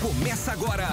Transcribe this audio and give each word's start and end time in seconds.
Começa 0.00 0.52
agora, 0.52 0.88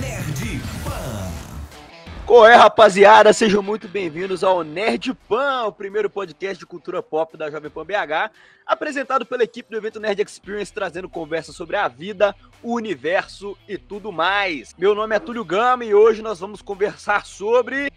Nerd 0.00 0.60
Pan. 0.82 2.44
É, 2.50 2.54
rapaziada? 2.56 3.32
Sejam 3.32 3.62
muito 3.62 3.86
bem-vindos 3.86 4.42
ao 4.42 4.64
Nerd 4.64 5.14
Pan, 5.28 5.66
o 5.66 5.72
primeiro 5.72 6.10
podcast 6.10 6.58
de 6.58 6.66
cultura 6.66 7.00
pop 7.00 7.36
da 7.36 7.48
Jovem 7.48 7.70
Pan 7.70 7.84
BH, 7.86 8.32
apresentado 8.66 9.24
pela 9.24 9.44
equipe 9.44 9.70
do 9.70 9.76
evento 9.76 10.00
Nerd 10.00 10.20
Experience, 10.22 10.72
trazendo 10.72 11.08
conversas 11.08 11.54
sobre 11.54 11.76
a 11.76 11.86
vida, 11.86 12.34
o 12.60 12.74
universo 12.74 13.56
e 13.68 13.78
tudo 13.78 14.10
mais. 14.10 14.74
Meu 14.76 14.92
nome 14.92 15.14
é 15.14 15.20
Túlio 15.20 15.44
Gama 15.44 15.84
e 15.84 15.94
hoje 15.94 16.20
nós 16.20 16.40
vamos 16.40 16.60
conversar 16.60 17.24
sobre 17.24 17.92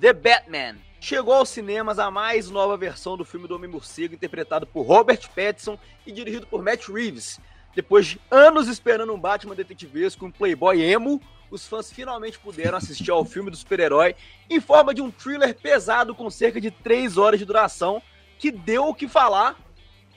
The 0.00 0.12
Batman. 0.12 0.76
Chegou 1.00 1.34
aos 1.34 1.48
cinemas 1.48 1.98
a 1.98 2.12
mais 2.12 2.48
nova 2.48 2.76
versão 2.76 3.16
do 3.16 3.24
filme 3.24 3.48
do 3.48 3.56
Homem-Morcego, 3.56 4.14
interpretado 4.14 4.68
por 4.68 4.82
Robert 4.82 5.28
Pattinson 5.34 5.76
e 6.06 6.12
dirigido 6.12 6.46
por 6.46 6.62
Matt 6.62 6.86
Reeves. 6.86 7.40
Depois 7.74 8.06
de 8.06 8.20
anos 8.30 8.68
esperando 8.68 9.12
um 9.14 9.18
Batman 9.18 9.54
detetivesco, 9.54 10.26
um 10.26 10.30
playboy 10.30 10.82
emo, 10.82 11.20
os 11.50 11.66
fãs 11.66 11.92
finalmente 11.92 12.38
puderam 12.38 12.78
assistir 12.78 13.10
ao 13.10 13.24
filme 13.24 13.50
do 13.50 13.56
super-herói 13.56 14.14
em 14.48 14.60
forma 14.60 14.94
de 14.94 15.02
um 15.02 15.10
thriller 15.10 15.54
pesado 15.54 16.14
com 16.14 16.30
cerca 16.30 16.60
de 16.60 16.70
3 16.70 17.18
horas 17.18 17.38
de 17.38 17.46
duração, 17.46 18.02
que 18.38 18.50
deu 18.50 18.88
o 18.88 18.94
que 18.94 19.08
falar. 19.08 19.56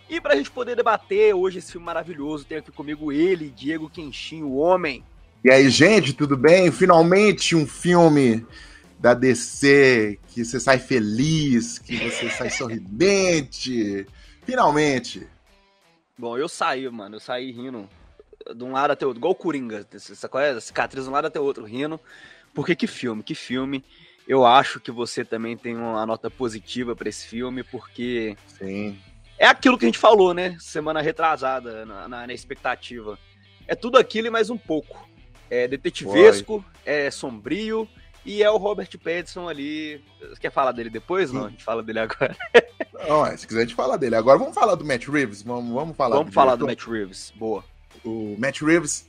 E 0.09 0.21
pra 0.21 0.35
gente 0.35 0.51
poder 0.51 0.75
debater 0.75 1.33
hoje 1.33 1.59
esse 1.59 1.71
filme 1.71 1.85
maravilhoso, 1.85 2.45
tenho 2.45 2.59
aqui 2.59 2.71
comigo 2.71 3.11
ele, 3.11 3.49
Diego 3.49 3.89
Kenshin, 3.89 4.43
o 4.43 4.55
homem. 4.55 5.03
E 5.43 5.51
aí, 5.51 5.69
gente, 5.69 6.13
tudo 6.13 6.37
bem? 6.37 6.71
Finalmente 6.71 7.55
um 7.55 7.67
filme 7.67 8.45
da 8.99 9.13
DC 9.13 10.19
que 10.29 10.43
você 10.43 10.59
sai 10.59 10.79
feliz, 10.79 11.79
que 11.79 11.97
você 11.97 12.29
sai 12.29 12.49
sorridente. 12.49 14.05
Finalmente. 14.45 15.27
Bom, 16.17 16.37
eu 16.37 16.47
saí, 16.47 16.87
mano, 16.89 17.15
eu 17.15 17.19
saí 17.19 17.51
rindo 17.51 17.89
de 18.55 18.63
um 18.63 18.71
lado 18.71 18.91
até 18.91 19.05
outro, 19.05 19.19
igual 19.19 19.33
o 19.33 19.35
Coringa, 19.35 19.85
essa 19.93 20.29
coisa, 20.29 20.61
cicatriz 20.61 21.03
de 21.03 21.09
um 21.09 21.13
lado 21.13 21.27
até 21.27 21.39
outro, 21.39 21.65
rindo. 21.65 21.99
Porque 22.53 22.75
que 22.75 22.87
filme, 22.87 23.21
que 23.21 23.35
filme. 23.35 23.83
Eu 24.27 24.45
acho 24.45 24.79
que 24.79 24.91
você 24.91 25.23
também 25.23 25.55
tem 25.55 25.75
uma 25.75 26.05
nota 26.05 26.31
positiva 26.31 26.95
para 26.95 27.09
esse 27.09 27.27
filme, 27.27 27.63
porque 27.63 28.35
Sim. 28.47 28.97
é 29.37 29.45
aquilo 29.45 29.77
que 29.77 29.85
a 29.85 29.87
gente 29.87 29.99
falou, 29.99 30.33
né? 30.33 30.55
Semana 30.59 31.01
retrasada, 31.01 31.85
na, 31.85 32.07
na, 32.07 32.27
na 32.27 32.33
expectativa. 32.33 33.19
É 33.67 33.75
tudo 33.75 33.97
aquilo 33.97 34.27
e 34.27 34.31
mais 34.31 34.49
um 34.49 34.57
pouco. 34.57 35.07
É 35.49 35.67
detetivesco, 35.67 36.63
é 36.85 37.11
sombrio, 37.11 37.87
e 38.25 38.41
é 38.41 38.49
o 38.49 38.57
Robert 38.57 38.89
Pattinson 38.97 39.47
ali. 39.47 40.03
Você 40.19 40.41
quer 40.41 40.51
falar 40.51 40.71
dele 40.71 40.89
depois? 40.89 41.31
Não, 41.31 41.45
a 41.45 41.49
gente 41.49 41.63
fala 41.63 41.83
dele 41.83 41.99
agora. 41.99 42.35
Não, 43.07 43.37
se 43.37 43.45
quiser 43.45 43.59
a 43.59 43.63
gente 43.63 43.75
fala 43.75 43.97
dele. 43.97 44.15
Agora 44.15 44.39
vamos 44.39 44.55
falar 44.55 44.73
do 44.75 44.83
Matt 44.83 45.07
Reeves. 45.07 45.43
Vamos, 45.43 45.71
vamos 45.71 45.95
falar 45.95 46.17
Vamos 46.17 46.33
falar 46.33 46.55
do 46.55 46.65
Matt 46.65 46.83
Reeves. 46.87 47.31
Boa. 47.35 47.63
O 48.03 48.35
Matt 48.39 48.61
Reeves, 48.61 49.07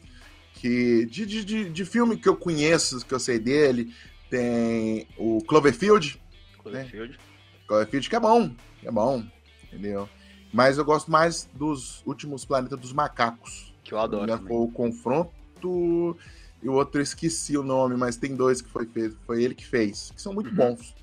que 0.55 1.07
de, 1.07 1.25
de, 1.25 1.71
de, 1.71 1.85
filme 1.85 2.19
que 2.19 2.29
eu 2.29 2.37
conheço, 2.37 3.05
que 3.05 3.15
eu 3.15 3.19
sei 3.19 3.39
dele, 3.39 3.95
tem 4.29 5.09
o 5.17 5.43
Cloverfield. 5.47 6.21
Cloverfield. 6.59 7.19
Cloverfield 7.67 8.11
que 8.11 8.17
é 8.17 8.21
bom, 8.21 8.51
que 8.81 8.89
é 8.89 8.93
bom, 8.93 9.25
entendeu? 9.65 10.09
Mas 10.53 10.77
eu 10.79 10.85
gosto 10.85 11.11
mais 11.11 11.49
dos 11.55 12.03
últimos 12.07 12.45
Planetas 12.45 12.79
dos 12.79 12.93
Macacos. 12.93 13.75
Que 13.83 13.95
eu 13.95 13.99
adoro. 13.99 14.27
Né? 14.27 14.39
Foi 14.47 14.57
o 14.57 14.69
Confronto 14.69 16.17
e 16.67 16.69
o 16.69 16.73
outro 16.73 16.99
eu 16.99 17.03
esqueci 17.05 17.57
o 17.57 17.63
nome, 17.63 17.97
mas 17.97 18.17
tem 18.17 18.35
dois 18.35 18.61
que 18.61 18.69
foi 18.69 18.87
feito, 18.87 19.17
foi 19.25 19.41
ele 19.41 19.55
que 19.55 19.65
fez, 19.65 20.11
que 20.13 20.21
são 20.21 20.35
muito 20.35 20.51
Uhum. 20.51 20.57
bons. 20.57 20.97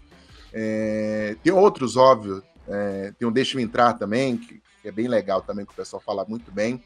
É, 0.51 1.37
tem 1.41 1.53
outros, 1.53 1.95
óbvio. 1.95 2.43
É, 2.67 3.13
tem 3.17 3.25
o 3.25 3.31
Deixa-me 3.31 3.63
Entrar 3.63 3.93
também, 3.93 4.35
que, 4.35 4.61
que 4.81 4.87
é 4.89 4.91
bem 4.91 5.07
legal 5.07 5.41
também, 5.41 5.65
que 5.65 5.71
o 5.71 5.75
pessoal 5.75 6.01
fala 6.05 6.25
muito 6.25 6.51
bem. 6.51 6.83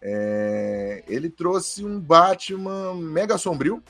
É, 0.00 1.02
ele 1.08 1.28
trouxe 1.28 1.84
um 1.84 1.98
Batman 1.98 2.94
mega 2.94 3.36
sombrio, 3.36 3.82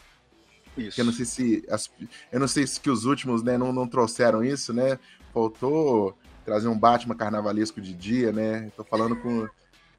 Isso. 0.78 0.98
eu 0.98 1.04
não 1.04 1.12
sei 1.12 1.26
se 1.26 1.64
as- 1.70 1.90
eu 2.32 2.40
não 2.40 2.48
sei 2.48 2.66
se 2.66 2.80
que 2.80 2.88
os 2.88 3.04
últimos 3.04 3.42
né, 3.42 3.58
não, 3.58 3.70
não 3.70 3.86
trouxeram 3.86 4.42
isso, 4.42 4.72
né? 4.72 4.98
Faltou 5.34 6.16
trazer 6.44 6.68
um 6.68 6.78
Batman 6.78 7.14
carnavalesco 7.14 7.82
de 7.82 7.92
dia, 7.92 8.32
né? 8.32 8.70
Tô 8.76 8.82
falando 8.82 9.14
com 9.16 9.46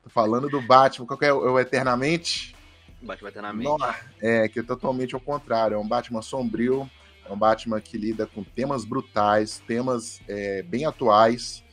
tô 0.04 0.10
falando 0.10 0.50
do 0.50 0.60
Batman, 0.60 1.06
qual 1.06 1.20
é 1.22 1.32
o, 1.32 1.48
é 1.48 1.52
o 1.52 1.60
Eternamente? 1.60 2.56
Batman 3.04 3.30
eternamente. 3.30 3.64
Nossa, 3.66 3.96
é, 4.22 4.48
que 4.48 4.60
é 4.60 4.64
totalmente 4.64 5.14
ao 5.14 5.22
contrário. 5.22 5.76
É 5.76 5.78
um 5.78 5.88
Batman 5.88 6.22
sombrio, 6.22 6.90
é 7.26 7.32
um 7.32 7.38
Batman 7.38 7.80
que 7.80 7.98
lida 7.98 8.26
com 8.26 8.44
temas 8.44 8.86
brutais, 8.86 9.62
temas 9.68 10.22
é, 10.28 10.62
bem 10.64 10.86
atuais, 10.86 11.64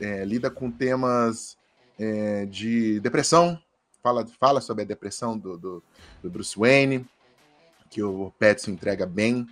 é, 0.00 0.24
lida 0.24 0.50
com 0.50 0.70
temas 0.70 1.56
é, 1.98 2.46
de 2.46 3.00
depressão, 3.00 3.60
fala, 4.02 4.26
fala 4.38 4.60
sobre 4.60 4.84
a 4.84 4.86
depressão 4.86 5.36
do, 5.36 5.58
do, 5.58 5.82
do 6.22 6.30
Bruce 6.30 6.58
Wayne, 6.58 7.06
que 7.90 8.02
o 8.02 8.32
Pattinson 8.38 8.72
entrega 8.72 9.06
bem, 9.06 9.46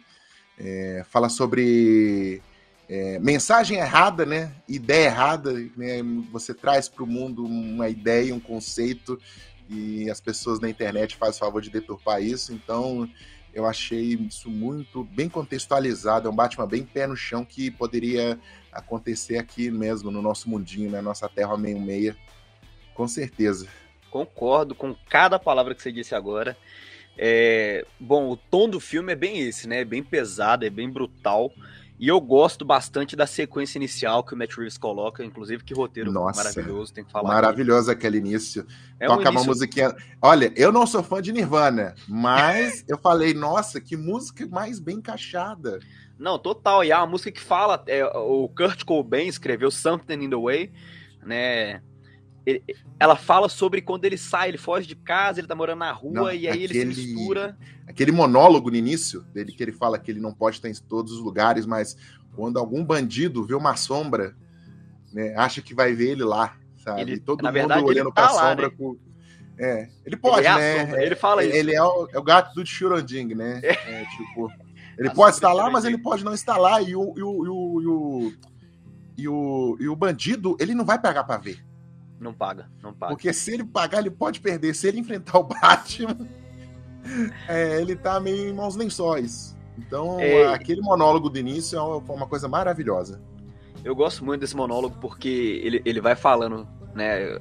é, 0.59 1.05
fala 1.09 1.29
sobre 1.29 2.41
é, 2.89 3.19
mensagem 3.19 3.79
errada, 3.79 4.25
né? 4.25 4.55
Ideia 4.69 5.07
errada, 5.07 5.53
né? 5.77 6.03
Você 6.33 6.55
traz 6.55 6.89
para 6.89 7.03
o 7.03 7.07
mundo 7.07 7.45
uma 7.45 7.89
ideia, 7.89 8.35
um 8.35 8.41
conceito 8.41 9.21
e 9.69 10.11
as 10.11 10.21
pessoas 10.21 10.61
na 10.61 10.69
internet 10.69 11.17
fazem 11.17 11.39
favor 11.39 11.61
de 11.61 11.71
deturpar 11.71 12.23
isso, 12.23 12.53
então 12.53 13.09
eu 13.53 13.65
achei 13.65 14.15
isso 14.15 14.51
muito 14.51 15.03
bem 15.05 15.29
contextualizado, 15.29 16.29
é 16.29 16.31
um 16.31 16.35
Batman 16.35 16.67
bem 16.67 16.85
pé 16.85 17.07
no 17.07 17.17
chão 17.17 17.45
que 17.45 17.71
poderia 17.71 18.39
acontecer 18.71 19.39
aqui 19.39 19.71
mesmo, 19.71 20.11
no 20.11 20.21
nosso 20.21 20.49
mundinho, 20.51 20.91
na 20.91 21.01
nossa 21.01 21.29
Terra 21.29 21.57
meio 21.57 21.81
meia, 21.81 22.17
com 22.95 23.09
certeza. 23.09 23.67
Concordo 24.11 24.75
com 24.75 24.95
cada 25.09 25.39
palavra 25.39 25.75
que 25.75 25.83
você 25.83 25.91
disse 25.91 26.15
agora. 26.15 26.57
É, 27.19 27.87
bom, 27.99 28.31
o 28.31 28.37
tom 28.37 28.69
do 28.69 28.79
filme 28.79 29.13
é 29.13 29.17
bem 29.17 29.41
esse, 29.41 29.67
né? 29.67 29.81
É 29.81 29.85
bem 29.85 30.03
pesado, 30.03 30.67
é 30.67 30.71
bem 30.71 30.91
brutal. 30.91 31.51
E 31.99 32.09
eu 32.09 32.21
gosto 32.21 32.65
bastante 32.65 33.17
da 33.17 33.27
sequência 33.27 33.79
inicial 33.79 34.23
que 34.23 34.35
o 34.35 34.37
Matt 34.37 34.55
Reeves 34.55 34.77
coloca, 34.77 35.25
inclusive 35.25 35.65
que 35.65 35.73
roteiro 35.73 36.13
Nossa, 36.13 36.43
maravilhoso, 36.45 36.93
tem 36.93 37.03
que 37.05 37.11
falar. 37.11 37.29
Maravilhoso 37.29 37.91
aquele 37.91 38.19
início. 38.19 38.63
aqui. 38.63 38.75
É 39.01 39.07
um 39.07 39.17
Toca 39.17 39.23
uma 39.31 39.31
início- 39.31 39.49
musiquinha. 39.49 39.97
Olha, 40.21 40.53
eu 40.57 40.71
não 40.71 40.87
sou 40.87 41.03
fã 41.03 41.23
de 41.23 41.33
Nirvana, 41.33 41.95
mas 42.07 42.85
eu 42.89 42.99
falei, 42.99 43.33
nossa, 43.33 43.81
que 43.81 43.97
música 43.97 44.47
mais 44.47 44.79
bem 44.79 44.97
encaixada. 44.97 45.79
Não, 46.19 46.39
total. 46.39 46.85
E 46.85 46.91
é 46.91 46.97
uma 46.97 47.07
música 47.07 47.33
que 47.33 47.41
fala. 47.41 47.83
é, 47.87 48.05
o 48.05 48.49
Kurt 48.49 48.85
Cobain 48.85 49.27
escreveu 49.29 49.71
Something 49.71 50.25
in 50.25 50.31
the 50.31 50.37
Way, 50.37 50.73
né? 51.25 51.81
Ele- 52.47 52.63
ela 53.01 53.17
fala 53.17 53.49
sobre 53.49 53.83
quando 53.83 54.05
ele 54.05 54.17
sai, 54.17 54.49
ele 54.51 54.57
foge 54.59 54.87
de 54.87 54.95
casa, 54.95 55.41
ele 55.41 55.49
tá 55.49 55.55
morando 55.57 55.81
na 55.81 55.91
rua, 55.91 56.13
Não, 56.13 56.33
e 56.33 56.47
aí 56.49 56.63
ele 56.63 56.73
se 56.73 56.81
aquele- 56.81 56.95
mistura. 57.15 57.59
Aquele 57.89 58.13
monólogo 58.13 58.71
no 58.71 58.77
início 58.77 59.23
dele, 59.35 59.51
que 59.53 59.63
ele 59.63 59.73
fala 59.73 59.99
que 59.99 60.11
ele 60.11 60.21
não 60.21 60.33
pode 60.33 60.57
estar 60.57 60.69
em 60.69 60.75
todos 60.75 61.13
os 61.13 61.19
lugares, 61.19 61.67
mas 61.67 61.97
quando 62.37 62.59
algum 62.59 62.85
bandido 62.85 63.45
vê 63.45 63.55
uma 63.55 63.75
sombra, 63.75 64.37
né, 65.13 65.35
acha 65.37 65.61
que 65.61 65.75
vai 65.75 65.93
ver 65.93 66.11
ele 66.13 66.23
lá, 66.25 66.57
sabe? 66.77 67.01
Ele- 67.01 67.19
todo 67.19 67.43
mundo 67.43 67.53
verdade, 67.53 67.81
ele 67.81 67.89
olhando 67.91 68.13
tá 68.13 68.27
pra 68.27 68.33
lá, 68.33 68.51
sombra 68.51 68.69
né? 68.69 68.75
com. 68.79 68.97
É, 69.59 69.89
ele 70.05 70.17
pode, 70.17 70.41
ele 70.41 70.47
é 70.49 70.55
né? 70.55 70.81
sombra, 70.85 71.03
ele 71.05 71.15
fala 71.17 71.45
isso. 71.45 71.57
Ele 71.57 71.75
é 71.75 71.83
o, 71.83 72.09
é 72.13 72.19
o 72.19 72.23
gato 72.23 72.55
do 72.55 72.65
Churanding, 72.67 73.35
né? 73.35 73.61
É, 73.63 74.05
tipo, 74.17 74.51
ele 74.99 75.09
A 75.09 75.15
pode 75.15 75.35
estar 75.35 75.53
lá, 75.53 75.71
mas 75.71 75.85
ele 75.85 75.99
pode 75.99 76.23
não 76.25 76.35
estar 76.35 76.59
lá. 76.59 76.81
E 76.83 76.95
o, 76.95 77.15
e 77.17 77.23
o, 77.23 77.45
e 77.45 77.49
o, 77.49 77.81
e 77.83 77.87
o, 77.87 78.33
e 79.19 79.29
o, 79.29 79.77
e 79.81 79.89
o 79.89 79.97
bandido, 79.97 80.57
ele 80.61 80.75
não 80.75 80.85
vai 80.85 81.01
pagar 81.01 81.25
pra 81.25 81.39
ver. 81.39 81.65
Não 82.19 82.33
paga, 82.33 82.71
não 82.83 82.93
paga. 82.95 83.13
Porque 83.13 83.33
se 83.33 83.53
ele 83.53 83.65
pagar, 83.65 83.99
ele 83.99 84.11
pode 84.11 84.41
perder. 84.41 84.75
Se 84.75 84.89
ele 84.89 84.99
enfrentar 85.01 85.39
o 85.39 85.45
Batman, 85.45 86.17
é, 87.49 87.81
ele 87.81 87.95
tá 87.97 88.19
meio 88.21 88.49
em 88.49 88.53
mãos 88.55 88.75
lençóis. 88.77 89.57
Então, 89.79 90.19
É. 90.19 90.47
aquele 90.55 90.81
monólogo 90.81 91.29
do 91.29 91.39
início 91.39 91.79
é 91.79 91.83
uma 91.83 92.27
coisa 92.27 92.49
maravilhosa. 92.49 93.21
Eu 93.85 93.95
gosto 93.95 94.25
muito 94.25 94.41
desse 94.41 94.57
monólogo 94.57 94.97
porque 95.01 95.61
ele, 95.63 95.83
ele 95.85 96.01
vai 96.01 96.17
falando, 96.17 96.67
né? 96.95 97.39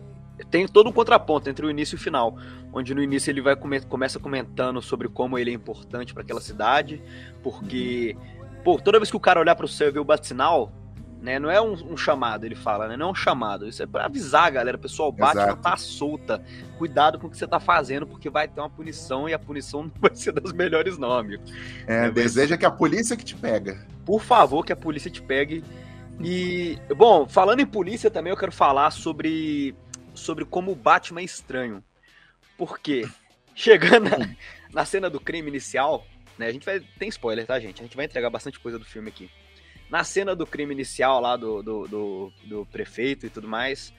Tem 0.51 0.67
todo 0.67 0.89
um 0.89 0.91
contraponto 0.91 1.49
entre 1.49 1.65
o 1.65 1.69
início 1.71 1.95
e 1.95 1.97
o 1.97 1.99
final, 1.99 2.37
onde 2.73 2.93
no 2.93 3.01
início 3.01 3.31
ele 3.31 3.41
vai 3.41 3.55
come- 3.55 3.79
começa 3.81 4.19
comentando 4.19 4.81
sobre 4.81 5.07
como 5.07 5.39
ele 5.39 5.49
é 5.49 5.53
importante 5.53 6.13
para 6.13 6.23
aquela 6.23 6.41
cidade, 6.41 7.01
porque 7.41 8.17
pô, 8.65 8.77
toda 8.77 8.99
vez 8.99 9.09
que 9.09 9.15
o 9.15 9.19
cara 9.19 9.39
olhar 9.39 9.55
para 9.55 9.65
o 9.65 9.69
céu 9.69 9.87
e 9.87 9.91
ver 9.91 9.99
o 9.99 10.03
bate-sinal, 10.03 10.73
né, 11.21 11.39
não 11.39 11.49
é 11.49 11.59
um, 11.59 11.73
um 11.93 11.97
chamado, 11.97 12.45
ele 12.45 12.55
fala, 12.55 12.87
né? 12.87 12.95
Não 12.95 13.07
é 13.07 13.11
um 13.11 13.15
chamado, 13.15 13.67
isso 13.67 13.81
é 13.81 13.87
para 13.87 14.05
avisar 14.05 14.45
a 14.45 14.49
galera, 14.49 14.77
pessoal, 14.77 15.09
o 15.09 15.11
Batman 15.11 15.43
Exato. 15.43 15.61
tá 15.61 15.77
solta. 15.77 16.43
Cuidado 16.77 17.17
com 17.17 17.27
o 17.27 17.29
que 17.29 17.37
você 17.37 17.47
tá 17.47 17.59
fazendo, 17.59 18.05
porque 18.05 18.29
vai 18.29 18.47
ter 18.47 18.61
uma 18.61 18.69
punição 18.69 19.27
e 19.27 19.33
a 19.33 19.39
punição 19.39 19.83
não 19.83 19.91
vai 19.99 20.15
ser 20.15 20.31
das 20.33 20.51
melhores 20.53 20.97
não, 20.97 21.11
amigo. 21.11 21.43
É, 21.87 22.05
É, 22.05 22.11
deseja 22.11 22.57
que 22.57 22.65
a 22.65 22.71
polícia 22.71 23.15
que 23.15 23.23
te 23.23 23.35
pega. 23.35 23.85
por 24.05 24.21
favor, 24.21 24.65
que 24.65 24.73
a 24.73 24.75
polícia 24.75 25.09
te 25.09 25.21
pegue. 25.21 25.63
E, 26.19 26.77
bom, 26.95 27.27
falando 27.27 27.59
em 27.59 27.65
polícia 27.65 28.11
também, 28.11 28.31
eu 28.31 28.37
quero 28.37 28.51
falar 28.51 28.91
sobre, 28.91 29.75
sobre 30.13 30.45
como 30.45 30.71
o 30.71 30.75
Batman 30.75 31.21
é 31.21 31.23
estranho. 31.23 31.83
Porque, 32.57 33.07
chegando 33.55 34.09
na, 34.09 34.29
na 34.71 34.85
cena 34.85 35.09
do 35.09 35.19
crime 35.19 35.49
inicial, 35.49 36.05
né, 36.37 36.47
a 36.47 36.51
gente 36.51 36.65
vai. 36.65 36.79
Tem 36.99 37.09
spoiler, 37.09 37.45
tá, 37.45 37.59
gente? 37.59 37.81
A 37.81 37.83
gente 37.83 37.95
vai 37.95 38.05
entregar 38.05 38.29
bastante 38.29 38.59
coisa 38.59 38.77
do 38.77 38.85
filme 38.85 39.09
aqui. 39.09 39.29
Na 39.89 40.03
cena 40.03 40.35
do 40.35 40.45
crime 40.47 40.73
inicial 40.73 41.19
lá 41.21 41.35
do, 41.37 41.61
do, 41.61 41.87
do, 41.87 42.33
do 42.45 42.65
prefeito 42.65 43.25
e 43.25 43.29
tudo 43.29 43.47
mais, 43.47 43.93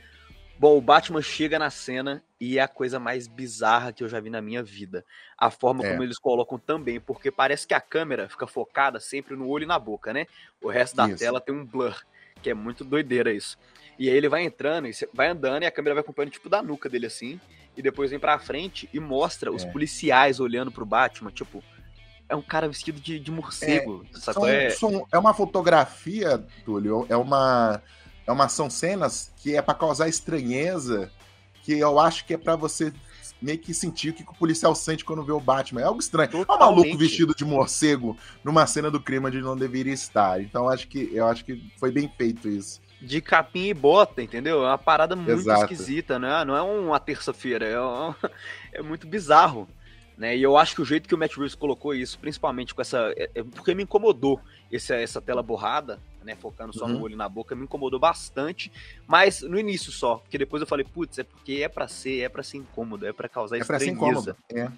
Bom, 0.58 0.78
o 0.78 0.80
Batman 0.80 1.20
chega 1.20 1.58
na 1.58 1.68
cena 1.68 2.24
e 2.40 2.58
é 2.58 2.62
a 2.62 2.68
coisa 2.68 2.98
mais 2.98 3.28
bizarra 3.28 3.92
que 3.92 4.02
eu 4.02 4.08
já 4.08 4.18
vi 4.20 4.30
na 4.30 4.40
minha 4.40 4.62
vida. 4.62 5.04
A 5.36 5.50
forma 5.50 5.84
É. 5.84 5.90
como 5.90 6.02
eles 6.02 6.18
colocam 6.18 6.58
também, 6.58 6.98
porque 6.98 7.30
parece 7.30 7.66
que 7.66 7.74
a 7.74 7.80
câmera 7.80 8.26
fica 8.26 8.46
focada 8.46 8.98
sempre 8.98 9.36
no 9.36 9.46
olho 9.48 9.64
e 9.64 9.66
na 9.66 9.78
boca, 9.78 10.14
né? 10.14 10.26
O 10.62 10.70
resto 10.70 10.96
da 10.96 11.06
Isso. 11.08 11.18
tela 11.18 11.42
tem 11.42 11.54
um 11.54 11.62
blur, 11.62 11.94
que 12.42 12.48
é 12.48 12.54
muito 12.54 12.84
doideira 12.84 13.30
isso. 13.30 13.58
E 13.98 14.08
aí 14.08 14.16
ele 14.16 14.30
vai 14.30 14.44
entrando, 14.44 14.88
e 14.88 14.92
vai 15.12 15.28
andando 15.28 15.64
e 15.64 15.66
a 15.66 15.70
câmera 15.70 15.94
vai 15.96 16.00
acompanhando 16.00 16.32
tipo 16.32 16.48
da 16.48 16.62
nuca 16.62 16.88
dele 16.88 17.04
assim, 17.04 17.38
e 17.76 17.82
depois 17.82 18.10
vem 18.10 18.18
pra 18.18 18.38
frente 18.38 18.88
e 18.94 18.98
mostra 18.98 19.52
os 19.52 19.62
É. 19.62 19.70
policiais 19.70 20.40
olhando 20.40 20.72
pro 20.72 20.86
Batman, 20.86 21.30
tipo, 21.30 21.62
é 22.28 22.36
um 22.36 22.42
cara 22.42 22.68
vestido 22.68 23.00
de, 23.00 23.18
de 23.20 23.30
morcego, 23.30 24.04
sacou? 24.12 24.44
São- 24.44 24.48
É, 24.48 24.70
são- 24.70 25.06
é 25.12 25.18
uma 25.18 25.32
fotografia, 25.34 26.44
Túlio, 26.64 27.06
é 27.08 27.16
uma, 27.16 27.82
é 28.26 28.32
uma 28.32 28.48
são 28.48 28.68
cenas 28.70 29.32
que 29.36 29.54
é 29.56 29.62
pra 29.62 29.74
causar 29.74 30.08
estranheza, 30.08 31.10
que 31.62 31.72
eu 31.78 31.98
acho 31.98 32.24
que 32.24 32.34
é 32.34 32.38
pra 32.38 32.56
você 32.56 32.92
meio 33.42 33.58
que 33.58 33.74
sentir 33.74 34.10
o 34.10 34.12
que 34.14 34.22
o 34.22 34.34
policial 34.34 34.74
sente 34.74 35.04
quando 35.04 35.22
vê 35.22 35.32
o 35.32 35.40
Batman. 35.40 35.80
É 35.82 35.84
algo 35.84 36.00
estranho. 36.00 36.30
É 36.32 36.34
um 36.36 36.38
maluco 36.38 36.52
Totalmente. 36.58 36.96
vestido 36.96 37.34
de 37.34 37.44
morcego 37.44 38.16
numa 38.42 38.66
cena 38.66 38.90
do 38.90 39.00
crime 39.00 39.26
onde 39.26 39.40
não 39.42 39.56
deveria 39.56 39.92
estar. 39.92 40.40
Então 40.40 40.68
acho 40.68 40.88
que 40.88 41.10
eu 41.12 41.26
acho 41.26 41.44
que 41.44 41.70
foi 41.78 41.90
bem 41.90 42.10
feito 42.16 42.48
isso. 42.48 42.80
de 43.02 43.20
capim 43.20 43.66
e 43.66 43.74
bota, 43.74 44.22
entendeu? 44.22 44.64
É 44.64 44.68
uma 44.68 44.78
parada 44.78 45.14
muito 45.14 45.30
Exato. 45.32 45.64
esquisita, 45.64 46.18
não 46.18 46.28
é, 46.28 46.44
não 46.46 46.56
é 46.56 46.62
uma 46.62 46.98
terça-feira, 46.98 47.66
é, 47.66 47.78
um- 47.80 48.14
é 48.72 48.80
muito 48.82 49.06
bizarro. 49.06 49.68
Né? 50.16 50.34
E 50.36 50.42
eu 50.42 50.56
acho 50.56 50.74
que 50.74 50.80
o 50.80 50.84
jeito 50.84 51.06
que 51.08 51.14
o 51.14 51.18
Matt 51.18 51.34
Reeves 51.36 51.54
colocou 51.54 51.94
isso, 51.94 52.18
principalmente 52.18 52.74
com 52.74 52.80
essa. 52.80 53.12
é- 53.16 53.30
é 53.34 53.42
porque 53.42 53.74
me 53.74 53.82
incomodou 53.82 54.40
essa, 54.72 54.94
essa 54.94 55.20
tela 55.20 55.42
borrada, 55.42 56.00
né? 56.24 56.34
Focando 56.34 56.72
só 56.72 56.88
no 56.88 56.94
Uhum. 56.96 57.02
olho 57.02 57.12
e 57.12 57.16
na 57.16 57.28
boca, 57.28 57.54
me 57.54 57.64
incomodou 57.64 58.00
bastante. 58.00 58.72
Mas 59.06 59.42
no 59.42 59.58
início 59.58 59.92
só, 59.92 60.16
porque 60.16 60.38
depois 60.38 60.62
eu 60.62 60.66
falei, 60.66 60.86
putz, 60.86 61.18
é 61.18 61.22
porque 61.22 61.60
é 61.62 61.68
pra 61.68 61.86
ser, 61.86 62.20
é 62.22 62.28
pra 62.30 62.42
ser 62.42 62.56
incômodo, 62.56 63.06
é 63.06 63.12
pra 63.12 63.28
causar 63.28 63.56
É 63.58 63.64
pra 63.64 63.78
ser 63.78 63.90
estranheza, 63.90 64.36
incômodo. 64.54 64.72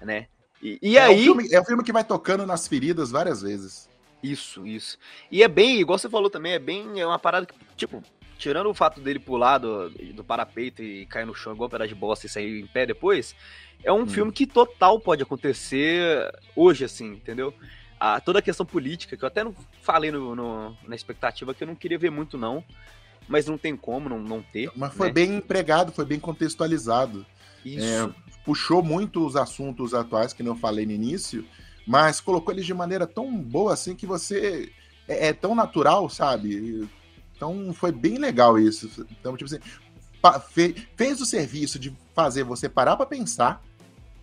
É. 0.00 0.04
né? 0.04 0.28
E, 0.62 0.78
e 0.80 0.96
É, 0.96 1.08
um 1.08 1.10
aí. 1.10 1.22
filme, 1.24 1.48
é 1.52 1.60
um 1.60 1.64
filme 1.64 1.82
que 1.82 1.92
vai 1.92 2.04
tocando 2.04 2.46
nas 2.46 2.68
feridas 2.68 3.10
várias 3.10 3.42
vezes. 3.42 3.90
Isso, 4.22 4.64
isso. 4.64 4.96
E 5.28 5.42
é 5.42 5.48
bem, 5.48 5.80
igual 5.80 5.98
você 5.98 6.08
falou 6.08 6.30
também, 6.30 6.52
é 6.52 6.58
bem. 6.60 7.00
É 7.00 7.04
uma 7.04 7.18
parada 7.18 7.46
que, 7.46 7.54
tipo, 7.76 8.00
tirando 8.42 8.68
o 8.68 8.74
fato 8.74 9.00
dele 9.00 9.20
pular 9.20 9.58
do, 9.58 9.88
do 9.90 10.24
parapeito 10.24 10.82
e 10.82 11.06
cair 11.06 11.24
no 11.24 11.34
chão 11.34 11.52
igual 11.52 11.68
um 11.68 11.70
pedaço 11.70 11.88
de 11.90 11.94
bosta 11.94 12.26
e 12.26 12.28
sair 12.28 12.60
em 12.60 12.66
pé 12.66 12.84
depois, 12.84 13.36
é 13.84 13.92
um 13.92 14.02
Hum. 14.02 14.06
filme 14.06 14.32
que 14.32 14.46
total 14.48 14.98
pode 14.98 15.22
acontecer 15.22 16.28
hoje, 16.56 16.84
assim, 16.84 17.12
entendeu? 17.12 17.54
A, 18.00 18.20
toda 18.20 18.40
a 18.40 18.42
questão 18.42 18.66
política, 18.66 19.16
que 19.16 19.22
eu 19.22 19.28
até 19.28 19.44
não 19.44 19.54
falei 19.80 20.10
no, 20.10 20.34
no- 20.34 20.76
na 20.88 20.96
expectativa 20.96 21.54
que 21.54 21.62
eu 21.62 21.68
não 21.68 21.76
queria 21.76 21.96
ver 21.98 22.10
muito, 22.10 22.36
não. 22.36 22.64
Mas 23.28 23.46
não 23.46 23.56
tem 23.56 23.76
como 23.76 24.08
não, 24.08 24.18
não 24.18 24.42
ter. 24.42 24.72
Mas 24.74 24.92
foi 24.92 25.06
né? 25.06 25.12
bem 25.14 25.36
empregado, 25.36 25.92
foi 25.92 26.04
bem 26.04 26.18
contextualizado. 26.18 27.24
Isso. 27.64 28.12
É, 28.12 28.34
puxou 28.44 28.82
muito 28.82 29.24
os 29.24 29.36
assuntos 29.36 29.94
atuais 29.94 30.32
que 30.32 30.42
não 30.42 30.56
falei 30.56 30.84
no 30.84 30.90
início, 30.90 31.46
mas 31.86 32.20
colocou 32.20 32.52
eles 32.52 32.66
de 32.66 32.74
maneira 32.74 33.06
tão 33.06 33.32
boa 33.32 33.72
assim 33.72 33.94
que 33.94 34.04
você 34.04 34.68
é, 35.06 35.28
é 35.28 35.32
tão 35.32 35.54
natural, 35.54 36.10
sabe? 36.10 36.88
Então 37.36 37.72
foi 37.72 37.90
bem 37.92 38.18
legal 38.18 38.58
isso. 38.58 38.88
Então, 39.10 39.36
tipo 39.36 39.52
assim, 39.52 39.62
fe- 40.50 40.86
fez 40.96 41.20
o 41.20 41.26
serviço 41.26 41.78
de 41.78 41.96
fazer 42.14 42.44
você 42.44 42.68
parar 42.68 42.96
para 42.96 43.06
pensar 43.06 43.62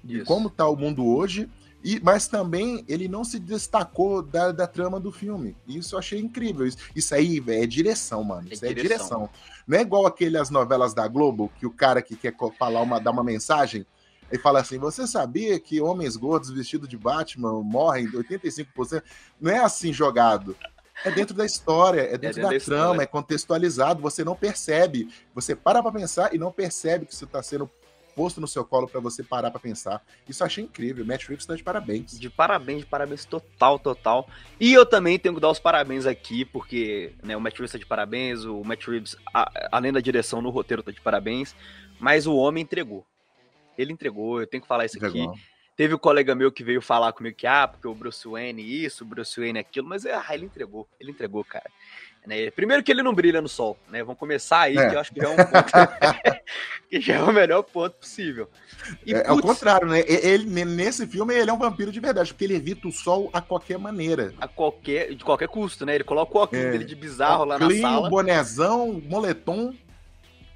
de 0.03 0.23
como 0.23 0.49
tá 0.49 0.67
o 0.67 0.75
mundo 0.75 1.05
hoje, 1.05 1.49
e, 1.83 1.99
mas 2.01 2.27
também 2.27 2.83
ele 2.87 3.07
não 3.07 3.23
se 3.23 3.39
destacou 3.39 4.21
da, 4.21 4.51
da 4.51 4.67
trama 4.67 4.99
do 4.99 5.11
filme. 5.11 5.55
Isso 5.67 5.95
eu 5.95 5.99
achei 5.99 6.19
incrível. 6.19 6.65
Isso, 6.65 6.77
isso 6.95 7.13
aí 7.15 7.41
é 7.47 7.65
direção, 7.65 8.23
mano. 8.23 8.47
É 8.49 8.53
Isso 8.53 8.65
é 8.65 8.73
direção. 8.73 8.97
direção. 8.97 9.29
Não 9.67 9.77
é 9.77 9.81
igual 9.81 10.05
aquelas 10.05 10.49
novelas 10.49 10.93
da 10.93 11.07
Globo, 11.07 11.51
que 11.59 11.65
o 11.65 11.71
cara 11.71 12.01
que 12.01 12.15
quer 12.15 12.33
falar 12.57 12.81
uma, 12.81 12.99
dar 12.99 13.11
uma 13.11 13.23
mensagem, 13.23 13.85
e 14.31 14.37
fala 14.37 14.59
assim: 14.59 14.77
você 14.77 15.07
sabia 15.07 15.59
que 15.59 15.81
homens 15.81 16.15
gordos 16.15 16.49
vestidos 16.49 16.87
de 16.87 16.97
Batman 16.97 17.61
morrem 17.63 18.07
85%? 18.11 19.01
Não 19.39 19.51
é 19.51 19.59
assim 19.59 19.91
jogado. 19.93 20.55
É 21.05 21.11
dentro 21.11 21.33
da 21.35 21.45
história, 21.45 22.01
é 22.01 22.17
dentro 22.17 22.19
dentro 22.19 22.41
da, 22.41 22.49
da 22.49 22.55
trama, 22.65 23.03
é 23.03 23.05
contextualizado, 23.05 24.01
você 24.01 24.23
não 24.23 24.35
percebe. 24.35 25.07
Você 25.33 25.55
para 25.55 25.81
pra 25.81 25.91
pensar 25.91 26.33
e 26.33 26.37
não 26.37 26.51
percebe 26.51 27.05
que 27.05 27.13
isso 27.13 27.25
tá 27.27 27.41
sendo 27.41 27.69
posto 28.15 28.41
no 28.41 28.47
seu 28.47 28.65
colo 28.65 28.85
para 28.85 28.99
você 28.99 29.23
parar 29.23 29.49
pra 29.49 29.61
pensar. 29.61 30.01
Isso 30.27 30.43
eu 30.43 30.47
achei 30.47 30.63
incrível. 30.65 31.05
Matt 31.05 31.25
Reeves 31.27 31.45
tá 31.45 31.55
de 31.55 31.63
parabéns. 31.63 32.19
De 32.19 32.29
parabéns, 32.29 32.79
de 32.81 32.85
parabéns 32.85 33.23
total, 33.23 33.79
total. 33.79 34.27
E 34.59 34.73
eu 34.73 34.85
também 34.85 35.17
tenho 35.17 35.35
que 35.35 35.39
dar 35.39 35.49
os 35.49 35.59
parabéns 35.59 36.05
aqui, 36.05 36.43
porque 36.43 37.13
né, 37.23 37.37
o 37.37 37.39
Matt 37.39 37.53
Reeves 37.55 37.71
tá 37.71 37.77
de 37.77 37.85
parabéns, 37.85 38.43
o 38.43 38.61
Matt 38.61 38.85
Reeves, 38.87 39.15
a- 39.33 39.69
além 39.71 39.93
da 39.93 40.01
direção 40.01 40.41
no 40.41 40.49
roteiro, 40.49 40.83
tá 40.83 40.91
de 40.91 40.99
parabéns, 40.99 41.55
mas 41.97 42.27
o 42.27 42.35
homem 42.35 42.63
entregou. 42.63 43.05
Ele 43.77 43.93
entregou, 43.93 44.41
eu 44.41 44.47
tenho 44.47 44.61
que 44.61 44.67
falar 44.67 44.83
isso 44.85 44.97
aqui. 44.97 45.19
Teve 45.79 45.95
um 45.95 45.97
colega 45.97 46.35
meu 46.35 46.51
que 46.51 46.61
veio 46.61 46.81
falar 46.81 47.13
comigo 47.13 47.37
que, 47.37 47.47
ah, 47.47 47.65
porque 47.65 47.87
o 47.87 47.95
Bruce 47.95 48.27
Wayne 48.27 48.83
isso, 48.83 49.05
o 49.05 49.07
Bruce 49.07 49.39
Wayne 49.39 49.59
aquilo, 49.59 49.87
mas 49.87 50.05
ah, 50.05 50.25
ele 50.31 50.43
entregou, 50.43 50.85
ele 50.99 51.09
entregou, 51.09 51.41
cara. 51.45 51.71
Né, 52.27 52.51
Primeiro 52.51 52.83
que 52.83 52.91
ele 52.91 53.01
não 53.01 53.13
brilha 53.13 53.41
no 53.41 53.47
sol, 53.47 53.79
né? 53.87 54.03
Vamos 54.03 54.19
começar 54.19 54.59
aí, 54.59 54.77
É. 54.77 54.89
que 54.89 54.95
eu 54.97 54.99
acho 54.99 55.13
que 55.13 55.21
já 55.21 55.29
é 55.29 55.31
um 55.31 55.35
ponto. 55.37 55.45
que 56.89 56.99
já 56.99 57.13
é 57.15 57.23
o 57.23 57.31
melhor 57.31 57.63
ponto 57.63 57.93
possível. 57.95 58.49
E, 59.05 59.13
é, 59.13 59.19
é 59.19 59.31
o 59.31 59.35
putz, 59.37 59.47
contrário, 59.47 59.87
né? 59.87 60.03
Ele, 60.05 60.43
nesse 60.65 61.07
filme, 61.07 61.33
ele 61.33 61.49
é 61.49 61.53
um 61.53 61.57
vampiro 61.57 61.93
de 61.93 61.99
verdade, 62.01 62.33
porque 62.33 62.43
ele 62.43 62.55
evita 62.55 62.85
o 62.85 62.91
sol 62.91 63.29
a 63.31 63.39
qualquer 63.39 63.77
maneira. 63.79 64.33
a 64.37 64.49
qualquer, 64.49 65.15
de 65.15 65.23
qualquer 65.23 65.47
custo, 65.47 65.85
né? 65.85 65.95
Ele 65.95 66.03
coloca 66.03 66.37
o 66.37 66.41
óculos 66.41 66.65
É. 66.65 66.71
dele 66.71 66.83
de 66.83 66.93
bizarro 66.93 67.45
lá 67.45 67.57
na 67.57 67.67
Clean, 67.67 67.79
sala. 67.83 68.09
bonezão, 68.09 69.01
moletom. 69.05 69.73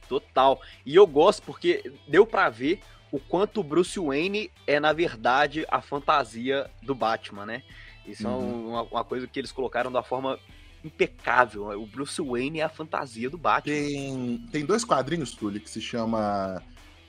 Total. 0.10 0.62
E 0.86 0.94
eu 0.94 1.08
gosto 1.08 1.42
porque 1.44 1.94
deu 2.10 2.26
pra 2.26 2.50
ver 2.50 2.82
o 3.14 3.20
quanto 3.20 3.60
o 3.60 3.64
Bruce 3.64 4.00
Wayne 4.00 4.50
é, 4.66 4.80
na 4.80 4.92
verdade, 4.92 5.68
a 5.70 5.80
fantasia 5.84 6.68
do 6.82 6.96
Batman, 6.96 7.46
né? 7.46 7.62
Isso 8.08 8.26
é 8.26 8.30
Uhum. 8.30 8.70
uma, 8.70 8.82
uma 8.82 9.04
coisa 9.04 9.28
que 9.28 9.40
eles 9.40 9.52
colocaram 9.52 9.92
da 9.92 10.02
forma 10.02 10.40
impecável. 10.84 11.70
O 11.80 11.86
Bruce 11.86 12.20
Wayne 12.20 12.60
é 12.60 12.64
a 12.64 12.70
fantasia 12.70 13.30
do 13.30 13.38
Batman. 13.38 13.72
Tem, 13.76 14.48
tem 14.52 14.66
dois 14.66 14.84
quadrinhos, 14.84 15.32
Túlio, 15.32 15.62
que 15.62 15.70
se 15.70 15.80
chama 15.80 16.60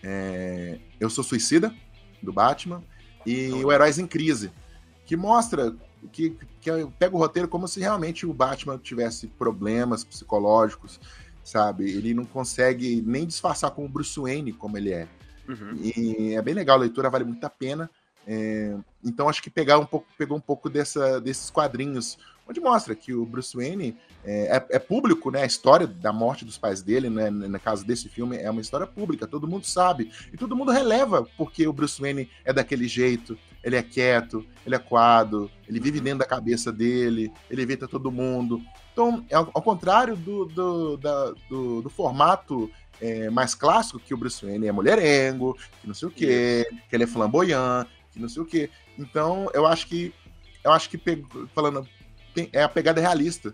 é, 0.02 0.78
Eu 1.00 1.08
Sou 1.08 1.24
Suicida, 1.24 1.74
do 2.22 2.32
Batman, 2.34 2.84
e 3.24 3.48
Uhum. 3.50 3.64
O 3.64 3.72
Heróis 3.72 3.98
em 3.98 4.06
Crise, 4.06 4.52
que 5.06 5.16
mostra 5.16 5.74
que, 6.12 6.36
que 6.60 6.70
pega 6.98 7.16
o 7.16 7.18
roteiro 7.18 7.48
como 7.48 7.66
se 7.66 7.80
realmente 7.80 8.26
o 8.26 8.34
Batman 8.34 8.76
tivesse 8.76 9.26
problemas 9.26 10.04
psicológicos, 10.04 11.00
sabe? 11.42 11.90
Ele 11.90 12.12
não 12.12 12.26
consegue 12.26 13.02
nem 13.06 13.26
disfarçar 13.26 13.70
com 13.70 13.86
o 13.86 13.88
Bruce 13.88 14.20
Wayne 14.20 14.52
como 14.52 14.76
ele 14.76 14.92
é. 14.92 15.08
Uhum. 15.48 15.78
E 15.82 16.34
é 16.34 16.42
bem 16.42 16.54
legal, 16.54 16.76
a 16.76 16.80
leitura 16.80 17.10
vale 17.10 17.24
muito 17.24 17.44
a 17.44 17.50
pena. 17.50 17.90
É, 18.26 18.74
então 19.04 19.28
acho 19.28 19.42
que 19.42 19.50
pegar 19.50 19.78
um 19.78 19.84
pouco, 19.84 20.06
pegou 20.16 20.36
um 20.36 20.40
pouco 20.40 20.70
dessa, 20.70 21.20
desses 21.20 21.50
quadrinhos, 21.50 22.16
onde 22.48 22.58
mostra 22.60 22.94
que 22.94 23.12
o 23.12 23.24
Bruce 23.26 23.54
Wayne 23.54 23.96
é, 24.24 24.56
é- 24.56 24.76
é 24.76 24.78
público, 24.78 25.30
né? 25.30 25.42
A 25.42 25.46
história 25.46 25.86
da 25.86 26.12
morte 26.12 26.44
dos 26.44 26.56
pais 26.56 26.82
dele, 26.82 27.10
né? 27.10 27.28
No 27.30 27.60
caso 27.60 27.84
desse 27.86 28.08
filme, 28.08 28.36
é 28.38 28.50
uma 28.50 28.60
história 28.60 28.86
pública, 28.86 29.26
todo 29.26 29.46
mundo 29.48 29.66
sabe. 29.66 30.10
E 30.32 30.36
todo 30.36 30.56
mundo 30.56 30.72
releva 30.72 31.26
porque 31.36 31.66
o 31.66 31.72
Bruce 31.72 32.00
Wayne 32.00 32.30
é 32.44 32.52
daquele 32.52 32.88
jeito, 32.88 33.38
ele 33.62 33.76
é 33.76 33.82
quieto, 33.82 34.44
ele 34.64 34.74
é 34.74 34.78
coado, 34.78 35.50
ele 35.68 35.80
vive 35.80 36.00
dentro 36.00 36.20
da 36.20 36.26
cabeça 36.26 36.72
dele, 36.72 37.30
ele 37.50 37.62
evita 37.62 37.86
todo 37.86 38.10
mundo. 38.10 38.62
Então, 38.94 39.26
é 39.28 39.34
ao, 39.34 39.50
ao 39.52 39.60
contrário 39.60 40.16
do, 40.16 40.44
do, 40.46 40.96
da- 40.96 41.34
do- 41.50 41.82
do 41.82 41.90
formato 41.90 42.70
é, 43.00 43.28
mais 43.28 43.52
clássico, 43.54 43.98
que 43.98 44.14
o 44.14 44.16
Bruce 44.16 44.46
Wayne 44.46 44.68
é 44.68 44.72
mulherengo, 44.72 45.58
que 45.82 45.86
não 45.88 45.94
sei 45.94 46.06
o 46.08 46.10
quê, 46.12 46.64
que 46.88 46.94
ele 46.94 47.02
é 47.02 47.06
flamboyant, 47.06 47.86
que 48.12 48.20
não 48.20 48.28
sei 48.28 48.40
o 48.40 48.46
quê. 48.46 48.70
Então, 48.96 49.50
eu 49.52 49.66
acho 49.66 49.88
que. 49.88 50.14
Eu 50.62 50.70
acho 50.72 50.88
que, 50.88 50.98
falando, 51.54 51.86
é 52.52 52.62
a 52.62 52.68
pegada 52.68 53.00
realista. 53.00 53.52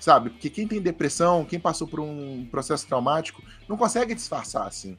Sabe? 0.00 0.30
Porque 0.30 0.48
quem 0.48 0.66
tem 0.66 0.80
depressão, 0.80 1.44
quem 1.44 1.58
passou 1.58 1.86
por 1.88 1.98
um 1.98 2.46
processo 2.48 2.86
traumático, 2.86 3.42
não 3.68 3.76
consegue 3.76 4.14
disfarçar 4.14 4.64
assim. 4.64 4.96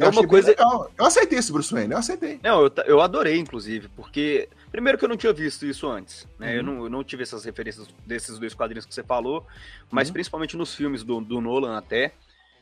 É 0.00 0.08
uma 0.08 0.26
coisa- 0.26 0.48
legal. 0.48 0.90
Eu 0.98 1.04
aceitei 1.04 1.38
esse 1.38 1.52
Bruce 1.52 1.72
Wayne, 1.72 1.92
eu 1.92 1.98
aceitei. 1.98 2.38
Não, 2.42 2.62
eu, 2.64 2.72
eu 2.86 3.00
adorei, 3.00 3.38
inclusive, 3.38 3.88
porque. 3.88 4.48
Primeiro 4.70 4.96
que 4.96 5.04
eu 5.04 5.08
não 5.08 5.16
tinha 5.16 5.32
visto 5.32 5.66
isso 5.66 5.88
antes, 5.88 6.28
né? 6.38 6.54
Eu, 6.56 6.60
Uhum. 6.60 6.66
não, 6.66 6.84
eu 6.84 6.90
não 6.90 7.02
tive 7.04 7.24
essas 7.24 7.44
referências 7.44 7.88
desses 8.06 8.38
dois 8.38 8.54
quadrinhos 8.54 8.86
que 8.86 8.94
você 8.94 9.02
falou, 9.02 9.44
mas 9.90 10.08
Uhum. 10.08 10.12
principalmente 10.12 10.56
nos 10.56 10.72
filmes 10.74 11.02
do, 11.02 11.20
do 11.20 11.40
Nolan 11.40 11.76
até. 11.76 12.12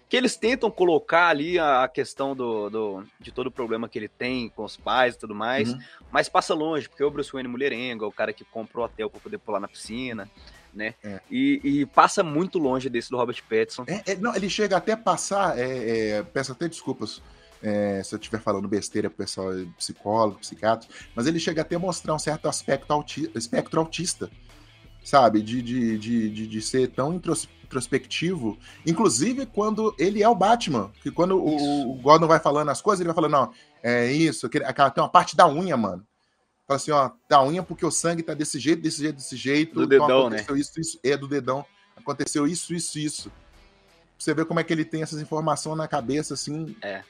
Que 0.09 0.17
eles 0.17 0.35
tentam 0.39 0.71
colocar 0.71 1.29
ali 1.29 1.59
a 1.59 1.87
questão 1.87 2.35
do, 2.35 2.71
do- 2.71 3.05
de 3.21 3.31
todo 3.31 3.49
o 3.49 3.51
problema 3.51 3.91
que 3.91 3.99
ele 3.99 4.09
tem 4.09 4.49
com 4.49 4.65
os 4.65 4.75
pais 4.75 5.15
e 5.15 5.19
tudo 5.19 5.35
mais, 5.35 5.71
Uhum. 5.71 5.79
mas 6.11 6.31
passa 6.31 6.55
longe, 6.55 6.89
porque 6.89 7.05
o 7.05 7.11
Bruce 7.11 7.31
Wayne 7.31 7.47
mulherengo, 7.47 8.07
é 8.07 8.09
o 8.09 8.13
cara 8.13 8.33
que 8.33 8.43
compra 8.43 8.81
o 8.81 8.85
hotel 8.85 9.11
pra 9.11 9.21
poder 9.21 9.37
pular 9.37 9.61
na 9.61 9.69
piscina, 9.69 10.27
né? 10.79 10.95
É. 11.03 11.21
E, 11.31 11.61
e 11.63 11.87
passa 11.87 12.23
muito 12.23 12.59
longe 12.59 12.89
desse 12.89 13.11
do 13.11 13.17
Robert 13.17 13.43
Pattinson. 13.43 13.85
É, 13.87 14.13
é, 14.13 14.17
não, 14.17 14.35
ele 14.35 14.49
chega 14.49 14.77
até 14.77 14.93
a 14.93 14.97
passar, 14.97 15.59
é, 15.59 16.11
é, 16.11 16.23
peço 16.23 16.53
até 16.53 16.69
desculpas 16.69 17.21
é, 17.61 18.01
se 18.05 18.15
eu 18.15 18.19
estiver 18.19 18.41
falando 18.41 18.69
besteira 18.69 19.11
pro 19.11 19.19
pessoal 19.19 19.51
psicólogo, 19.77 20.39
psiquiatra, 20.39 20.89
mas 21.15 21.27
ele 21.27 21.41
chega 21.41 21.63
até 21.63 21.75
a 21.75 21.79
mostrar 21.79 22.15
um 22.15 22.19
certo 22.19 22.49
aspecto 22.49 22.93
auti 22.93 23.31
espectro 23.35 23.81
autista, 23.81 24.31
sabe? 25.05 25.43
De, 25.43 25.61
de, 25.61 25.99
de, 25.99 26.31
de, 26.31 26.47
de 26.47 26.63
ser 26.63 26.89
tão 26.89 27.13
intros, 27.13 27.49
introspectivo. 27.65 28.57
Inclusive, 28.87 29.47
quando 29.47 29.95
ele 29.99 30.23
é 30.23 30.29
o 30.29 30.35
Batman. 30.35 30.91
Que 31.03 31.11
quando 31.11 31.37
o, 31.37 31.91
o, 31.91 31.95
Gordon 31.97 32.29
vai 32.29 32.39
falando 32.39 32.71
as 32.71 32.81
coisas, 32.81 33.01
ele 33.01 33.09
vai 33.09 33.15
falando, 33.15 33.33
não, 33.33 33.53
é 33.83 34.11
isso, 34.13 34.47
aquela, 34.47 34.91
tem 34.91 35.03
uma 35.03 35.11
parte 35.11 35.37
da 35.37 35.49
unha, 35.49 35.77
mano. 35.77 36.07
Fala 36.69 36.77
assim, 36.77 36.91
ó, 36.91 37.11
da 37.27 37.43
unha 37.43 37.63
porque 37.63 37.87
o 37.87 37.91
sangue 37.91 38.23
tá 38.23 38.35
desse 38.35 38.59
jeito, 38.59 38.83
desse 38.83 39.01
jeito, 39.01 39.17
desse 39.17 39.37
jeito. 39.37 39.75
Do 39.75 39.85
então 39.85 40.07
dedão, 40.07 40.29
né? 40.29 40.45
Isso, 40.55 40.79
isso, 40.79 41.01
é 41.03 41.17
do 41.17 41.27
dedão. 41.27 41.65
Aconteceu 41.97 42.47
isso, 42.47 42.75
isso, 42.75 42.99
isso. 42.99 43.33
Você 44.19 44.35
vê 44.35 44.45
como 44.45 44.61
é 44.61 44.65
que 44.65 44.71
ele 44.71 44.85
tem 44.85 45.01
essas 45.01 45.19
informações 45.19 45.79
na 45.79 45.89
cabeça, 45.89 46.35
assim. 46.35 46.77
É. 46.83 47.03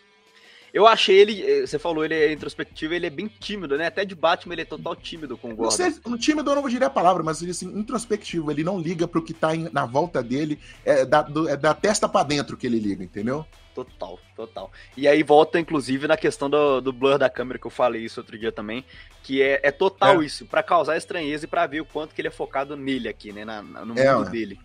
Eu 0.73 0.87
achei 0.87 1.17
ele, 1.17 1.43
eh, 1.43 1.67
você 1.67 1.77
falou, 1.77 2.05
ele 2.05 2.15
é 2.15 2.33
introspectivo, 2.33 2.95
ele 2.95 3.07
é 3.07 3.11
bem 3.11 3.27
tímido, 3.27 3.77
né? 3.77 3.87
Até 3.87 4.05
de 4.05 4.15
Batman 4.15 4.55
ele 4.55 4.63
é 4.63 4.65
total 4.65 4.95
tímido 4.95 5.37
com 5.37 5.49
o 5.49 5.57
Gordon. 5.57 5.65
Não 5.65 5.71
sei, 5.71 6.01
no 6.07 6.19
tímido 6.19 6.51
eu 6.51 6.55
não 6.55 6.63
vou 6.63 6.71
dizer 6.71 6.85
a 6.85 6.91
palavra, 6.91 7.25
mas 7.25 7.43
assim, 7.43 7.67
introspectivo, 7.67 8.53
ele 8.53 8.63
não 8.63 8.79
liga 8.79 9.09
pro 9.09 9.25
que 9.25 9.35
tá 9.35 9.49
na 9.73 9.87
volta 9.87 10.23
dele, 10.23 10.61
é 10.85 11.05
da, 11.05 11.23
do, 11.23 11.49
é 11.49 11.57
da 11.57 11.75
testa 11.75 12.09
para 12.09 12.27
dentro 12.27 12.57
que 12.57 12.67
ele 12.67 12.79
liga, 12.79 13.03
entendeu? 13.03 13.45
Total, 13.85 14.19
total. 14.35 14.73
E 14.97 15.07
aí 15.07 15.23
volta, 15.23 15.61
inclusive, 15.61 16.09
na 16.09 16.17
questão 16.17 16.51
do, 16.51 16.81
do 16.81 16.93
blur 16.93 17.17
da 17.17 17.31
câmera, 17.31 17.61
que 17.61 17.67
eu 17.67 17.71
falei 17.71 18.03
isso 18.03 18.19
outro 18.19 18.37
dia 18.37 18.51
também, 18.51 18.85
que 19.23 19.41
é, 19.41 19.61
é 19.63 19.71
total 19.71 20.21
é. 20.21 20.27
isso, 20.27 20.47
para 20.47 20.65
causar 20.65 20.97
estranheza 20.97 21.45
e 21.45 21.49
para 21.49 21.65
ver 21.65 21.81
o 21.81 21.85
quanto 21.85 22.13
que 22.13 22.21
ele 22.21 22.27
é 22.27 22.33
focado 22.33 22.77
nele 22.77 23.09
aqui, 23.09 23.33
né? 23.33 23.45
Na, 23.45 23.63
no 23.63 23.97
é, 23.97 24.13
mundo 24.13 24.31
dele. 24.31 24.59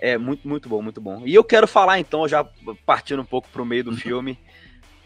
É 0.00 0.18
muito, 0.18 0.48
muito 0.48 0.68
bom, 0.68 0.82
muito 0.82 1.00
bom. 1.00 1.22
E 1.24 1.32
eu 1.32 1.44
quero 1.44 1.68
falar 1.68 2.00
então, 2.00 2.26
já 2.26 2.44
partindo 2.84 3.22
um 3.22 3.24
pouco 3.24 3.48
pro 3.50 3.64
meio 3.64 3.84
do 3.84 3.94
filme, 3.96 4.36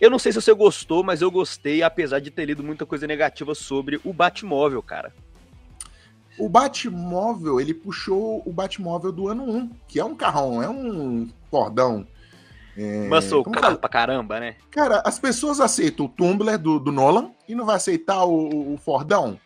eu 0.01 0.09
não 0.09 0.19
sei 0.19 0.33
se 0.33 0.41
você 0.41 0.55
gostou, 0.55 1.05
mas 1.05 1.21
eu 1.21 1.31
gostei, 1.31 1.83
apesar 1.83 2.19
de 2.19 2.31
ter 2.31 2.47
lido 2.47 2.65
muita 2.65 2.87
coisa 2.87 3.07
negativa 3.07 3.55
sobre 3.55 4.01
o 4.05 4.11
Batmóvel, 4.11 4.83
cara. 4.83 5.13
O 6.39 6.49
Batmóvel, 6.49 7.61
ele 7.61 7.75
puxou 7.75 8.43
o 8.47 8.53
Batmóvel 8.55 9.13
do 9.13 9.29
ano 9.29 9.45
1, 9.45 9.71
que 9.87 10.01
é 10.01 10.05
um 10.05 10.15
carrão, 10.15 10.63
é 10.63 10.69
um 10.69 11.29
cordão. 11.51 12.07
É... 12.79 13.09
Muscle 13.09 13.43
carro 13.43 13.77
pra 13.77 13.89
caramba, 13.89 14.39
né? 14.39 14.55
Cara, 14.71 15.03
as 15.05 15.19
pessoas 15.19 15.59
aceitam 15.59 16.07
o 16.07 16.09
Tumblr 16.09 16.57
do, 16.57 16.79
do 16.79 16.93
Nolan 16.93 17.33
e 17.49 17.55
não 17.55 17.67
vai 17.67 17.75
aceitar 17.75 18.25
o, 18.25 18.75
o 18.75 18.79
Fordão? 18.79 19.41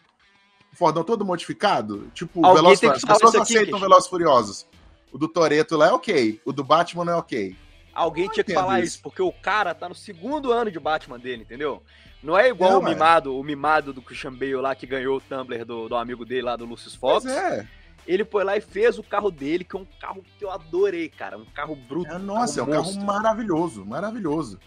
O 0.70 0.76
Fordão 0.76 1.02
todo 1.02 1.24
modificado? 1.24 2.10
Tipo, 2.12 2.42
Veloz... 2.42 2.84
as 2.84 3.02
pessoas 3.02 3.34
aceitam 3.34 3.78
que... 3.78 3.80
Velozes 3.80 4.08
Furiosos. 4.08 4.66
O 5.10 5.16
do 5.16 5.28
Toreto 5.28 5.76
lá 5.78 5.88
é 5.88 5.92
ok, 5.92 6.40
o 6.44 6.52
do 6.52 6.62
Batman 6.62 7.06
não 7.06 7.12
é 7.14 7.16
ok. 7.16 7.56
Alguém 7.94 8.28
tinha 8.28 8.44
que 8.44 8.52
falar 8.52 8.80
isso. 8.80 8.94
isso. 8.94 9.02
porque 9.02 9.22
o 9.22 9.32
cara 9.32 9.74
tá 9.74 9.88
no 9.88 9.94
segundo 9.94 10.52
ano 10.52 10.70
de 10.70 10.80
Batman 10.80 11.18
dele, 11.18 11.42
entendeu? 11.42 11.82
Não 12.22 12.38
é 12.38 12.48
igual 12.48 12.72
não, 12.72 12.80
o 12.80 12.84
mimado, 12.84 13.38
o 13.38 13.42
mimado 13.42 13.92
do 13.92 14.00
Christian 14.00 14.32
Bale 14.32 14.56
lá 14.56 14.74
que 14.74 14.86
ganhou 14.86 15.16
o 15.16 15.20
Tumblr 15.20 15.64
do, 15.64 15.88
do 15.88 15.96
amigo 15.96 16.24
dele 16.24 16.42
lá, 16.42 16.56
do 16.56 16.64
Lucius 16.64 16.94
Fox. 16.94 17.24
Pois 17.24 17.34
é. 17.34 17.66
Ele 18.06 18.24
foi 18.24 18.44
lá 18.44 18.56
e 18.56 18.60
fez 18.60 18.98
o 18.98 19.02
carro 19.02 19.30
dele, 19.30 19.64
que 19.64 19.76
é 19.76 19.78
um 19.78 19.86
carro 20.00 20.24
que 20.38 20.44
eu 20.44 20.50
adorei, 20.50 21.08
cara. 21.08 21.38
Um 21.38 21.44
carro 21.44 21.76
bruto. 21.76 22.10
É, 22.10 22.18
nossa, 22.18 22.60
é 22.60 22.62
um 22.62 22.66
monstro. 22.66 22.94
carro 22.94 23.06
maravilhoso, 23.06 23.84
maravilhoso. 23.84 24.58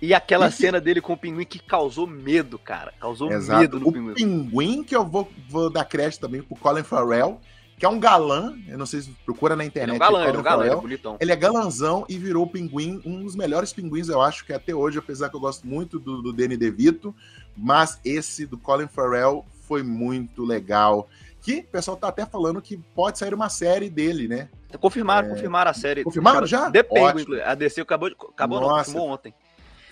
E 0.00 0.12
aquela 0.12 0.48
e 0.48 0.52
cena 0.52 0.80
dele 0.80 1.00
com 1.00 1.12
o 1.12 1.16
pinguim 1.16 1.44
que 1.44 1.58
causou 1.58 2.06
medo, 2.06 2.58
cara. 2.58 2.92
Causou 3.00 3.30
Exato. 3.32 3.60
medo 3.60 3.80
no 3.80 3.88
o 3.88 3.92
pinguim. 3.92 4.10
O 4.10 4.14
pinguim, 4.14 4.84
que 4.84 4.94
eu 4.94 5.04
vou, 5.04 5.30
vou 5.48 5.70
dar 5.70 5.84
crédito 5.84 6.20
também 6.20 6.42
pro 6.42 6.56
Colin 6.56 6.82
Farrell, 6.82 7.40
que 7.78 7.84
é 7.84 7.88
um 7.88 7.98
galã, 7.98 8.56
eu 8.68 8.78
não 8.78 8.86
sei 8.86 9.00
se 9.00 9.10
procura 9.24 9.56
na 9.56 9.64
internet. 9.64 9.96
Ele 9.96 10.04
é 10.04 10.08
um 10.08 10.12
galã, 10.12 10.28
ele 10.28 10.36
é 10.36 10.40
um 10.40 10.42
galã, 10.42 10.64
ele 10.64 10.74
é 10.74 10.76
bonitão. 10.76 11.16
Ele 11.20 11.32
é 11.32 11.36
galanzão 11.36 12.04
e 12.08 12.18
virou 12.18 12.46
pinguim, 12.46 13.00
um 13.04 13.22
dos 13.22 13.34
melhores 13.34 13.72
pinguins, 13.72 14.08
eu 14.08 14.20
acho, 14.20 14.44
que 14.44 14.52
até 14.52 14.74
hoje, 14.74 14.98
apesar 14.98 15.28
que 15.28 15.36
eu 15.36 15.40
gosto 15.40 15.66
muito 15.66 15.98
do, 15.98 16.22
do 16.22 16.32
Danny 16.32 16.56
DeVito, 16.56 17.14
mas 17.56 17.98
esse 18.04 18.46
do 18.46 18.58
Colin 18.58 18.86
Farrell 18.86 19.44
foi 19.66 19.82
muito 19.82 20.44
legal. 20.44 21.08
Que 21.44 21.58
o 21.58 21.64
pessoal 21.64 21.94
tá 21.94 22.08
até 22.08 22.24
falando 22.24 22.62
que 22.62 22.78
pode 22.94 23.18
sair 23.18 23.34
uma 23.34 23.50
série 23.50 23.90
dele, 23.90 24.26
né? 24.26 24.48
Confirmaram, 24.80 25.28
é... 25.28 25.30
confirmaram 25.30 25.70
a 25.70 25.74
série. 25.74 26.02
Confirmaram 26.02 26.46
já? 26.46 26.70
Depende, 26.70 27.38
a 27.42 27.54
DC 27.54 27.82
acabou, 27.82 28.08
de, 28.08 28.16
acabou 28.18 28.62
Nossa. 28.62 28.96
não, 28.96 29.08
ontem. 29.08 29.34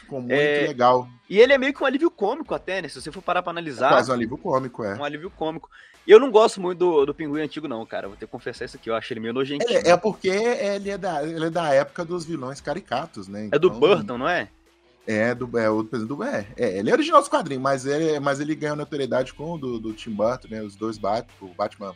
Ficou 0.01 0.21
muito 0.23 0.33
é... 0.33 0.67
legal. 0.69 1.07
E 1.29 1.39
ele 1.39 1.53
é 1.53 1.59
meio 1.59 1.75
que 1.75 1.83
um 1.83 1.87
alívio 1.87 2.11
cômico 2.11 2.55
até, 2.55 2.81
né? 2.81 2.89
Se 2.89 2.99
você 2.99 3.13
for 3.13 3.21
parar 3.21 3.43
pra 3.43 3.51
analisar. 3.51 3.89
É 3.89 3.91
quase 3.91 4.11
um 4.11 4.15
alívio 4.15 4.39
cômico, 4.39 4.83
é. 4.83 4.95
Um 4.97 5.05
alívio 5.05 5.31
cômico. 5.31 5.69
Eu 6.07 6.19
não 6.19 6.31
gosto 6.31 6.59
muito 6.59 6.79
do, 6.79 7.05
do 7.05 7.15
pinguim 7.15 7.43
antigo, 7.43 7.69
não, 7.69 7.85
cara. 7.85 8.09
Vou 8.09 8.17
ter 8.17 8.25
que 8.25 8.33
confessar 8.33 8.65
isso 8.65 8.79
aqui. 8.79 8.89
Eu 8.89 8.95
acho 8.95 9.13
ele 9.13 9.21
meio 9.21 9.35
nojento. 9.35 9.67
É, 9.69 9.91
é, 9.91 9.97
porque 9.99 10.29
ele 10.29 10.89
é, 10.89 10.97
da, 10.97 11.23
ele 11.23 11.45
é 11.45 11.51
da 11.51 11.69
época 11.75 12.03
dos 12.03 12.25
vilões 12.25 12.63
caricatos, 12.63 13.29
né? 13.29 13.45
Então, 13.45 13.57
é 13.57 13.61
do 13.61 13.69
então, 13.69 13.79
Burton, 13.79 14.17
não 14.17 14.29
é? 14.29 14.49
É, 15.07 15.35
do, 15.35 15.59
é, 15.59 15.69
o, 15.69 15.83
do, 15.83 16.23
é, 16.23 16.47
é, 16.57 16.79
ele 16.79 16.91
é 16.91 16.93
original 16.93 17.21
dos 17.21 17.29
quadrinhos, 17.29 17.63
mas 17.63 17.85
ele, 17.87 18.21
mas 18.21 18.39
ele 18.39 18.55
ganhou 18.55 18.77
notoriedade 18.77 19.35
com 19.35 19.55
o 19.55 19.59
do, 19.59 19.81
do 19.81 19.93
Tim 19.93 20.13
Burton, 20.13 20.49
né? 20.49 20.63
Os 20.63 20.77
dois 20.77 20.97
Batman, 20.97 21.33
o 21.41 21.55
Batman. 21.55 21.95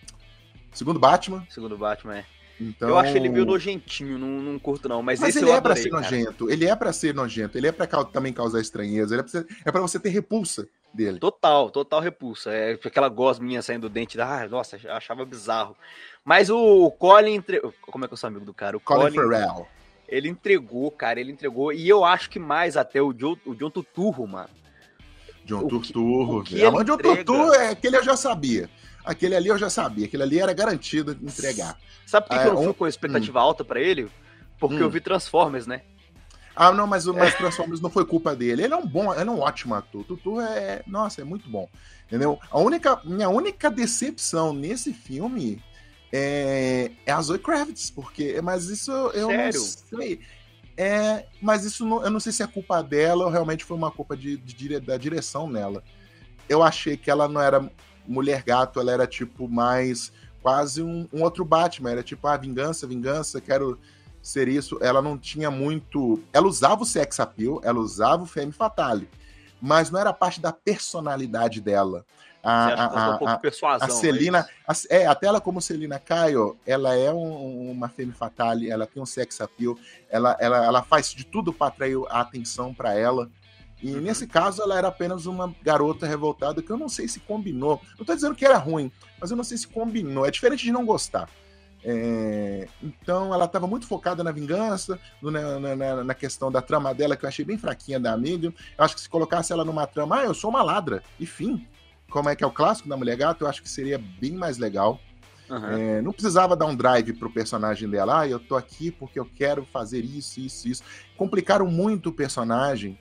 Segundo 0.72 0.98
Batman. 0.98 1.46
Segundo 1.48 1.78
Batman, 1.78 2.18
é. 2.18 2.24
Então... 2.60 2.88
Eu 2.88 2.98
acho 2.98 3.16
ele 3.16 3.28
meio 3.28 3.44
nojentinho, 3.44 4.18
não, 4.18 4.28
não 4.28 4.58
curto 4.58 4.88
não, 4.88 5.02
mas, 5.02 5.20
mas 5.20 5.36
ele 5.36 5.50
é 5.50 5.60
para 5.60 5.76
ser 5.76 5.90
cara. 5.90 6.02
nojento, 6.02 6.50
ele 6.50 6.64
é 6.64 6.74
para 6.74 6.92
ser 6.92 7.14
nojento, 7.14 7.58
ele 7.58 7.66
é 7.66 7.72
para 7.72 7.86
também 8.04 8.32
causar 8.32 8.60
estranheza, 8.60 9.14
ele 9.14 9.20
é 9.20 9.24
pra, 9.24 9.44
é 9.66 9.72
pra 9.72 9.80
você 9.80 10.00
ter 10.00 10.08
repulsa 10.08 10.66
dele. 10.92 11.18
Total, 11.18 11.70
total 11.70 12.00
repulsa. 12.00 12.50
É 12.50 12.72
aquela 12.72 13.08
gosminha 13.08 13.60
saindo 13.60 13.88
do 13.88 13.92
dente, 13.92 14.18
ah, 14.20 14.48
nossa, 14.48 14.78
achava 14.88 15.24
bizarro. 15.24 15.76
Mas 16.24 16.48
o 16.48 16.90
Colin, 16.92 17.44
como 17.82 18.04
é 18.04 18.08
que 18.08 18.14
eu 18.14 18.18
sou 18.18 18.28
amigo 18.28 18.44
do 18.44 18.54
cara? 18.54 18.76
O 18.76 18.80
Colin, 18.80 19.14
Colin 19.14 19.16
Farrell. 19.16 19.68
Ele 20.08 20.28
entregou, 20.28 20.90
cara, 20.90 21.20
ele 21.20 21.32
entregou, 21.32 21.72
e 21.72 21.88
eu 21.88 22.04
acho 22.04 22.30
que 22.30 22.38
mais 22.38 22.76
até 22.76 23.02
o 23.02 23.12
John, 23.12 23.36
o 23.44 23.54
John 23.54 23.70
Tuturro, 23.70 24.26
mano. 24.26 24.48
John 25.44 25.68
Turturro. 25.68 26.44
É, 26.52 26.68
o 26.68 26.82
John 26.82 26.98
Turturro 26.98 27.54
é 27.54 27.70
aquele 27.70 27.96
eu 27.96 28.04
já 28.04 28.16
sabia. 28.16 28.68
Aquele 29.04 29.36
ali 29.36 29.48
eu 29.48 29.56
já 29.56 29.70
sabia, 29.70 30.06
aquele 30.06 30.24
ali 30.24 30.40
era 30.40 30.52
garantido 30.52 31.16
entregar. 31.22 31.78
Sabe 32.04 32.26
por 32.26 32.36
que, 32.36 32.44
é, 32.44 32.48
eu 32.48 32.54
não 32.54 32.64
fui 32.64 32.74
com 32.74 32.86
expectativa 32.88 33.38
hum. 33.38 33.42
alta 33.42 33.64
para 33.64 33.80
ele? 33.80 34.08
Porque 34.58 34.74
hum. 34.74 34.80
eu 34.80 34.90
vi 34.90 35.00
Transformers, 35.00 35.66
né? 35.66 35.82
Ah, 36.56 36.72
não, 36.72 36.86
mas 36.86 37.06
o 37.06 37.14
mais 37.14 37.34
Transformers 37.34 37.80
não 37.80 37.90
foi 37.90 38.04
culpa 38.04 38.34
dele. 38.34 38.64
Ele 38.64 38.72
é 38.72 38.76
um 38.76 38.86
bom, 38.86 39.12
ele 39.12 39.28
é 39.28 39.32
um 39.32 39.40
ótimo 39.40 39.74
ator. 39.74 40.02
Tutu 40.04 40.40
é, 40.40 40.82
nossa, 40.86 41.20
é 41.20 41.24
muito 41.24 41.48
bom. 41.48 41.68
Entendeu? 42.06 42.40
A 42.50 42.58
única, 42.58 43.00
minha 43.04 43.28
única 43.28 43.70
decepção 43.70 44.52
nesse 44.52 44.92
filme 44.92 45.62
é, 46.18 46.90
é 47.04 47.12
a 47.12 47.20
Zoe 47.20 47.38
Kravitz, 47.38 47.90
porque, 47.90 48.40
mas 48.40 48.70
isso 48.70 48.90
eu 48.90 49.28
Sério? 49.28 49.60
não 49.60 49.66
sei. 49.66 50.20
É, 50.78 51.26
mas 51.40 51.64
isso 51.64 51.84
não, 51.86 52.02
eu 52.02 52.10
não 52.10 52.20
sei 52.20 52.32
se 52.32 52.42
é 52.42 52.46
culpa 52.46 52.82
dela 52.82 53.24
ou 53.24 53.30
realmente 53.30 53.64
foi 53.64 53.76
uma 53.76 53.90
culpa 53.90 54.16
de, 54.16 54.36
de, 54.36 54.80
da 54.80 54.96
direção 54.96 55.48
nela. 55.48 55.82
Eu 56.48 56.62
achei 56.62 56.96
que 56.96 57.10
ela 57.10 57.28
não 57.28 57.40
era 57.40 57.70
mulher 58.06 58.42
gato, 58.42 58.80
ela 58.80 58.92
era 58.92 59.06
tipo 59.06 59.48
mais 59.48 60.12
quase 60.42 60.82
um, 60.82 61.06
um 61.12 61.22
outro 61.22 61.44
Batman. 61.44 61.90
Era 61.90 62.02
tipo, 62.02 62.26
ah, 62.26 62.36
vingança, 62.36 62.86
vingança, 62.86 63.40
quero 63.40 63.78
ser 64.22 64.48
isso. 64.48 64.78
Ela 64.80 65.02
não 65.02 65.18
tinha 65.18 65.50
muito. 65.50 66.22
Ela 66.32 66.46
usava 66.46 66.82
o 66.82 66.86
sex 66.86 67.20
appeal, 67.20 67.60
ela 67.62 67.78
usava 67.78 68.22
o 68.22 68.26
femme 68.26 68.52
fatale, 68.52 69.08
mas 69.60 69.90
não 69.90 70.00
era 70.00 70.12
parte 70.12 70.40
da 70.40 70.52
personalidade 70.52 71.60
dela. 71.60 72.04
A, 72.48 72.68
a, 72.68 73.16
a, 73.16 73.18
um 73.20 73.28
a, 73.28 73.38
persuasão, 73.38 73.88
a 73.88 73.90
Celina, 73.90 74.48
é, 74.88 75.02
é, 75.02 75.06
até 75.06 75.26
ela 75.26 75.40
como 75.40 75.60
Celina 75.60 75.98
Caio, 75.98 76.56
ela 76.64 76.94
é 76.94 77.12
um, 77.12 77.72
uma 77.72 77.88
femme 77.88 78.12
fatale, 78.12 78.70
ela 78.70 78.86
tem 78.86 79.02
um 79.02 79.06
sex 79.06 79.40
appeal, 79.40 79.76
ela, 80.08 80.36
ela, 80.38 80.64
ela 80.64 80.82
faz 80.82 81.12
de 81.12 81.26
tudo 81.26 81.52
para 81.52 81.66
atrair 81.66 81.98
a 82.08 82.20
atenção 82.20 82.72
para 82.72 82.94
ela. 82.94 83.28
E 83.82 83.92
uhum. 83.92 84.00
nesse 84.00 84.28
caso, 84.28 84.62
ela 84.62 84.78
era 84.78 84.86
apenas 84.86 85.26
uma 85.26 85.52
garota 85.60 86.06
revoltada 86.06 86.62
que 86.62 86.70
eu 86.70 86.76
não 86.76 86.88
sei 86.88 87.08
se 87.08 87.18
combinou. 87.18 87.80
Não 87.94 88.02
estou 88.02 88.14
dizendo 88.14 88.36
que 88.36 88.44
era 88.44 88.58
ruim, 88.58 88.92
mas 89.20 89.32
eu 89.32 89.36
não 89.36 89.44
sei 89.44 89.58
se 89.58 89.66
combinou. 89.66 90.24
É 90.24 90.30
diferente 90.30 90.64
de 90.64 90.70
não 90.70 90.86
gostar. 90.86 91.28
É, 91.84 92.68
então 92.82 93.32
ela 93.34 93.44
estava 93.44 93.66
muito 93.66 93.86
focada 93.86 94.24
na 94.24 94.32
vingança, 94.32 94.98
no, 95.20 95.30
na, 95.30 95.58
na, 95.58 96.04
na, 96.04 96.14
questão 96.14 96.50
da 96.50 96.62
trama 96.62 96.92
dela, 96.94 97.16
que 97.16 97.24
eu 97.24 97.28
achei 97.28 97.44
bem 97.44 97.58
fraquinha 97.58 98.00
da 98.00 98.12
amiga. 98.12 98.52
Eu 98.78 98.84
acho 98.84 98.94
que 98.94 99.00
se 99.00 99.08
colocasse 99.08 99.52
ela 99.52 99.64
numa 99.64 99.86
trama, 99.86 100.20
ah, 100.20 100.24
eu 100.24 100.34
sou 100.34 100.50
uma 100.50 100.62
ladra, 100.62 101.02
e 101.18 101.26
fim. 101.26 101.66
Como 102.10 102.28
é 102.28 102.36
que 102.36 102.44
é 102.44 102.46
o 102.46 102.50
clássico 102.50 102.88
da 102.88 102.96
Mulher 102.96 103.16
Gato, 103.16 103.44
eu 103.44 103.48
acho 103.48 103.62
que 103.62 103.68
seria 103.68 103.98
bem 103.98 104.32
mais 104.32 104.58
legal. 104.58 105.00
Uhum. 105.48 105.66
É, 105.66 106.02
não 106.02 106.12
precisava 106.12 106.56
dar 106.56 106.66
um 106.66 106.74
drive 106.74 107.12
pro 107.12 107.30
personagem 107.30 107.88
dela, 107.88 108.20
ah, 108.20 108.28
eu 108.28 108.40
tô 108.40 108.56
aqui 108.56 108.90
porque 108.90 109.18
eu 109.18 109.24
quero 109.24 109.64
fazer 109.64 110.04
isso, 110.04 110.40
isso, 110.40 110.68
isso. 110.68 110.82
Complicaram 111.16 111.66
muito 111.66 112.08
o 112.08 112.12
personagem. 112.12 112.98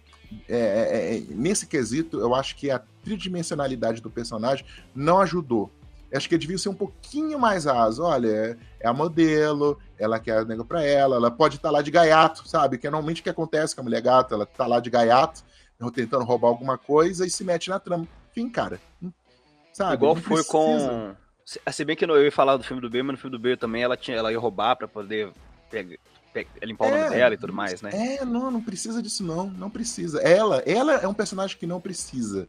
É, 0.49 0.57
é, 0.57 1.17
é 1.17 1.23
nesse 1.29 1.65
quesito, 1.65 2.19
eu 2.19 2.35
acho 2.35 2.55
que 2.55 2.69
a 2.69 2.81
tridimensionalidade 3.03 4.01
do 4.01 4.09
personagem 4.09 4.65
não 4.93 5.19
ajudou 5.19 5.71
acho 6.15 6.29
que 6.29 6.37
devia 6.37 6.57
ser 6.57 6.69
um 6.69 6.75
pouquinho 6.75 7.37
mais 7.39 7.65
raso. 7.65 8.03
Olha, 8.03 8.27
é, 8.27 8.57
é 8.79 8.87
a 8.87 8.93
modelo, 8.93 9.77
ela 9.97 10.19
quer 10.19 10.45
nego 10.45 10.65
pra 10.65 10.83
ela, 10.83 11.15
ela 11.15 11.31
pode 11.31 11.55
estar 11.57 11.69
tá 11.69 11.73
lá 11.73 11.81
de 11.81 11.91
gaiato, 11.91 12.47
sabe? 12.47 12.77
Que 12.77 12.87
é 12.87 12.89
normalmente 12.89 13.21
o 13.21 13.23
que 13.23 13.29
acontece 13.29 13.75
com 13.75 13.81
a 13.81 13.83
mulher 13.83 14.01
gata, 14.01 14.35
ela 14.35 14.45
tá 14.45 14.65
lá 14.65 14.79
de 14.79 14.89
gaiato, 14.89 15.43
tentando 15.93 16.23
roubar 16.23 16.47
alguma 16.47 16.77
coisa 16.77 17.25
e 17.25 17.29
se 17.29 17.43
mete 17.43 17.69
na 17.69 17.79
trama. 17.79 18.07
Enfim, 18.35 18.49
cara. 18.49 18.81
Sabe? 19.71 19.93
Igual 19.93 20.15
foi 20.15 20.43
com. 20.43 21.15
Se 21.45 21.85
bem 21.85 21.95
que 21.95 22.03
eu 22.03 22.23
ia 22.23 22.31
falar 22.31 22.57
do 22.57 22.63
filme 22.63 22.81
do 22.81 22.89
B, 22.89 23.03
mas 23.03 23.13
no 23.13 23.17
filme 23.17 23.37
do 23.37 23.41
B 23.41 23.55
também 23.55 23.83
ela, 23.83 23.95
tinha, 23.95 24.17
ela 24.17 24.31
ia 24.31 24.39
roubar 24.39 24.75
pra 24.75 24.87
poder 24.87 25.31
pegar, 25.69 25.97
limpar 26.63 26.87
o 26.87 26.89
nome 26.89 27.03
é, 27.03 27.09
dela 27.11 27.35
e 27.35 27.37
tudo 27.37 27.53
mais, 27.53 27.81
né? 27.81 27.91
É, 27.93 28.25
não, 28.25 28.51
não 28.51 28.61
precisa 28.61 29.01
disso, 29.01 29.23
não. 29.23 29.47
Não 29.47 29.69
precisa. 29.69 30.19
Ela, 30.21 30.57
ela 30.65 30.93
é 30.93 31.07
um 31.07 31.13
personagem 31.13 31.57
que 31.57 31.67
não 31.67 31.79
precisa. 31.79 32.47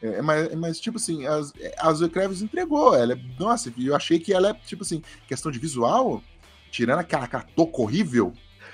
É, 0.00 0.22
mas, 0.22 0.54
mas, 0.54 0.80
tipo 0.80 0.96
assim, 0.96 1.26
a 1.26 1.92
Zoe 1.92 2.08
Kravitz 2.08 2.42
entregou. 2.42 2.94
Ela, 2.94 3.12
é, 3.12 3.18
nossa, 3.38 3.72
eu 3.78 3.94
achei 3.94 4.18
que 4.18 4.32
ela 4.32 4.50
é, 4.50 4.54
tipo 4.54 4.82
assim, 4.82 5.02
questão 5.28 5.52
de 5.52 5.58
visual, 5.58 6.22
tirando 6.70 7.00
aquela, 7.00 7.24
aquela 7.24 7.42
touca 7.42 7.82
horrível, 7.82 8.32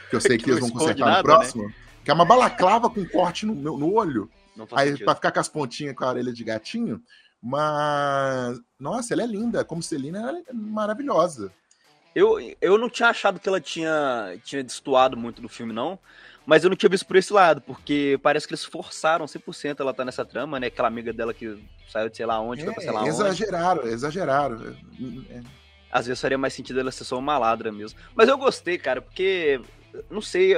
que 0.09 0.17
eu 0.17 0.21
sei 0.21 0.37
que, 0.39 0.45
Que 0.45 0.51
eles 0.51 0.61
vão 0.61 0.71
consertar 0.71 1.05
nada, 1.05 1.19
no 1.19 1.25
próximo, 1.25 1.73
que 2.05 2.11
é 2.11 2.15
uma 2.15 2.25
balaclava 2.25 2.89
com 2.89 3.05
corte 3.05 3.45
no, 3.45 3.55
no, 3.55 3.93
olho, 3.93 4.31
aí 4.73 4.89
sentido. 4.91 5.05
pra 5.05 5.15
ficar 5.15 5.33
com 5.33 5.41
as 5.41 5.49
pontinhas 5.49 5.95
com 5.95 6.05
a 6.05 6.09
orelha 6.09 6.33
de 6.33 6.45
gatinho, 6.45 7.03
mas, 7.43 8.61
nossa, 8.79 9.13
ela 9.15 9.23
é 9.23 9.27
linda, 9.27 9.65
como 9.65 9.83
Celina, 9.83 10.21
ela 10.21 10.39
é 10.39 10.53
maravilhosa. 10.53 11.53
Eu, 12.15 12.37
eu 12.61 12.77
não 12.79 12.89
tinha 12.91 13.09
achado 13.11 13.39
que 13.39 13.49
ela 13.49 13.61
tinha, 13.61 14.39
tinha 14.45 14.63
destoado 14.65 15.17
muito 15.17 15.41
do 15.41 15.49
filme, 15.49 15.73
não. 15.73 15.99
Mas 16.45 16.65
eu 16.65 16.71
não 16.71 16.77
tinha 16.77 16.89
visto 16.89 17.07
por 17.07 17.17
esse 17.17 17.31
lado, 17.33 17.61
porque 17.61 18.19
parece 18.23 18.47
que 18.49 18.55
eles 18.55 18.65
forçaram 18.65 19.27
100% 19.27 19.81
ela 19.81 19.93
tá 19.93 20.03
nessa 20.05 20.25
trama, 20.25 20.59
né? 20.59 20.69
Aquela 20.69 20.89
amiga 20.89 21.13
dela 21.13 21.35
que 21.35 21.63
saiu 21.93 22.09
de 22.09 22.17
sei 22.17 22.25
lá 22.25 22.41
onde, 22.41 22.65
foi 22.65 22.73
pra 22.73 22.83
sei 22.83 22.91
lá 22.91 23.01
É, 23.01 23.03
onde. 23.03 23.11
exageraram, 23.11 23.83
exageraram. 23.87 24.77
É, 25.31 25.43
Às 25.93 26.07
vezes 26.07 26.21
faria 26.21 26.39
mais 26.39 26.55
sentido 26.55 26.81
ela 26.81 26.91
ser 26.91 27.05
só 27.05 27.19
uma 27.19 27.37
ladra 27.37 27.71
mesmo. 27.71 27.99
Mas 28.15 28.29
eu 28.31 28.39
gostei, 28.39 28.79
cara, 28.79 29.03
porque, 29.03 29.61
não 30.11 30.23
sei, 30.23 30.55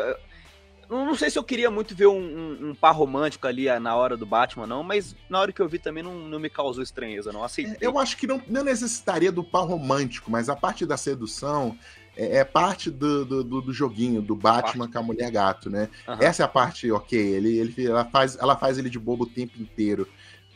não 0.90 1.14
sei 1.14 1.30
se 1.30 1.38
eu 1.38 1.44
queria 1.44 1.70
muito 1.70 1.94
ver 1.94 2.06
um, 2.08 2.18
um- 2.18 2.70
um 2.70 2.74
par 2.74 2.92
romântico 2.94 3.46
ali 3.46 3.68
ah, 3.68 3.78
na 3.78 3.94
hora 3.94 4.16
do 4.16 4.26
Batman, 4.26 4.66
não, 4.66 4.82
mas 4.82 5.14
na 5.28 5.38
hora 5.40 5.52
que 5.52 5.60
eu 5.62 5.68
vi 5.68 5.78
também 5.78 6.02
não, 6.02 6.14
não 6.28 6.38
me 6.40 6.50
causou 6.50 6.82
estranheza, 6.82 7.32
não. 7.32 7.44
Aceitei. 7.44 7.76
Eu 7.80 7.98
acho 7.98 8.16
que 8.16 8.26
não, 8.26 8.42
não 8.48 8.64
necessitaria 8.64 9.30
do 9.30 9.44
par 9.44 9.64
romântico, 9.64 10.30
mas 10.30 10.48
a 10.48 10.56
parte 10.56 10.84
da 10.84 10.96
sedução 10.96 11.78
é, 12.16 12.38
é 12.38 12.44
parte 12.44 12.90
do, 12.90 13.24
do, 13.24 13.44
do- 13.62 13.72
joguinho 13.72 14.20
do 14.20 14.34
Batman 14.34 14.90
com 14.90 14.98
a 14.98 15.02
mulher 15.02 15.30
gato, 15.30 15.70
né? 15.70 15.88
Aham. 16.08 16.22
Essa 16.22 16.42
é 16.42 16.44
a 16.44 16.48
parte 16.48 16.90
ok. 16.90 17.16
Ele, 17.18 17.56
ele, 17.58 17.86
ela, 17.86 18.04
faz, 18.04 18.36
ela 18.36 18.56
faz 18.56 18.76
ele 18.76 18.90
de 18.90 18.98
bobo 18.98 19.24
o 19.24 19.28
tempo 19.28 19.60
inteiro. 19.62 20.08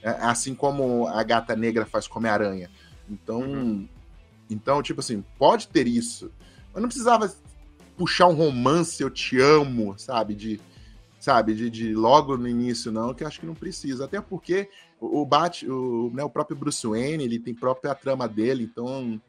É, 0.02 0.10
Assim 0.10 0.54
como 0.54 1.06
a 1.06 1.22
gata 1.22 1.54
negra 1.54 1.86
faz 1.86 2.06
com 2.08 2.18
Homem-Aranha. 2.18 2.70
Então, 3.08 3.40
Uhum. 3.40 3.88
então, 4.50 4.82
tipo 4.82 4.98
assim, 5.00 5.24
pode 5.38 5.68
ter 5.68 5.86
isso. 5.86 6.30
Mas 6.72 6.82
não 6.82 6.88
precisava 6.88 7.32
puxar 7.96 8.26
um 8.26 8.34
romance, 8.34 9.02
eu 9.02 9.10
te 9.10 9.40
amo, 9.40 9.98
sabe? 9.98 10.34
De, 10.34 10.60
sabe, 11.18 11.54
de, 11.54 11.70
de 11.70 11.94
logo 11.94 12.36
no 12.36 12.48
início, 12.48 12.92
não, 12.92 13.14
que 13.14 13.24
acho 13.24 13.40
que 13.40 13.46
não 13.46 13.54
precisa. 13.54 14.04
Até 14.04 14.20
porque 14.20 14.68
o, 15.00 15.22
o, 15.22 15.26
Bat, 15.26 15.68
o, 15.68 16.10
né, 16.12 16.22
o 16.22 16.30
próprio 16.30 16.56
Bruce 16.56 16.86
Wayne, 16.86 17.24
ele 17.24 17.38
tem 17.38 17.54
própria 17.54 17.94
trama 17.94 18.28
dele, 18.28 18.64
então 18.64 19.20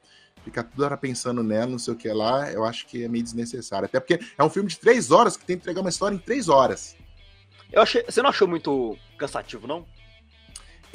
ficar 0.44 0.64
toda 0.64 0.86
hora 0.86 0.98
pensando 0.98 1.42
nela, 1.42 1.72
não 1.72 1.80
sei 1.80 1.94
o 1.94 1.98
que 1.98 2.08
lá, 2.10 2.52
eu 2.52 2.64
acho 2.64 2.86
que 2.86 3.04
é 3.04 3.08
meio 3.08 3.24
desnecessário. 3.24 3.86
Até 3.86 4.00
porque 4.00 4.20
é 4.38 4.44
um 4.44 4.50
filme 4.50 4.70
de 4.70 4.78
três 4.78 5.10
horas 5.10 5.36
que 5.36 5.46
tem 5.46 5.58
que 5.58 5.64
entregar 5.64 5.82
uma 5.82 5.90
história 5.90 6.16
em 6.16 6.20
três 6.20 6.50
horas. 6.50 6.96
Eu 7.72 7.82
achei, 7.82 8.04
você 8.04 8.22
não 8.22 8.30
achou 8.30 8.48
muito 8.48 8.96
cansativo, 9.18 9.66
não? 9.66 9.86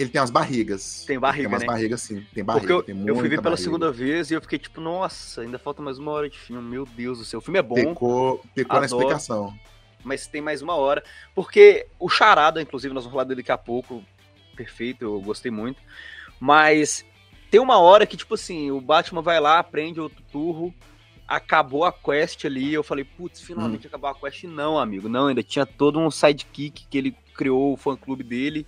Ele 0.00 0.09
tem 0.09 0.19
umas 0.19 0.30
barrigas. 0.30 1.04
Tem 1.07 1.19
barriga, 1.19 1.42
Tem 1.42 1.52
umas 1.52 1.61
né? 1.61 1.66
barrigas, 1.66 2.00
sim. 2.00 2.25
Tem 2.33 2.42
barriga. 2.42 2.66
Porque 2.66 2.90
eu, 2.90 2.97
tem 2.97 3.07
eu 3.07 3.14
fui 3.16 3.25
ver 3.25 3.37
pela 3.37 3.42
barriga. 3.50 3.62
segunda 3.62 3.92
vez 3.92 4.30
e 4.30 4.35
eu 4.35 4.40
fiquei 4.40 4.59
tipo, 4.59 4.80
nossa, 4.80 5.42
ainda 5.42 5.59
falta 5.59 5.83
mais 5.83 5.99
uma 5.99 6.11
hora 6.11 6.30
de 6.30 6.38
filme, 6.38 6.62
meu 6.62 6.87
Deus 6.87 7.19
do 7.19 7.25
céu. 7.26 7.38
O 7.38 7.42
filme 7.42 7.59
é 7.59 7.62
bom, 7.62 7.75
Pecou, 7.75 8.42
pecou 8.54 8.80
na 8.80 8.87
Adoro. 8.87 9.02
explicação. 9.02 9.54
mas 10.02 10.26
tem 10.26 10.40
mais 10.40 10.62
uma 10.62 10.75
hora. 10.75 11.04
Porque 11.35 11.87
o 11.99 12.09
Charada, 12.09 12.62
inclusive, 12.62 12.95
nós 12.95 13.04
vamos 13.04 13.12
falar 13.12 13.25
dele 13.25 13.42
daqui 13.42 13.52
a 13.52 13.59
pouco. 13.59 14.02
Perfeito, 14.57 15.02
eu 15.04 15.21
gostei 15.21 15.50
muito. 15.50 15.83
Mas 16.40 17.04
tem 17.50 17.61
uma 17.61 17.78
hora 17.78 18.07
que, 18.07 18.16
tipo 18.16 18.37
assim, 18.37 18.71
o 18.71 18.80
Batman 18.80 19.21
vai 19.21 19.38
lá, 19.38 19.62
prende 19.62 20.00
outro 20.00 20.23
turro, 20.33 20.73
acabou 21.28 21.85
a 21.85 21.92
quest 21.92 22.47
ali. 22.47 22.73
Eu 22.73 22.83
falei, 22.83 23.04
putz, 23.04 23.42
finalmente 23.42 23.87
acabou 23.87 24.09
a 24.09 24.14
quest. 24.14 24.45
Não, 24.45 24.78
amigo, 24.78 25.11
não, 25.11 25.26
ainda 25.26 25.42
tinha 25.42 25.66
todo 25.66 25.99
um 25.99 26.11
sidekick 26.11 26.87
que 26.88 26.97
ele 26.97 27.14
criou 27.35 27.75
o 27.75 27.76
fã 27.76 27.95
clube 27.95 28.25
dele 28.25 28.66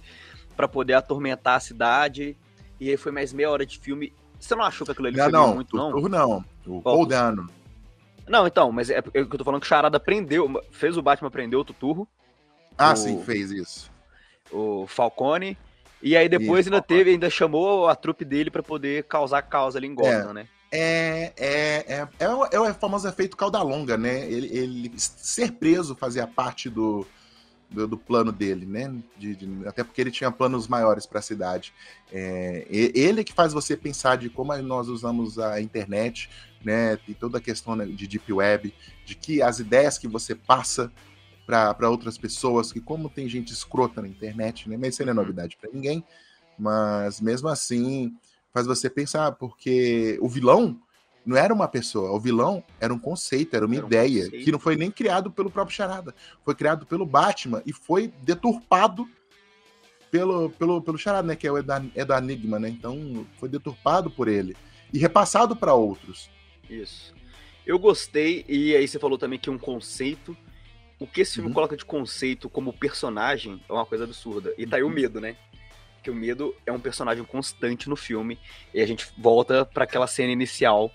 pra 0.57 0.69
poder 0.69 0.95
atormentar 0.95 1.57
a 1.57 1.61
cidade. 1.61 2.37
E 2.81 2.91
aí 2.91 2.97
foi 2.97 3.13
mais 3.13 3.33
meia 3.33 3.51
hora 3.51 3.65
de 3.67 3.79
filme. 3.79 4.13
Você 4.39 4.55
não 4.55 4.65
achou 4.65 4.85
que 4.85 4.91
aquilo 4.93 5.07
ali 5.09 5.17
Não, 5.17 5.25
foi 5.25 5.33
meio 5.33 5.47
não, 5.47 5.55
muito, 5.55 5.77
não? 5.77 5.91
Turro 5.93 6.09
não. 6.09 6.45
O? 6.67 6.83
Paul 6.83 7.07
Dano. 7.07 7.49
Não, 8.29 8.47
então, 8.47 8.71
mas 8.73 8.89
é, 8.91 8.99
é 8.99 9.03
que 9.03 9.19
eu 9.19 9.27
tô 9.39 9.45
falando 9.45 9.61
que 9.61 9.67
o 9.67 9.69
Charada 9.69 9.99
prendeu, 9.99 10.49
fez 10.71 10.97
o 10.97 11.03
Batman 11.03 11.31
prender 11.31 11.59
o 11.59 11.65
Tuturro, 11.65 12.07
Ah, 12.79 12.93
O- 12.93 12.97
sim, 12.97 13.23
fez 13.25 13.51
isso. 13.51 13.91
o 14.51 14.87
Falcone, 14.87 15.57
e 16.01 16.17
aí 16.17 16.29
depois 16.29 16.61
Isso, 16.67 16.69
ainda 16.69 16.79
Falcone. 16.79 16.99
teve, 16.99 17.11
ainda 17.11 17.29
chamou 17.31 17.89
a 17.89 17.95
trupe 17.97 18.25
dele 18.25 18.51
pra 18.51 18.63
poder 18.63 19.05
causar 19.05 19.43
causa 19.43 19.79
ali 19.79 19.89
em 19.89 19.95
Gotham, 19.95 20.33
né? 20.33 20.47
É, 20.71 21.33
é, 21.37 21.95
é, 21.97 22.09
é, 22.21 22.29
o, 22.29 22.47
é 22.47 22.59
o 22.61 22.75
famoso 22.75 23.07
efeito 23.07 23.37
cauda 23.37 23.61
longa, 23.61 23.97
né? 23.99 24.25
Ele, 24.31 24.47
ele 24.57 24.93
ser 24.97 25.53
preso 25.53 25.95
fazia 25.95 26.27
parte 26.27 26.71
do, 26.71 27.07
do, 27.73 27.87
do 27.89 27.97
plano 27.97 28.31
dele, 28.31 28.67
né? 28.67 28.93
De- 29.17 29.35
de- 29.37 29.67
até 29.69 29.83
porque 29.83 30.01
ele 30.01 30.11
tinha 30.11 30.31
planos 30.31 30.69
maiores 30.69 31.07
para 31.07 31.19
a 31.19 31.23
cidade. 31.23 31.73
É, 32.13 32.67
ele 32.71 33.25
que 33.25 33.33
faz 33.33 33.53
você 33.53 33.77
pensar 33.77 34.17
de 34.17 34.29
como 34.29 34.57
nós 34.59 34.89
usamos 34.89 35.39
a 35.39 35.61
internet, 35.61 36.29
né? 36.65 36.99
E 37.09 37.15
toda 37.15 37.39
a 37.39 37.41
questão 37.41 37.75
né, 37.75 37.87
de 37.87 38.07
deep 38.07 38.33
web, 38.33 38.75
de 39.05 39.15
que 39.15 39.43
as 39.43 39.59
ideias 39.59 39.99
que 39.99 40.07
você 40.07 40.35
passa 40.35 40.93
para 41.47 41.91
outras 41.91 42.17
pessoas, 42.17 42.73
que 42.73 42.81
como 42.81 43.09
tem 43.11 43.29
gente 43.29 43.53
escrota 43.53 44.01
na 44.01 44.09
internet, 44.09 44.69
né? 44.69 44.77
Mas 44.77 44.95
isso 44.95 45.03
não 45.05 45.11
é 45.11 45.15
Uhum. 45.15 45.21
novidade 45.21 45.57
para 45.61 45.71
ninguém. 45.73 46.05
Mas 46.59 47.21
mesmo 47.21 47.49
assim, 47.49 48.15
faz 48.53 48.67
você 48.67 48.89
pensar, 48.89 49.33
porque 49.33 50.19
o 50.21 50.29
vilão 50.29 50.79
não 51.25 51.37
era 51.37 51.53
uma 51.55 51.69
pessoa, 51.69 52.11
o 52.11 52.19
vilão 52.21 52.63
era 52.81 52.93
um 52.93 52.99
conceito, 52.99 53.55
era 53.55 53.65
uma 53.67 53.75
Era 53.77 53.85
um 53.85 53.87
ideia, 53.89 54.25
conceito. 54.25 54.45
que 54.45 54.53
não 54.53 54.59
foi 54.59 54.77
nem 54.77 54.91
criado 54.91 55.31
pelo 55.31 55.51
próprio 55.51 55.77
Charada, 55.77 56.15
foi 56.45 56.55
criado 56.55 56.85
pelo 56.87 57.07
Batman 57.07 57.63
e 57.65 57.73
foi 57.73 58.09
deturpado 58.23 59.09
pelo, 60.11 60.51
pelo, 60.51 60.83
pelo 60.83 60.99
Charada, 60.99 61.27
né? 61.27 61.37
Que 61.37 61.47
é 61.47 61.53
o 61.53 61.59
Enigma, 61.59 62.59
né? 62.59 62.69
Então 62.69 63.27
foi 63.39 63.49
deturpado 63.49 64.11
por 64.11 64.29
ele 64.29 64.57
e 64.93 64.99
repassado 64.99 65.57
para 65.57 65.75
outros. 65.75 66.29
Isso. 66.69 67.15
Eu 67.67 67.79
gostei, 67.79 68.45
e 68.49 68.75
aí 68.77 68.87
você 68.87 68.99
falou 68.99 69.17
também 69.17 69.39
que 69.39 69.49
um 69.49 69.59
conceito. 69.59 70.37
O 70.99 71.07
que 71.07 71.21
esse 71.23 71.35
filme 71.35 71.49
Uhum. 71.49 71.55
coloca 71.55 71.77
de 71.77 71.85
conceito 71.85 72.49
como 72.49 72.73
personagem 72.73 73.61
é 73.69 73.73
uma 73.73 73.87
coisa 73.87 74.05
absurda. 74.05 74.55
E 74.59 74.67
tá 74.67 74.77
aí 74.77 74.83
o 74.83 74.87
Uhum. 74.87 74.93
medo, 74.93 75.21
né? 75.21 75.37
Que 76.03 76.11
o 76.11 76.15
medo 76.15 76.55
é 76.67 76.71
um 76.73 76.79
personagem 76.79 77.25
constante 77.25 77.89
no 77.89 77.97
filme. 77.97 78.39
E 78.75 78.81
a 78.81 78.87
gente 78.87 79.09
volta 79.19 79.65
pra 79.65 79.85
aquela 79.85 80.07
cena 80.07 80.31
inicial. 80.33 80.93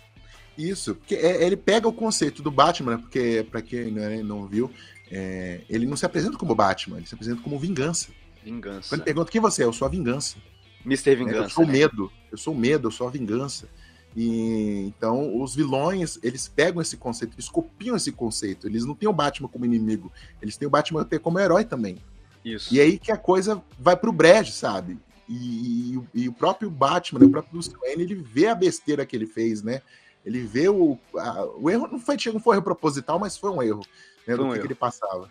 Isso, 0.58 0.96
porque 0.96 1.16
é- 1.16 1.44
ele 1.46 1.56
pega 1.56 1.88
o 1.88 1.94
conceito 1.94 2.42
do 2.42 2.50
Batman, 2.52 2.94
né? 2.94 2.98
Porque, 2.98 3.46
para 3.50 3.62
quem 3.62 3.92
né, 3.92 4.22
não 4.24 4.48
viu, 4.48 4.72
é, 5.12 5.62
ele 5.70 5.86
não 5.86 5.96
se 5.96 6.06
apresenta 6.06 6.38
como 6.38 6.56
Batman, 6.56 6.98
ele 6.98 7.06
se 7.08 7.14
apresenta 7.14 7.42
como 7.42 7.60
vingança. 7.60 8.10
Vingança. 8.44 8.90
Quando 8.90 9.04
pergunta 9.04 9.32
quem 9.32 9.42
você 9.42 9.62
é, 9.62 9.66
eu 9.66 9.74
sou 9.74 9.86
a 9.86 9.90
vingança. 9.90 10.38
Mr. 10.86 11.10
né? 11.12 11.16
Vingança. 11.16 11.44
Eu 11.44 11.50
sou 11.50 11.64
o 11.64 11.68
né? 11.68 11.74
medo, 11.74 12.12
eu 12.32 12.38
sou 12.38 12.54
o 12.54 12.58
medo, 12.58 12.88
eu 12.88 12.92
sou 12.92 13.08
a 13.08 13.12
vingança. 13.12 13.68
E 14.16 14.86
então 14.88 15.40
os 15.42 15.54
vilões, 15.54 16.18
eles 16.24 16.48
pegam 16.48 16.82
esse 16.82 16.98
conceito, 16.98 17.34
eles 17.36 17.50
copiam 17.50 17.96
esse 17.96 18.12
conceito. 18.12 18.66
Eles 18.68 18.84
não 18.86 18.96
têm 18.96 19.08
o 19.08 19.14
Batman 19.14 19.48
como 19.48 19.66
inimigo, 19.66 20.12
eles 20.42 20.58
têm 20.58 20.68
o 20.68 20.72
Batman 20.72 21.02
até 21.02 21.20
como 21.20 21.40
herói 21.40 21.64
também. 21.66 21.98
Isso. 22.44 22.74
E 22.74 22.80
aí 22.80 22.98
que 22.98 23.12
a 23.12 23.18
coisa 23.18 23.62
vai 23.80 23.96
pro 23.96 24.12
brejo, 24.12 24.52
sabe? 24.54 24.98
E, 25.30 25.92
e 25.92 25.98
o- 25.98 26.08
e 26.14 26.30
o 26.30 26.34
próprio 26.34 26.70
Batman, 26.72 27.20
né, 27.20 27.26
o 27.26 27.30
próprio 27.30 27.52
Bruce 27.54 27.70
Wayne, 27.82 28.04
ele 28.04 28.16
vê 28.16 28.48
a 28.48 28.56
besteira 28.56 29.06
que 29.06 29.16
ele 29.16 29.28
fez, 29.28 29.62
né? 29.62 29.82
Ele 30.28 30.42
vê 30.42 30.68
o. 30.68 30.98
a- 31.16 31.46
o 31.58 31.70
erro 31.70 31.88
não 31.88 32.00
foi, 32.00 32.18
não 32.34 32.40
foi 32.40 32.62
proposital, 32.62 33.18
mas 33.18 33.38
foi 33.38 33.50
um 33.50 33.62
erro. 33.64 33.80
Né, 34.28 34.36
Foi 34.36 34.38
do 34.38 34.44
um 34.44 34.48
que, 34.48 34.54
que 34.56 34.60
erro. 34.60 34.68
ele 34.68 34.76
passava. 34.76 35.30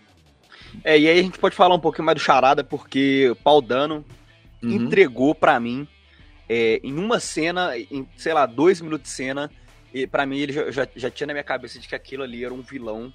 É, 0.83 0.99
e 0.99 1.07
aí 1.07 1.21
a 1.21 1.23
gente 1.23 1.39
pode 1.39 1.55
falar 1.55 1.75
um 1.75 1.79
pouquinho 1.81 2.07
mais 2.07 2.17
do 2.17 2.23
Charada, 2.25 2.65
porque 2.65 3.29
o 3.31 3.37
Paul 3.37 3.61
Dano 3.61 4.03
Uhum. 4.63 4.71
entregou 4.73 5.35
pra 5.35 5.61
mim 5.61 5.87
é, 6.49 6.81
em 6.83 6.95
uma 6.99 7.21
cena, 7.21 7.77
em, 7.77 8.09
sei 8.17 8.33
lá, 8.33 8.47
dois 8.47 8.81
minutos 8.81 9.11
de 9.11 9.15
cena, 9.15 9.51
e 9.93 10.07
pra 10.07 10.25
mim 10.25 10.39
ele 10.39 10.53
já, 10.55 10.71
já, 10.71 10.89
já 10.97 11.11
tinha 11.11 11.27
na 11.27 11.35
minha 11.35 11.45
cabeça 11.45 11.79
de 11.79 11.87
que 11.87 11.95
aquilo 11.95 12.23
ali 12.23 12.43
era 12.43 12.55
um 12.55 12.63
vilão 12.63 13.13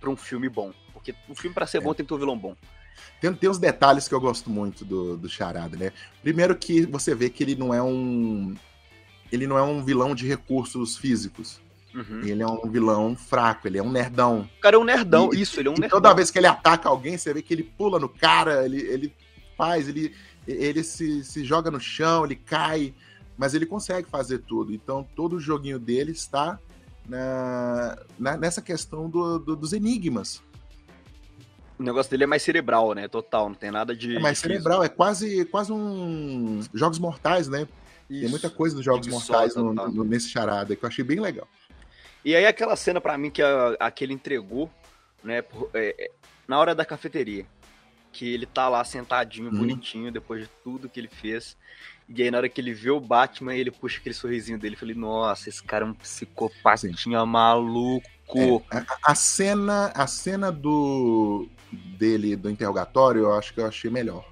pra 0.00 0.08
um 0.08 0.16
filme 0.16 0.48
bom. 0.48 0.72
Porque 0.94 1.14
um 1.28 1.34
filme 1.34 1.52
pra 1.54 1.66
ser 1.66 1.78
É. 1.78 1.80
bom 1.82 1.92
tem 1.92 2.04
que 2.06 2.08
ter 2.08 2.14
um 2.14 2.18
vilão 2.18 2.38
bom. 2.38 2.56
Tem, 3.20 3.32
tem 3.34 3.50
uns 3.50 3.58
detalhes 3.58 4.08
que 4.08 4.14
eu 4.14 4.20
gosto 4.20 4.48
muito 4.48 4.82
do, 4.84 5.16
do 5.18 5.28
Charada, 5.28 5.76
né? 5.76 5.92
Primeiro 6.22 6.56
que 6.56 6.86
você 6.86 7.14
vê 7.14 7.28
que 7.28 7.42
ele 7.44 7.54
não 7.54 7.72
é 7.74 7.82
um. 7.82 8.54
Ele 9.30 9.46
não 9.46 9.58
é 9.58 9.62
um 9.62 9.84
vilão 9.84 10.14
de 10.14 10.26
recursos 10.26 10.96
físicos. 10.96 11.60
Uhum. 11.94 12.20
Ele 12.22 12.42
é 12.42 12.46
um 12.46 12.68
vilão 12.70 13.16
fraco, 13.16 13.66
ele 13.66 13.78
é 13.78 13.82
um 13.82 13.90
nerdão. 13.90 14.48
O 14.58 14.60
cara 14.60 14.76
é 14.76 14.78
um 14.78 14.84
nerdão, 14.84 15.30
E- 15.32 15.40
isso, 15.40 15.58
ele 15.58 15.68
é 15.68 15.70
um 15.70 15.74
nerdão. 15.74 16.00
toda 16.00 16.14
vez 16.14 16.30
que 16.30 16.38
ele 16.38 16.46
ataca 16.46 16.88
alguém, 16.88 17.16
você 17.16 17.32
vê 17.32 17.42
que 17.42 17.52
ele 17.52 17.62
pula 17.62 17.98
no 17.98 18.08
cara, 18.08 18.64
ele, 18.64 18.78
ele 18.82 19.12
faz, 19.56 19.88
ele, 19.88 20.14
ele 20.46 20.82
se, 20.84 21.24
se 21.24 21.44
joga 21.44 21.70
no 21.70 21.80
chão, 21.80 22.24
ele 22.24 22.36
cai, 22.36 22.94
mas 23.36 23.54
ele 23.54 23.66
consegue 23.66 24.08
fazer 24.08 24.38
tudo. 24.40 24.72
Então 24.72 25.06
todo 25.16 25.36
o 25.36 25.40
joguinho 25.40 25.78
dele 25.78 26.12
está 26.12 26.58
na, 27.08 27.98
na- 28.18 28.36
nessa 28.36 28.60
questão 28.62 29.08
do- 29.08 29.38
do- 29.38 29.56
dos 29.56 29.72
enigmas. 29.72 30.42
O 31.78 31.82
negócio 31.82 32.10
dele 32.10 32.24
é 32.24 32.26
mais 32.26 32.42
cerebral, 32.42 32.92
né? 32.92 33.06
Total, 33.08 33.48
não 33.48 33.54
tem 33.54 33.70
nada 33.70 33.94
de. 33.94 34.16
É 34.16 34.18
mais 34.20 34.38
cerebral, 34.38 34.82
é 34.82 34.88
quase, 34.88 35.44
quase 35.46 35.72
um. 35.72 36.60
Jogos 36.74 36.98
Mortais, 36.98 37.46
né? 37.48 37.68
Tem 38.08 38.20
Isso. 38.22 38.30
muita 38.30 38.48
coisa 38.48 38.74
dos 38.74 38.84
Jogos 38.84 39.06
Mortais 39.06 39.54
no- 39.54 39.74
tá. 39.74 39.88
no- 39.88 40.04
nesse 40.04 40.28
charada 40.30 40.74
que 40.74 40.82
eu 40.84 40.88
achei 40.88 41.04
bem 41.04 41.20
legal. 41.20 41.46
E 42.24 42.34
aí 42.34 42.46
aquela 42.46 42.74
cena 42.74 43.00
pra 43.00 43.16
mim 43.18 43.30
que 43.30 43.42
a, 43.42 43.76
aquele 43.78 44.12
entregou, 44.14 44.70
né, 45.22 45.42
por- 45.42 45.70
é, 45.74 45.94
é, 45.98 46.10
na 46.46 46.58
hora 46.58 46.74
da 46.74 46.84
cafeteria, 46.84 47.44
que 48.10 48.32
ele 48.32 48.46
tá 48.46 48.68
lá 48.68 48.82
sentadinho, 48.82 49.50
Uhum. 49.50 49.58
bonitinho, 49.58 50.10
depois 50.10 50.42
de 50.42 50.50
tudo 50.64 50.88
que 50.88 50.98
ele 50.98 51.08
fez. 51.08 51.56
E 52.08 52.22
aí, 52.22 52.30
na 52.30 52.38
hora 52.38 52.48
que 52.48 52.58
ele 52.58 52.72
vê 52.72 52.90
o 52.90 52.98
Batman, 52.98 53.54
ele 53.54 53.70
puxa 53.70 53.98
aquele 53.98 54.14
sorrisinho 54.14 54.58
dele. 54.58 54.74
Eu 54.74 54.78
falei, 54.80 54.94
nossa, 54.94 55.50
esse 55.50 55.62
cara 55.62 55.84
é 55.84 55.88
um 55.88 55.92
psicopatinha 55.92 57.24
maluco. 57.26 58.06
É, 58.34 58.76
a, 58.78 59.12
a 59.12 59.14
cena, 59.14 59.92
a 59.94 60.06
cena 60.06 60.50
do 60.50 61.46
dele 61.70 62.34
do 62.34 62.48
interrogatório, 62.48 63.22
eu 63.24 63.34
acho 63.34 63.52
que 63.52 63.60
eu 63.60 63.66
achei 63.66 63.90
melhor. 63.90 64.26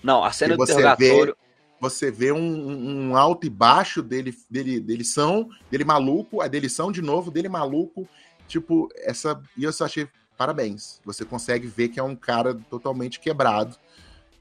Não, 0.00 0.22
a 0.22 0.30
cena 0.30 0.54
E 0.54 0.56
do 0.56 0.62
interrogatório. 0.62 1.36
Você 1.80 2.10
vê 2.10 2.32
um, 2.32 3.10
um- 3.10 3.16
alto 3.16 3.46
e 3.46 3.50
baixo 3.50 4.02
dele, 4.02 4.36
dele, 4.50 4.80
dele 4.80 5.04
são, 5.04 5.48
dele 5.70 5.84
maluco, 5.84 6.40
a 6.40 6.48
dele 6.48 6.68
são 6.68 6.90
de 6.90 7.00
novo, 7.00 7.30
dele 7.30 7.48
maluco. 7.48 8.08
Tipo, 8.48 8.88
essa. 8.96 9.40
E 9.56 9.64
eu 9.64 9.72
só 9.72 9.84
achei. 9.84 10.08
Parabéns. 10.36 11.00
Você 11.04 11.24
consegue 11.24 11.66
ver 11.66 11.88
que 11.88 11.98
é 11.98 12.02
um 12.02 12.16
cara 12.16 12.54
totalmente 12.70 13.20
quebrado. 13.20 13.76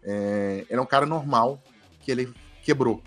É, 0.04 0.66
ele 0.70 0.80
é 0.80 0.82
um 0.82 0.86
cara 0.86 1.06
normal 1.06 1.62
que 2.00 2.12
ele 2.12 2.34
quebrou. 2.64 3.02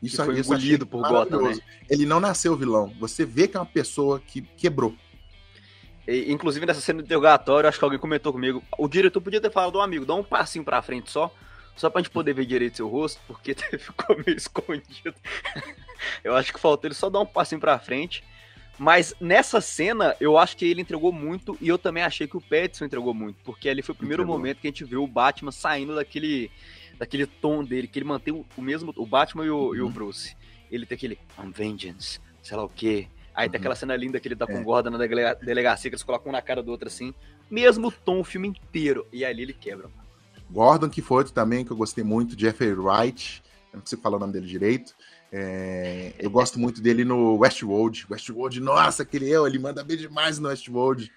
Que 0.00 0.08
foi 0.16 0.24
achei 0.24 0.40
engolido 0.40 0.86
por 0.86 1.06
Gotham, 1.08 1.42
né? 1.42 1.58
Ele 1.88 2.04
não 2.04 2.20
nasceu 2.20 2.56
vilão. 2.56 2.92
Você 2.98 3.24
vê 3.24 3.46
que 3.46 3.56
é 3.56 3.60
uma 3.60 3.66
pessoa 3.66 4.20
que 4.20 4.42
quebrou. 4.42 4.94
E, 6.06 6.32
Inclusive, 6.32 6.66
nessa 6.66 6.80
cena 6.80 7.00
do 7.00 7.04
interrogatório, 7.04 7.68
acho 7.68 7.78
que 7.78 7.84
alguém 7.84 7.98
comentou 7.98 8.32
comigo. 8.32 8.62
O 8.76 8.88
diretor 8.88 9.20
podia 9.20 9.40
ter 9.40 9.50
falado, 9.52 9.78
um 9.78 9.80
amigo, 9.80 10.04
dá 10.04 10.14
um 10.14 10.24
passinho 10.24 10.64
pra 10.64 10.82
frente 10.82 11.10
só. 11.10 11.32
Só 11.76 11.88
pra 11.90 12.00
gente 12.02 12.10
poder 12.10 12.34
ver 12.34 12.44
direito 12.46 12.76
seu 12.76 12.88
rosto, 12.88 13.20
porque 13.26 13.54
ficou 13.78 14.16
meio 14.24 14.36
escondido. 14.36 15.14
eu 16.22 16.34
acho 16.36 16.52
que 16.52 16.60
faltou 16.60 16.88
ele 16.88 16.94
só 16.94 17.08
dar 17.10 17.20
um 17.20 17.26
passinho 17.26 17.60
pra 17.60 17.78
frente. 17.78 18.22
Mas 18.78 19.14
nessa 19.20 19.60
cena, 19.60 20.16
eu 20.20 20.36
acho 20.38 20.56
que 20.56 20.64
ele 20.64 20.80
entregou 20.80 21.12
muito 21.12 21.56
e 21.60 21.68
eu 21.68 21.78
também 21.78 22.02
achei 22.02 22.26
que 22.26 22.36
o 22.36 22.40
Petson 22.40 22.84
entregou 22.86 23.12
muito, 23.14 23.36
porque 23.44 23.68
ali 23.68 23.82
foi 23.82 23.94
o 23.94 23.96
primeiro 23.98 24.22
Entregou. 24.22 24.38
momento 24.38 24.58
que 24.60 24.66
a 24.66 24.70
gente 24.70 24.84
viu 24.84 25.04
o 25.04 25.06
Batman 25.06 25.52
saindo 25.52 25.94
daquele, 25.94 26.50
daquele 26.98 27.26
tom 27.26 27.62
dele, 27.62 27.86
que 27.86 27.98
ele 27.98 28.06
mantém 28.06 28.32
o, 28.34 28.44
o 28.56 28.62
mesmo, 28.62 28.92
o 28.96 29.06
Batman 29.06 29.44
e 29.44 29.50
o, 29.50 29.74
e 29.74 29.80
o 29.80 29.86
Uhum. 29.86 29.92
Bruce. 29.92 30.34
Ele 30.70 30.86
tem 30.86 30.96
aquele 30.96 31.18
I'm 31.38 31.50
vengeance, 31.52 32.18
sei 32.42 32.56
lá 32.56 32.64
o 32.64 32.68
quê. 32.68 33.08
Aí 33.34 33.48
tem 33.48 33.58
Uhum. 33.58 33.62
aquela 33.62 33.74
cena 33.76 33.94
linda 33.94 34.18
que 34.18 34.26
ele 34.26 34.34
tá 34.36 34.46
com 34.46 34.54
É. 34.54 34.60
o 34.60 34.64
Gordon 34.64 34.90
na 34.90 34.98
delega- 34.98 35.34
delegacia, 35.34 35.90
que 35.90 35.94
eles 35.94 36.02
colocam 36.02 36.30
um 36.30 36.32
na 36.32 36.42
cara 36.42 36.62
do 36.62 36.70
outro 36.70 36.88
assim. 36.88 37.14
Mesmo 37.50 37.92
tom 37.92 38.20
o 38.20 38.24
filme 38.24 38.48
inteiro. 38.48 39.06
E 39.12 39.24
ali 39.24 39.42
ele 39.42 39.52
quebra. 39.52 39.90
Gordon, 40.52 40.88
que 40.88 41.00
foi 41.00 41.18
outro 41.18 41.32
também, 41.32 41.64
que 41.64 41.70
eu 41.70 41.76
gostei 41.76 42.04
muito, 42.04 42.38
Jeffrey 42.38 42.72
Wright, 42.74 43.42
não 43.72 43.80
consigo 43.80 44.02
falar 44.02 44.18
o 44.18 44.20
nome 44.20 44.34
dele 44.34 44.46
direito. 44.46 44.94
É, 45.32 46.12
eu 46.18 46.30
gosto 46.30 46.58
muito 46.60 46.82
dele 46.82 47.04
no 47.04 47.38
Westworld. 47.38 48.06
Westworld, 48.10 48.60
nossa, 48.60 49.02
aquele 49.02 49.30
eu, 49.30 49.46
ele 49.46 49.58
manda 49.58 49.82
bem 49.82 49.96
demais 49.96 50.38
no 50.38 50.48
Westworld. 50.48 51.10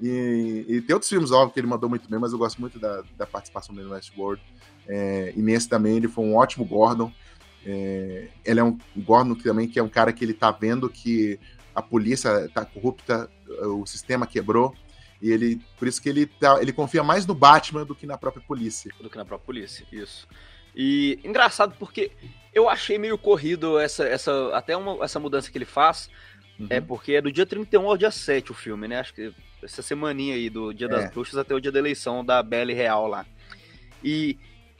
E, 0.00 0.64
e 0.66 0.80
tem 0.80 0.94
outros 0.94 1.10
filmes, 1.10 1.30
óbvio, 1.30 1.52
que 1.52 1.60
ele 1.60 1.66
mandou 1.66 1.88
muito 1.88 2.08
bem, 2.08 2.18
mas 2.18 2.32
eu 2.32 2.38
gosto 2.38 2.58
muito 2.60 2.78
da, 2.78 3.02
da 3.16 3.26
participação 3.26 3.74
dele 3.74 3.88
no 3.88 3.94
Westworld. 3.94 4.42
É, 4.88 5.32
e 5.36 5.42
nesse 5.42 5.68
também 5.68 5.98
ele 5.98 6.08
foi 6.08 6.24
um 6.24 6.34
ótimo 6.34 6.64
Gordon. 6.64 7.12
É, 7.64 8.28
ele 8.44 8.58
é 8.58 8.64
um 8.64 8.78
Gordon 8.96 9.34
também 9.34 9.68
que 9.68 9.78
é 9.78 9.82
um 9.82 9.88
cara 9.88 10.12
que 10.12 10.24
ele 10.24 10.34
tá 10.34 10.50
vendo 10.50 10.88
que 10.88 11.38
a 11.74 11.82
polícia 11.82 12.48
tá 12.52 12.64
corrupta, 12.64 13.30
o 13.60 13.86
sistema 13.86 14.26
quebrou. 14.26 14.74
E 15.22 15.30
ele, 15.30 15.60
por 15.78 15.86
isso 15.86 16.02
que 16.02 16.08
ele, 16.08 16.26
tá, 16.26 16.60
ele 16.60 16.72
confia 16.72 17.02
mais 17.04 17.24
no 17.24 17.32
Batman 17.34 17.86
do 17.86 17.94
que 17.94 18.04
na 18.06 18.18
própria 18.18 18.42
polícia. 18.44 18.90
do 19.00 19.08
que 19.08 19.16
na 19.16 19.24
própria 19.24 19.46
polícia, 19.46 19.86
isso. 19.92 20.26
E 20.74 21.18
engraçado 21.22 21.76
porque 21.78 22.10
eu 22.52 22.68
achei 22.68 22.98
meio 22.98 23.16
corrido 23.16 23.78
essa, 23.78 24.04
essa 24.04 24.50
até 24.56 24.76
uma, 24.76 25.04
essa 25.04 25.20
mudança 25.20 25.50
que 25.50 25.56
ele 25.56 25.64
faz, 25.64 26.10
é 26.68 26.80
porque 26.80 27.12
é 27.14 27.20
do 27.20 27.30
dia 27.30 27.46
31 27.46 27.86
ao 27.88 27.96
dia 27.96 28.10
7 28.10 28.50
o 28.50 28.54
filme, 28.54 28.88
né? 28.88 28.98
Acho 29.00 29.14
que 29.14 29.32
essa 29.62 29.80
semaninha 29.80 30.34
aí 30.34 30.50
do 30.50 30.72
Dia 30.72 30.86
É. 30.86 30.90
das 30.90 31.10
Bruxas 31.10 31.36
até 31.38 31.54
o 31.54 31.60
dia 31.60 31.70
da 31.70 31.78
eleição 31.78 32.24
da 32.24 32.42
Belle 32.42 32.74
Real 32.74 33.06
lá. 33.06 33.24
E 34.02 34.36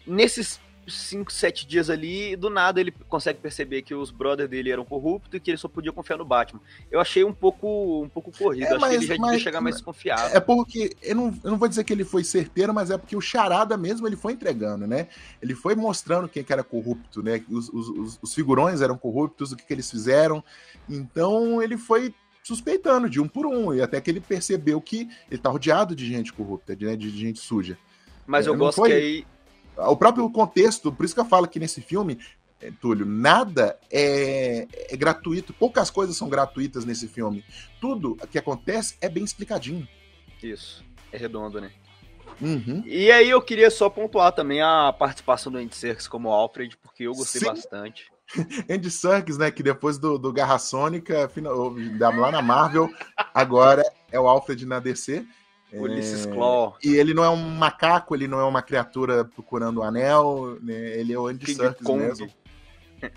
nesses 0.07 0.61
5, 0.87 1.33
7 1.33 1.66
dias 1.66 1.88
ali, 1.88 2.35
do 2.35 2.51
nada 2.51 2.81
ele 2.81 2.90
consegue 3.09 3.38
perceber 3.38 3.83
que 3.83 3.95
os 3.95 4.11
brothers 4.11 4.51
dele 4.51 4.71
eram 4.71 4.85
corruptos 4.85 5.35
e 5.35 5.40
que 5.40 5.51
ele 5.51 5.59
só 5.59 5.68
podia 5.68 5.92
confiar 5.92 6.16
no 6.16 6.25
Batman. 6.25 6.61
Eu 6.90 7.01
achei 7.01 7.23
um 7.25 7.33
pouco 7.33 8.03
um 8.03 8.09
pouco 8.09 8.33
corrido, 8.37 8.64
É, 8.64 8.66
acho 8.66 8.75
que 8.75 8.81
mas- 8.81 8.95
ele 8.95 9.07
já 9.07 9.14
devia 9.14 9.27
mas- 9.33 9.42
chegar 9.42 9.61
mais 9.61 9.77
desconfiado. 9.77 10.37
É 10.37 10.40
porque, 10.40 10.97
eu 11.03 11.14
não, 11.14 11.27
eu 11.45 11.51
não 11.53 11.59
vou 11.59 11.68
dizer 11.68 11.85
que 11.85 11.92
ele 11.92 12.05
foi 12.05 12.25
certeiro, 12.25 12.75
mas 12.75 12.90
é 12.90 12.99
porque 12.99 13.14
o 13.16 13.21
Charada 13.21 13.77
mesmo 13.77 14.07
ele 14.07 14.16
foi 14.16 14.33
entregando, 14.33 14.87
né? 14.87 15.09
Ele 15.40 15.55
foi 15.55 15.75
mostrando 15.75 16.29
quem 16.29 16.42
que 16.42 16.53
era 16.53 16.64
corrupto, 16.64 17.23
né? 17.23 17.42
Os, 17.49 17.68
os, 17.68 18.18
os- 18.23 18.35
figurões 18.35 18.81
eram 18.81 18.99
corruptos, 18.99 19.53
o 19.53 19.57
que, 19.57 19.64
que 19.64 19.73
eles 19.73 19.90
fizeram. 19.90 20.42
Então 20.88 21.62
ele 21.62 21.77
foi 21.77 22.14
suspeitando 22.42 23.09
de 23.09 23.21
um 23.21 23.29
por 23.29 23.47
um, 23.47 23.73
e 23.73 23.81
até 23.81 24.01
que 24.01 24.11
ele 24.11 24.21
percebeu 24.21 24.81
que 24.81 25.09
ele 25.31 25.40
tá 25.40 25.49
rodeado 25.49 25.95
de 25.95 26.05
gente 26.07 26.33
corrupta, 26.33 26.75
de, 26.75 26.85
né, 26.87 26.97
de 26.97 27.09
gente 27.11 27.38
suja. 27.38 27.79
Mas 28.27 28.47
é, 28.47 28.51
eu 28.51 28.57
gosto 28.57 28.79
foi- 28.79 28.88
que 28.88 28.95
aí 28.97 29.27
O 29.76 29.96
próprio 29.96 30.28
contexto, 30.30 30.92
por 30.92 31.04
isso 31.04 31.14
que 31.14 31.20
eu 31.20 31.24
falo 31.24 31.48
que 31.48 31.58
nesse 31.58 31.80
filme, 31.80 32.18
é, 32.61 32.70
Túlio, 32.80 33.04
nada 33.04 33.78
é, 33.90 34.66
é 34.90 34.96
gratuito, 34.96 35.52
poucas 35.52 35.90
coisas 35.90 36.16
são 36.16 36.28
gratuitas 36.28 36.85
nesse 36.85 37.08
filme. 37.08 37.44
Tudo 37.80 38.16
que 38.30 38.38
acontece 38.38 38.96
é 39.00 39.08
bem 39.08 39.24
explicadinho. 39.24 39.87
isso 40.42 40.85
é 41.11 41.16
redondo, 41.16 41.61
né? 41.61 41.70
Uhum. 42.40 42.82
E 42.87 43.12
aí 43.12 43.28
eu 43.28 43.42
queria 43.42 43.70
só 43.70 43.90
pontuar 43.90 44.32
também 44.32 44.62
a 44.62 44.92
participação 44.92 45.52
do 45.52 45.58
Andy 45.58 45.76
Serkis 45.76 46.08
como 46.08 46.30
Alfred, 46.30 46.76
porque 46.78 47.04
eu 47.04 47.12
gostei 47.12 47.40
Sim. 47.40 47.46
bastante. 47.46 48.11
Andy 48.68 48.90
Serkis, 48.90 49.37
né, 49.37 49.50
que 49.50 49.62
depois 49.62 49.98
do, 49.98 50.18
do 50.18 50.32
Garra 50.32 50.58
Sônica, 50.58 51.28
final- 51.28 51.74
lá 51.98 52.30
na 52.30 52.40
Marvel, 52.40 52.88
agora 53.35 53.85
é 54.11 54.18
o 54.18 54.26
Alfred 54.26 54.64
na 54.64 54.80
DC. 54.80 55.26
Ulysses 55.72 56.26
É, 56.26 56.30
Claw, 56.30 56.76
E 56.82 56.94
ele 56.94 57.14
não 57.14 57.24
é 57.24 57.30
um 57.30 57.50
macaco, 57.50 58.14
ele 58.14 58.28
não 58.28 58.38
é 58.40 58.44
uma 58.44 58.62
criatura 58.62 59.24
procurando 59.24 59.78
o 59.78 59.82
anel, 59.82 60.58
né, 60.62 60.74
ele 60.98 61.12
é 61.12 61.18
o 61.18 61.26
Andy 61.26 61.46
King 61.46 61.58
Serkis 61.58 61.87
Kong. 61.87 62.02
mesmo. 62.02 62.30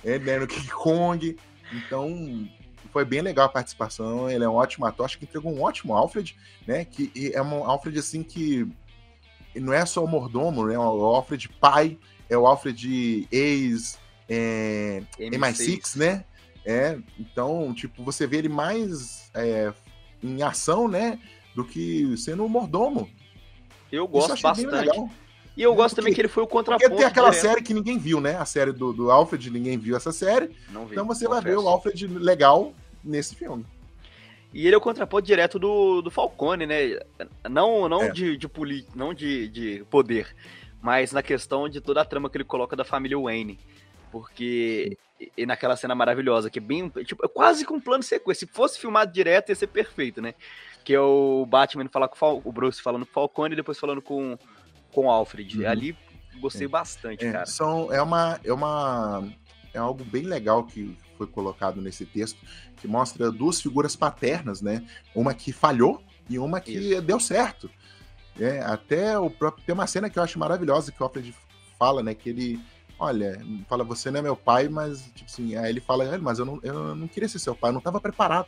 Ele 0.04 0.30
é 0.30 0.40
no 0.40 0.48
King 0.48 0.68
Kong. 0.70 1.38
Então, 1.74 2.48
foi 2.92 3.06
bem 3.06 3.22
legal 3.22 3.46
a 3.46 3.50
participação, 3.50 4.30
ele 4.30 4.44
é 4.44 4.50
um 4.50 4.54
ótimo 4.56 4.86
ator, 4.86 5.06
acho 5.06 5.18
que 5.18 5.26
entregou 5.26 5.54
um 5.54 5.62
ótimo 5.62 5.94
Alfred, 5.94 6.36
né, 6.66 6.86
que 6.86 7.12
e 7.16 7.32
é 7.34 7.42
um 7.42 7.64
Alfred 7.64 8.00
assim 8.00 8.24
que 8.24 8.68
não 9.56 9.74
é 9.74 9.86
só 9.86 10.04
o 10.04 10.08
mordomo, 10.08 10.66
né, 10.68 10.76
é 10.76 10.80
o 10.80 10.82
Alfred 10.82 11.50
pai, 11.50 11.98
é 12.30 12.38
o 12.38 12.46
Alfred 12.46 13.28
ex... 13.32 14.00
É, 14.28 15.04
MI6, 15.20 15.98
né? 15.98 16.26
É, 16.66 16.98
então, 17.20 17.72
tipo, 17.76 18.04
você 18.04 18.26
vê 18.26 18.38
ele 18.38 18.50
mais 18.50 19.30
é, 19.36 19.72
em 20.24 20.42
ação, 20.42 20.88
né? 20.88 21.20
Do 21.56 21.64
que 21.64 22.16
sendo 22.18 22.44
um 22.44 22.50
mordomo. 22.50 23.10
Eu 23.92 24.08
gosto 24.08 24.40
bastante. 24.42 24.66
legal. 24.68 25.10
E 25.56 25.62
eu 25.64 25.72
É, 25.72 25.76
gosto 25.76 25.96
também 25.96 26.12
porque- 26.12 26.16
que 26.16 26.22
ele 26.22 26.28
foi 26.28 26.44
o 26.44 26.48
Porque 26.48 26.66
contraponto. 26.72 26.98
tem 26.98 27.06
aquela 27.06 27.30
direto. 27.30 27.42
série 27.48 27.62
que 27.62 27.74
ninguém 27.74 27.98
viu, 27.98 28.20
né? 28.20 28.36
A 28.36 28.44
série 28.46 28.74
do, 28.74 28.92
do 28.92 29.10
Alfred, 29.10 29.50
ninguém 29.50 29.78
viu 29.78 29.96
essa 29.96 30.12
série. 30.12 30.52
Não 30.70 30.86
vi, 30.86 30.92
Então 30.94 31.06
você 31.06 31.28
vai 31.30 31.40
ver 31.42 31.58
o 31.58 31.68
Alfred 31.68 32.08
legal 32.08 32.74
nesse 33.02 33.36
filme. 33.36 33.66
E 34.54 34.66
ele 34.66 34.76
é 34.76 34.78
o 34.78 34.82
contraponto 34.82 35.26
direto 35.26 35.58
do, 35.58 36.02
do 36.02 36.12
Falcone, 36.12 36.66
né? 36.66 37.00
Não, 37.50 37.88
não 37.88 38.04
É. 38.04 38.12
de, 38.12 38.36
de 38.36 38.48
poli, 38.50 38.86
não 38.94 39.14
de, 39.14 39.48
de 39.48 39.86
poder, 39.90 40.34
mas 40.82 41.14
na 41.14 41.22
questão 41.24 41.70
de 41.70 41.80
toda 41.80 42.02
a 42.02 42.06
trama 42.06 42.30
que 42.30 42.36
ele 42.38 42.44
coloca 42.44 42.76
da 42.76 42.84
família 42.84 43.18
Wayne. 43.18 43.58
Porque 44.12 44.98
e- 45.20 45.32
e 45.38 45.46
naquela 45.46 45.76
cena 45.78 45.96
maravilhosa, 45.96 46.50
que 46.50 46.60
é 46.60 46.62
bem. 46.62 46.90
Tipo, 47.06 47.26
é 47.26 47.30
quase 47.30 47.66
com 47.66 47.76
um 47.76 47.80
plano 47.82 48.04
sequência. 48.04 48.46
Se 48.46 48.54
fosse 48.54 48.80
filmado 48.80 49.12
direto, 49.12 49.50
ia 49.50 49.56
ser 49.56 49.68
perfeito, 49.68 50.22
né? 50.22 50.34
Que 50.86 50.94
é 50.94 51.00
o 51.02 51.46
Batman 51.50 51.90
falar 51.92 52.08
com 52.08 52.16
o, 52.16 52.18
Fal- 52.18 52.42
o 52.46 52.52
Bruce 52.54 52.82
falando 52.82 53.06
com 53.06 53.12
o 53.12 53.14
Falcone 53.14 53.54
e 53.54 53.56
depois 53.58 53.78
falando 53.78 54.02
com, 54.02 54.38
com 54.94 55.08
o 55.08 55.10
Alfred. 55.12 55.62
Uhum. 55.62 55.68
Ali 55.68 55.98
gostei 56.40 56.68
É. 56.68 56.70
bastante, 56.70 57.26
É, 57.26 57.32
cara. 57.32 57.46
são, 57.46 57.92
é, 57.92 58.02
uma, 58.02 58.40
é 58.44 58.54
uma. 58.54 59.28
É 59.74 59.78
algo 59.80 60.06
bem 60.06 60.24
legal 60.24 60.64
que 60.64 60.96
foi 61.18 61.28
colocado 61.28 61.82
nesse 61.82 62.06
texto, 62.06 62.40
que 62.78 62.88
mostra 62.88 63.30
duas 63.32 63.60
figuras 63.62 63.96
paternas, 63.96 64.62
né? 64.62 64.86
Uma 65.14 65.34
que 65.34 65.52
falhou 65.52 66.02
e 66.30 66.38
uma 66.40 66.62
que 66.62 66.72
Isso. 66.72 67.02
deu 67.02 67.20
certo. 67.20 67.70
É, 68.40 68.60
até 68.62 69.18
o 69.18 69.30
próprio. 69.30 69.66
Tem 69.66 69.74
uma 69.74 69.88
cena 69.88 70.10
que 70.10 70.20
eu 70.20 70.24
acho 70.24 70.38
maravilhosa 70.38 70.92
que 70.92 71.02
o 71.02 71.04
Alfred 71.06 71.34
fala, 71.80 72.04
né? 72.04 72.14
Que 72.14 72.30
ele. 72.30 72.60
Olha, 73.00 73.42
fala, 73.68 73.84
você 73.84 74.10
não 74.12 74.20
é 74.20 74.22
meu 74.24 74.36
pai, 74.38 74.70
mas, 74.70 75.12
tipo 75.16 75.30
assim, 75.30 75.56
aí 75.58 75.70
ele 75.70 75.82
fala, 75.82 76.06
"É, 76.06 76.18
mas 76.18 76.40
eu 76.40 76.46
não, 76.46 76.60
eu 76.64 76.96
não 76.96 77.08
queria 77.10 77.28
ser 77.28 77.40
seu 77.40 77.54
pai, 77.56 77.70
eu 77.70 77.74
não 77.74 77.82
tava 77.82 78.00
preparado. 78.00 78.48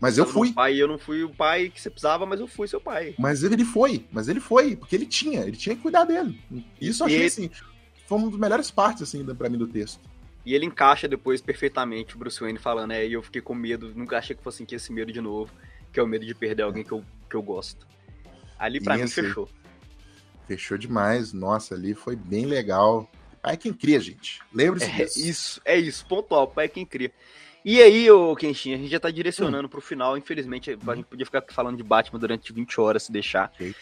Mas 0.00 0.18
eu 0.18 0.26
fui. 0.26 0.52
Pai, 0.52 0.76
eu 0.80 0.86
não 0.88 0.98
fui 0.98 1.22
o 1.24 1.30
pai 1.30 1.70
que 1.70 1.80
você 1.80 1.88
precisava, 1.88 2.26
mas 2.26 2.38
eu 2.40 2.46
fui 2.46 2.68
seu 2.68 2.80
pai. 2.80 3.14
Mas 3.18 3.42
ele 3.42 3.64
foi, 3.64 4.04
mas 4.12 4.28
ele 4.28 4.40
foi, 4.40 4.76
porque 4.76 4.94
ele 4.94 5.06
tinha, 5.06 5.40
ele 5.42 5.56
tinha 5.56 5.74
que 5.74 5.82
cuidar 5.82 6.04
dele. 6.04 6.38
Isso 6.80 7.02
eu 7.02 7.06
achei 7.06 7.22
E- 7.22 7.26
assim, 7.26 7.50
foi 8.06 8.18
uma 8.18 8.28
das 8.30 8.38
melhores 8.38 8.70
partes, 8.70 9.02
assim, 9.02 9.24
pra 9.34 9.48
mim 9.48 9.56
do 9.56 9.66
texto. 9.66 10.00
E 10.44 10.52
ele 10.54 10.66
encaixa 10.66 11.08
depois 11.08 11.40
perfeitamente 11.40 12.16
o 12.16 12.18
Bruce 12.18 12.38
Wayne 12.38 12.58
falando, 12.58 12.90
é, 12.92 13.06
e 13.06 13.14
eu 13.14 13.22
fiquei 13.22 13.40
com 13.40 13.54
medo, 13.54 13.92
nunca 13.94 14.18
achei 14.18 14.36
que 14.36 14.42
fosse 14.42 14.58
sentir 14.58 14.74
esse 14.74 14.92
medo 14.92 15.10
de 15.10 15.20
novo, 15.22 15.50
que 15.90 15.98
é 15.98 16.02
o 16.02 16.06
medo 16.06 16.26
de 16.26 16.34
perder 16.34 16.64
alguém 16.64 16.84
que 16.84 16.92
eu, 16.92 17.02
que 17.30 17.34
eu 17.36 17.42
gosto. 17.42 17.86
Ali 18.58 18.80
pra 18.80 18.96
mim 18.98 19.08
fechou. 19.08 19.48
Fechou 20.46 20.76
demais, 20.76 21.32
nossa, 21.32 21.74
ali 21.74 21.94
foi 21.94 22.14
bem 22.14 22.44
legal. 22.44 23.10
Pai 23.40 23.54
é 23.54 23.56
quem 23.56 23.72
cria, 23.72 23.98
gente. 24.00 24.40
Lembre-se 24.52 24.86
É 24.90 25.04
disso. 25.04 25.26
isso, 25.26 25.60
é 25.64 25.78
isso, 25.78 26.04
pontual, 26.06 26.46
pai 26.46 26.66
é 26.66 26.68
quem 26.68 26.84
cria. 26.84 27.10
E 27.64 27.80
aí, 27.80 28.10
ô 28.10 28.36
Kenshin, 28.36 28.74
a 28.74 28.76
gente 28.76 28.90
já 28.90 29.00
tá 29.00 29.10
direcionando 29.10 29.68
pro 29.68 29.80
final, 29.80 30.18
infelizmente, 30.18 30.76
a 30.86 30.94
gente 30.94 31.06
podia 31.06 31.24
ficar 31.24 31.42
falando 31.48 31.78
de 31.78 31.82
Batman 31.82 32.18
durante 32.18 32.52
20 32.52 32.80
horas 32.80 33.04
se 33.04 33.12
deixar. 33.12 33.50
Ok. 33.54 33.74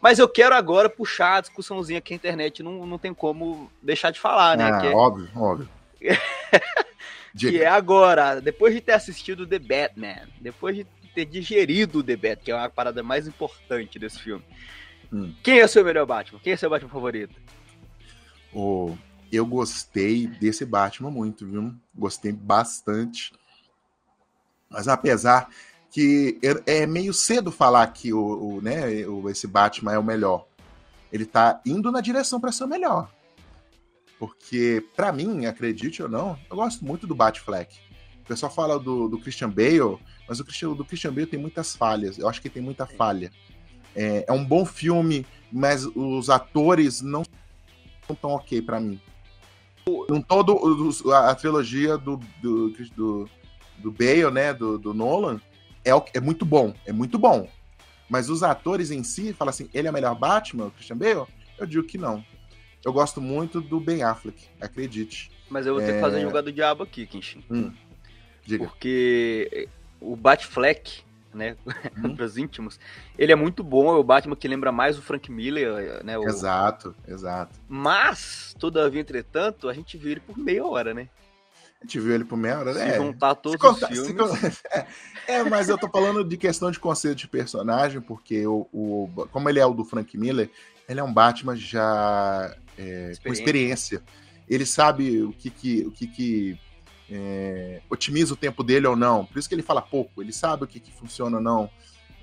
Mas 0.00 0.18
eu 0.18 0.28
quero 0.28 0.54
agora 0.54 0.88
puxar 0.88 1.36
a 1.36 1.40
discussãozinha 1.40 2.00
que 2.00 2.12
a 2.12 2.16
internet 2.16 2.62
não, 2.62 2.86
não 2.86 2.98
tem 2.98 3.12
como 3.12 3.70
deixar 3.82 4.10
de 4.10 4.20
falar, 4.20 4.56
né? 4.56 4.70
Ah, 4.72 4.86
é, 4.86 4.90
óbvio, 4.90 5.28
óbvio. 5.36 5.68
que 7.36 7.62
é 7.62 7.66
agora, 7.66 8.40
depois 8.40 8.74
de 8.74 8.80
ter 8.80 8.92
assistido 8.92 9.46
The 9.46 9.58
Batman, 9.58 10.28
depois 10.40 10.76
de 10.76 10.86
ter 11.14 11.24
digerido 11.24 12.02
The 12.02 12.16
Batman, 12.16 12.44
que 12.44 12.50
é 12.50 12.54
uma 12.54 12.68
parada 12.68 13.02
mais 13.02 13.26
importante 13.26 13.98
desse 13.98 14.20
filme. 14.20 14.44
Hum. 15.12 15.34
Quem 15.42 15.58
é 15.58 15.64
o 15.64 15.68
seu 15.68 15.84
melhor 15.84 16.06
Batman? 16.06 16.40
Quem 16.42 16.52
é 16.52 16.56
o 16.56 16.58
seu 16.58 16.70
Batman 16.70 16.90
favorito? 16.90 17.34
Oh, 18.52 18.94
eu 19.36 19.46
gostei 19.46 20.26
desse 20.26 20.64
Batman 20.64 21.10
muito, 21.10 21.46
viu? 21.46 21.74
Gostei 21.94 22.32
bastante. 22.32 23.32
Mas 24.70 24.88
apesar 24.88 25.48
que 25.90 26.38
é 26.66 26.86
meio 26.86 27.14
cedo 27.14 27.50
falar 27.50 27.86
que 27.88 28.12
o, 28.12 28.56
o 28.56 28.60
né, 28.60 29.06
o, 29.06 29.28
esse 29.30 29.46
Batman 29.46 29.92
é 29.92 29.98
o 29.98 30.02
melhor. 30.02 30.46
Ele 31.12 31.24
tá 31.24 31.60
indo 31.64 31.90
na 31.90 32.00
direção 32.00 32.40
para 32.40 32.52
ser 32.52 32.64
o 32.64 32.68
melhor. 32.68 33.10
Porque, 34.18 34.84
para 34.94 35.12
mim, 35.12 35.46
acredite 35.46 36.02
ou 36.02 36.08
não, 36.08 36.38
eu 36.50 36.56
gosto 36.56 36.84
muito 36.84 37.06
do 37.06 37.14
Batfleck. 37.14 37.78
O 38.22 38.26
pessoal 38.26 38.52
fala 38.52 38.78
do, 38.78 39.08
do 39.08 39.18
Christian 39.18 39.48
Bale, 39.48 39.98
mas 40.28 40.40
o 40.40 40.44
Christian, 40.44 40.72
do 40.72 40.84
Christian 40.84 41.12
Bale 41.12 41.26
tem 41.26 41.40
muitas 41.40 41.74
falhas. 41.74 42.18
Eu 42.18 42.28
acho 42.28 42.42
que 42.42 42.50
tem 42.50 42.62
muita 42.62 42.84
falha. 42.84 43.30
É, 43.94 44.26
é 44.28 44.32
um 44.32 44.44
bom 44.44 44.66
filme, 44.66 45.26
mas 45.50 45.86
os 45.86 46.28
atores 46.28 47.00
não 47.00 47.22
estão 48.02 48.16
tão 48.16 48.30
ok 48.30 48.60
para 48.60 48.78
mim. 48.78 49.00
Não 50.08 50.20
todo 50.20 50.90
a, 51.12 51.30
a 51.30 51.34
trilogia 51.34 51.96
do, 51.96 52.18
do, 52.40 52.70
do, 52.94 53.30
do 53.78 53.92
Bale, 53.92 54.30
né, 54.30 54.52
do, 54.52 54.78
do 54.78 54.92
Nolan, 54.94 55.40
é, 55.84 55.90
é 56.14 56.20
muito 56.20 56.44
bom, 56.44 56.74
é 56.86 56.92
muito 56.92 57.18
bom. 57.18 57.48
Mas 58.08 58.30
os 58.30 58.42
atores 58.42 58.90
em 58.90 59.02
si, 59.02 59.32
fala 59.32 59.50
assim, 59.50 59.68
ele 59.72 59.86
é 59.86 59.90
o 59.90 59.94
melhor 59.94 60.14
Batman, 60.14 60.66
o 60.66 60.70
Christian 60.70 60.96
Bale? 60.96 61.26
Eu 61.58 61.66
digo 61.66 61.86
que 61.86 61.98
não. 61.98 62.24
Eu 62.84 62.92
gosto 62.92 63.20
muito 63.20 63.60
do 63.60 63.80
Ben 63.80 64.02
Affleck, 64.02 64.46
acredite. 64.60 65.30
Mas 65.50 65.66
eu 65.66 65.74
vou 65.74 65.82
ter 65.82 65.90
é... 65.90 65.94
que 65.94 66.00
fazer 66.00 66.18
um 66.18 66.22
jogar 66.22 66.42
do 66.42 66.52
diabo 66.52 66.84
aqui, 66.84 67.06
Kenshin. 67.06 67.44
Hum, 67.50 67.72
Porque 68.58 69.68
o 70.00 70.16
Batfleck, 70.16 71.02
né, 71.34 71.56
hum. 71.96 72.14
para 72.14 72.24
os 72.24 72.36
íntimos, 72.36 72.78
ele 73.18 73.32
é 73.32 73.36
muito 73.36 73.62
bom, 73.62 73.94
é 73.94 73.98
o 73.98 74.04
Batman 74.04 74.36
que 74.36 74.48
lembra 74.48 74.72
mais 74.72 74.98
o 74.98 75.02
Frank 75.02 75.30
Miller, 75.30 76.04
né? 76.04 76.18
O... 76.18 76.24
Exato, 76.24 76.94
exato. 77.06 77.58
Mas, 77.68 78.54
todavia, 78.58 79.00
entretanto, 79.00 79.68
a 79.68 79.74
gente 79.74 79.96
viu 79.96 80.12
ele 80.12 80.20
por 80.20 80.36
meia 80.38 80.64
hora, 80.64 80.94
né? 80.94 81.08
A 81.80 81.84
gente 81.84 82.00
viu 82.00 82.14
ele 82.14 82.24
por 82.24 82.36
meia 82.36 82.58
hora, 82.58 82.74
né? 82.74 82.90
Se 82.90 82.96
juntar 82.96 83.34
todos 83.36 83.60
contar, 83.60 83.90
os 83.90 83.98
filmes. 83.98 84.62
É, 85.28 85.34
é, 85.34 85.44
mas 85.44 85.68
eu 85.68 85.78
tô 85.78 85.88
falando 85.88 86.24
de 86.24 86.36
questão 86.36 86.70
de 86.70 86.80
conceito 86.80 87.18
de 87.18 87.28
personagem, 87.28 88.00
porque 88.00 88.46
o, 88.46 88.66
o, 88.72 89.28
como 89.30 89.48
ele 89.48 89.60
é 89.60 89.66
o 89.66 89.74
do 89.74 89.84
Frank 89.84 90.16
Miller, 90.16 90.50
ele 90.88 91.00
é 91.00 91.04
um 91.04 91.12
Batman 91.12 91.54
já 91.54 92.56
é, 92.76 93.10
experiência. 93.10 93.22
com 93.22 93.32
experiência. 93.32 94.02
Ele 94.48 94.64
sabe 94.64 95.22
o 95.22 95.32
que 95.32 95.50
que, 95.50 95.82
o 95.86 95.90
que, 95.90 96.06
que 96.06 96.60
é, 97.10 97.80
otimiza 97.88 98.34
o 98.34 98.36
tempo 98.36 98.62
dele 98.62 98.86
ou 98.86 98.96
não. 98.96 99.24
Por 99.24 99.38
isso 99.38 99.48
que 99.48 99.54
ele 99.54 99.62
fala 99.62 99.82
pouco. 99.82 100.22
Ele 100.22 100.32
sabe 100.32 100.64
o 100.64 100.66
que, 100.66 100.80
que 100.80 100.92
funciona 100.92 101.38
ou 101.38 101.42
não. 101.42 101.70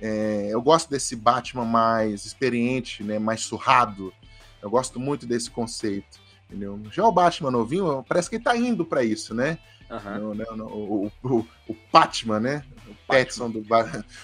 É, 0.02 0.50
eu 0.52 0.62
gosto 0.62 0.90
desse 0.90 1.16
Batman 1.16 1.66
mais 1.66 2.26
experiente, 2.26 3.04
né, 3.04 3.18
mais 3.18 3.42
surrado. 3.42 4.14
Eu 4.62 4.70
gosto 4.70 5.00
muito 5.00 5.26
desse 5.26 5.50
conceito. 5.50 6.20
Entendeu? 6.48 6.80
Já 6.92 7.06
o 7.06 7.12
Batman 7.12 7.50
novinho, 7.50 8.06
parece 8.08 8.30
que 8.30 8.36
ele 8.36 8.44
tá 8.44 8.56
indo 8.56 8.86
para 8.86 9.04
isso, 9.04 9.34
né? 9.34 9.58
Uhum. 9.90 10.34
No, 10.36 10.56
no, 10.56 10.66
o, 10.66 11.12
o, 11.24 11.48
o, 11.68 11.76
Batman, 11.92 12.40
né? 12.40 12.64
O 12.88 12.96
Petson 13.08 13.50
do 13.50 13.62
Batman. 13.62 14.04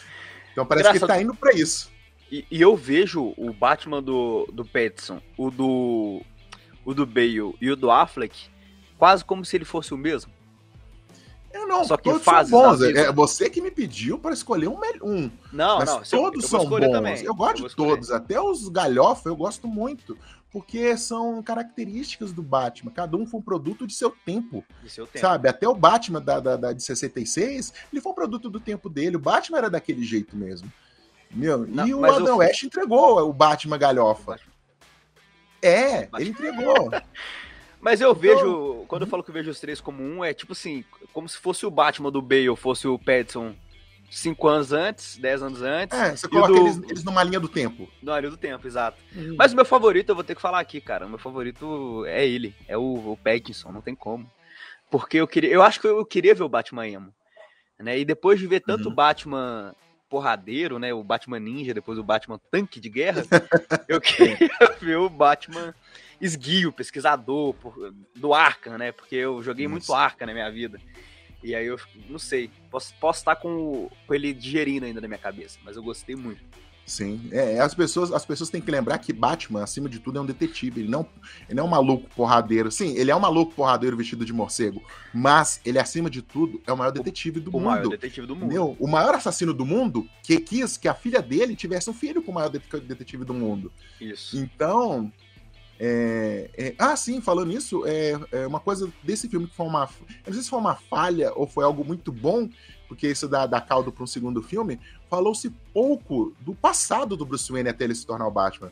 Então 0.51 0.65
parece 0.65 0.89
Engraçado. 0.89 1.07
que 1.07 1.13
ele 1.13 1.19
tá 1.19 1.23
indo 1.23 1.33
para 1.33 1.53
isso. 1.53 1.89
E, 2.29 2.45
e, 2.51 2.59
eu 2.59 2.75
vejo 2.75 3.33
o 3.37 3.53
Batman 3.53 4.03
do, 4.03 4.45
do 4.51 4.65
Petson, 4.65 5.21
o 5.37 5.49
do, 5.49 6.21
o 6.83 6.93
do 6.93 7.05
Bale 7.05 7.55
e 7.61 7.71
o 7.71 7.75
do 7.77 7.89
Affleck 7.89 8.49
quase 9.01 9.25
como 9.25 9.43
se 9.43 9.57
ele 9.57 9.65
fosse 9.65 9.95
o 9.95 9.97
mesmo. 9.97 10.31
Eu 11.53 11.67
não, 11.67 11.83
Só 11.85 11.97
que 11.97 12.03
todos 12.03 12.23
são 12.23 12.49
bons. 12.49 12.81
É 12.81 13.11
você 13.11 13.49
que 13.49 13.61
me 13.61 13.71
pediu 13.71 14.17
para 14.17 14.33
escolher 14.33 14.67
um. 14.67 14.79
um. 15.03 15.31
Não, 15.51 15.79
Mas 15.79 15.89
não. 15.89 16.01
Todos 16.01 16.11
eu, 16.11 16.41
eu 16.41 16.41
são 16.41 16.65
bons. 16.65 16.91
Também. 16.91 17.23
Eu 17.23 17.35
gosto 17.35 17.63
eu 17.63 17.69
de 17.69 17.75
todos. 17.75 18.11
Até 18.11 18.39
os 18.39 18.69
galhofa 18.69 19.29
eu 19.29 19.35
gosto 19.35 19.67
muito 19.67 20.17
porque 20.51 20.97
são 20.97 21.41
características 21.41 22.33
do 22.33 22.43
Batman. 22.43 22.91
Cada 22.91 23.15
um 23.15 23.25
foi 23.25 23.39
um 23.39 23.43
produto 23.43 23.87
de 23.87 23.93
seu 23.93 24.11
tempo. 24.11 24.63
De 24.83 24.89
seu 24.89 25.07
tempo. 25.07 25.19
Sabe? 25.19 25.47
Até 25.47 25.67
o 25.67 25.73
Batman 25.73 26.21
da, 26.21 26.39
da, 26.39 26.57
da, 26.57 26.73
de 26.73 26.83
66, 26.83 27.73
ele 27.91 28.01
foi 28.01 28.11
um 28.11 28.15
produto 28.15 28.49
do 28.49 28.59
tempo 28.59 28.89
dele. 28.89 29.15
O 29.15 29.19
Batman 29.19 29.59
era 29.59 29.69
daquele 29.69 30.03
jeito 30.03 30.35
mesmo. 30.35 30.71
Meu, 31.33 31.65
Não, 31.65 31.87
e 31.87 31.93
o 31.93 32.03
Adam 32.03 32.27
eu... 32.27 32.37
West 32.37 32.63
entregou 32.63 33.19
o 33.19 33.31
Batman 33.31 33.77
galhofa. 33.77 34.37
É, 35.61 36.01
Batman. 36.01 36.19
ele 36.19 36.29
entregou. 36.31 36.91
Mas 37.81 37.99
eu 37.99 38.11
então... 38.11 38.21
vejo, 38.21 38.85
quando 38.87 39.01
eu 39.03 39.07
falo 39.07 39.23
que 39.23 39.29
eu 39.29 39.33
vejo 39.33 39.49
os 39.49 39.59
três 39.59 39.81
como 39.81 40.03
um, 40.03 40.23
é 40.23 40.33
tipo 40.33 40.53
assim, 40.53 40.83
como 41.11 41.27
se 41.27 41.37
fosse 41.37 41.65
o 41.65 41.71
Batman 41.71 42.11
do 42.11 42.21
Bale, 42.21 42.55
fosse 42.55 42.87
o 42.87 42.99
Pattinson 42.99 43.55
cinco 44.11 44.47
anos 44.47 44.73
antes, 44.73 45.17
dez 45.17 45.41
anos 45.41 45.61
antes. 45.61 45.97
É, 45.97 46.15
você 46.15 46.27
coloca 46.27 46.53
do... 46.53 46.59
eles, 46.59 46.81
eles, 46.89 47.03
numa 47.03 47.23
linha 47.23 47.39
do 47.39 47.47
tempo. 47.47 47.89
Numa 48.01 48.19
linha 48.19 48.29
do 48.29 48.37
tempo, 48.37 48.67
exato. 48.67 48.97
Uhum. 49.15 49.35
Mas 49.37 49.53
o 49.53 49.55
meu 49.55 49.65
favorito, 49.65 50.09
eu 50.09 50.15
vou 50.15 50.23
ter 50.23 50.35
que 50.35 50.41
falar 50.41 50.59
aqui, 50.59 50.81
cara. 50.81 51.05
O 51.05 51.09
meu 51.09 51.17
favorito 51.17 52.05
é 52.05 52.27
ele, 52.27 52.53
é 52.67 52.77
o, 52.77 53.11
o 53.11 53.17
Pattinson, 53.17 53.71
não 53.71 53.81
tem 53.81 53.95
como. 53.95 54.29
Porque 54.89 55.17
eu 55.17 55.27
queria. 55.27 55.49
Eu 55.49 55.63
acho 55.63 55.79
que 55.79 55.87
eu 55.87 56.05
queria 56.05 56.35
ver 56.35 56.43
o 56.43 56.49
Batman 56.49 56.87
emo. 56.87 57.13
Né? 57.79 57.99
E 57.99 58.05
depois 58.05 58.39
de 58.39 58.45
ver 58.45 58.59
tanto 58.59 58.89
uhum. 58.89 58.95
Batman 58.95 59.73
porradeiro, 60.09 60.77
né? 60.77 60.93
O 60.93 61.03
Batman 61.03 61.39
Ninja, 61.39 61.73
depois 61.73 61.97
o 61.97 62.03
Batman 62.03 62.39
Tanque 62.51 62.81
de 62.81 62.89
Guerra, 62.89 63.23
eu 63.87 64.01
queria 64.01 64.49
ver 64.81 64.97
o 64.97 65.09
Batman 65.09 65.73
esguio, 66.21 66.71
pesquisador 66.71 67.55
do 68.15 68.33
Arkham, 68.33 68.77
né? 68.77 68.91
Porque 68.91 69.15
eu 69.15 69.41
joguei 69.41 69.65
Isso. 69.65 69.71
muito 69.71 69.93
Arkham 69.93 70.27
na 70.27 70.33
minha 70.33 70.49
vida. 70.51 70.79
E 71.43 71.55
aí 71.55 71.65
eu 71.65 71.79
não 72.07 72.19
sei, 72.19 72.51
posso, 72.69 72.93
posso 72.99 73.19
estar 73.19 73.35
com, 73.35 73.89
com 74.05 74.13
ele 74.13 74.31
digerindo 74.31 74.85
ainda 74.85 75.01
na 75.01 75.07
minha 75.07 75.17
cabeça, 75.17 75.57
mas 75.63 75.75
eu 75.75 75.81
gostei 75.81 76.15
muito. 76.15 76.39
Sim, 76.85 77.29
é, 77.31 77.59
as 77.59 77.73
pessoas 77.73 78.11
as 78.11 78.25
pessoas 78.25 78.49
têm 78.49 78.59
que 78.59 78.69
lembrar 78.69 78.97
que 78.97 79.13
Batman, 79.13 79.63
acima 79.63 79.87
de 79.87 79.99
tudo, 79.99 80.17
é 80.17 80.21
um 80.21 80.25
detetive. 80.25 80.81
Ele 80.81 80.89
não, 80.89 81.07
ele 81.47 81.55
não 81.55 81.63
é 81.63 81.67
um 81.67 81.69
maluco 81.69 82.09
porradeiro. 82.15 82.69
Sim, 82.69 82.97
ele 82.97 83.09
é 83.09 83.15
um 83.15 83.19
maluco 83.19 83.53
porradeiro 83.53 83.95
vestido 83.95 84.25
de 84.25 84.33
morcego, 84.33 84.83
mas 85.13 85.61
ele, 85.63 85.79
acima 85.79 86.09
de 86.09 86.21
tudo, 86.21 86.61
é 86.67 86.73
o 86.73 86.77
maior 86.77 86.91
detetive 86.91 87.39
do 87.39 87.49
o 87.49 87.53
mundo. 87.53 87.63
O 87.63 87.69
maior 87.69 87.87
detetive 87.87 88.27
do 88.27 88.35
mundo. 88.35 88.45
Entendeu? 88.45 88.75
O 88.79 88.87
maior 88.87 89.15
assassino 89.15 89.53
do 89.53 89.65
mundo 89.65 90.07
que 90.21 90.39
quis 90.39 90.75
que 90.75 90.87
a 90.87 90.93
filha 90.93 91.21
dele 91.21 91.55
tivesse 91.55 91.89
um 91.89 91.93
filho 91.93 92.21
com 92.21 92.31
o 92.31 92.35
maior 92.35 92.49
detetive 92.49 93.23
do 93.23 93.33
mundo. 93.33 93.71
Isso. 93.99 94.37
Então, 94.37 95.11
é, 95.83 96.49
é, 96.55 96.75
ah, 96.77 96.95
sim, 96.95 97.19
falando 97.19 97.47
nisso, 97.47 97.87
é, 97.87 98.11
é, 98.31 98.45
uma 98.45 98.59
coisa 98.59 98.87
desse 99.01 99.27
filme 99.27 99.47
que 99.47 99.55
foi 99.55 99.65
uma. 99.65 99.89
Eu 100.09 100.27
não 100.27 100.33
sei 100.33 100.43
se 100.43 100.49
foi 100.49 100.59
uma 100.59 100.75
falha 100.75 101.33
ou 101.33 101.47
foi 101.47 101.63
algo 101.63 101.83
muito 101.83 102.11
bom, 102.11 102.47
porque 102.87 103.07
isso 103.07 103.27
dá, 103.27 103.47
dá 103.47 103.59
caldo 103.59 103.91
para 103.91 104.03
um 104.03 104.07
segundo 104.07 104.43
filme. 104.43 104.79
Falou-se 105.09 105.49
pouco 105.73 106.35
do 106.41 106.53
passado 106.53 107.17
do 107.17 107.25
Bruce 107.25 107.51
Wayne 107.51 107.69
até 107.69 107.85
ele 107.85 107.95
se 107.95 108.05
tornar 108.05 108.27
o 108.27 108.31
Batman. 108.31 108.71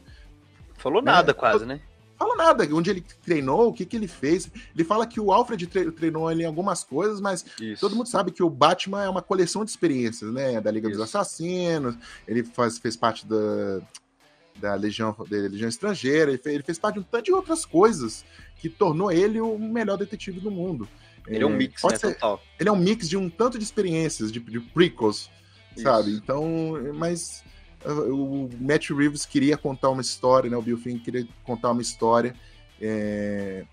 Falou 0.78 1.02
né? 1.02 1.12
nada, 1.12 1.34
quase, 1.34 1.65
né? 1.65 1.82
Fala 2.15 2.36
nada, 2.36 2.67
onde 2.76 2.91
ele 2.91 3.04
treinou, 3.26 3.69
o 3.69 3.74
que, 3.74 3.88
que 3.88 3.95
ele 3.95 4.08
fez. 4.08 4.52
Ele 4.76 4.84
fala 4.84 5.08
que 5.08 5.19
o 5.19 5.32
Alfred 5.32 5.65
treinou 5.65 6.32
ele 6.32 6.43
em 6.43 6.45
algumas 6.45 6.84
coisas, 6.84 7.19
mas 7.19 7.43
Isso. 7.60 7.82
todo 7.82 7.95
mundo 7.95 8.08
sabe 8.08 8.30
que 8.30 8.43
o 8.43 8.50
Batman 8.52 9.04
é 9.04 9.10
uma 9.10 9.22
coleção 9.24 9.65
de 9.65 9.72
experiências, 9.72 10.32
né? 10.32 10.62
Da 10.62 10.69
Liga 10.69 10.89
Isso. 10.89 11.00
dos 11.00 11.08
Assassinos, 11.08 11.95
ele 12.28 12.43
faz, 12.43 12.78
fez 12.78 12.95
parte 12.95 13.26
da 13.26 13.82
da 14.60 14.76
Legião, 14.76 15.15
da 15.17 15.38
Legião 15.38 15.69
Estrangeira, 15.69 16.32
ele 16.32 16.38
fez, 16.38 16.56
ele 16.56 16.63
fez, 16.63 16.78
parte 16.78 16.95
de 16.95 17.00
um 17.02 17.04
tanto 17.04 17.26
de 17.26 17.34
outras 17.34 17.65
coisas 17.65 18.26
que 18.58 18.69
tornou 18.69 19.12
ele 19.12 19.39
o 19.39 19.58
melhor 19.58 19.98
detetive 19.98 20.39
do 20.39 20.52
mundo. 20.52 20.88
Ele 21.28 21.43
é, 21.43 21.48
um 21.48 21.56
mix, 21.56 21.84
né, 21.84 21.95
ser, 21.98 22.13
total. 22.13 22.41
Ele 22.60 22.69
é 22.69 22.72
um 22.72 22.78
mix 22.78 23.08
de 23.08 23.17
um 23.17 23.30
tanto 23.30 23.58
de 23.58 23.63
experiências, 23.63 24.32
de, 24.32 24.39
de 24.39 24.60
prequels, 24.60 25.30
Isso. 25.76 25.84
sabe? 25.84 26.12
Então, 26.12 26.74
mas 26.95 27.43
uh, 27.86 28.13
o 28.13 28.50
Matt 28.60 28.89
Reeves 28.89 29.26
queria 29.26 29.58
contar 29.58 29.89
uma 29.89 30.02
história, 30.02 30.50
né? 30.50 30.58
O 30.58 30.62
Bill 30.62 30.78
Finger 30.78 31.02
queria 31.02 31.28
contar 31.43 31.72
uma 31.72 31.82
história. 31.82 32.36
É... 32.82 33.65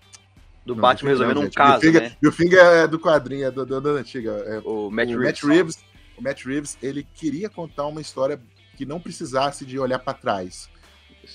Do 0.65 0.75
não, 0.75 0.81
Batman 0.81 1.11
resolvendo 1.11 1.39
um 1.39 1.49
caso, 1.49 1.79
Bill 1.81 1.91
Finger, 1.91 2.09
né? 2.09 2.17
Bill 2.21 2.31
Finger 2.31 2.59
é 2.59 2.87
do 2.87 2.99
quadrinho, 2.99 3.45
é 3.45 3.51
da 3.51 3.89
antiga. 3.91 4.31
É, 4.45 4.59
o, 4.65 4.91
Matt, 4.91 5.09
o 5.09 5.17
Reeves. 5.17 5.25
Matt 5.25 5.43
Reeves. 5.43 5.79
O 6.17 6.21
Matt 6.21 6.45
Reeves, 6.45 6.77
ele 6.81 7.07
queria 7.13 7.49
contar 7.49 7.85
uma 7.87 8.01
história 8.01 8.39
que 8.75 8.85
não 8.85 8.99
precisasse 8.99 9.65
de 9.65 9.79
olhar 9.79 9.99
para 9.99 10.13
trás. 10.13 10.69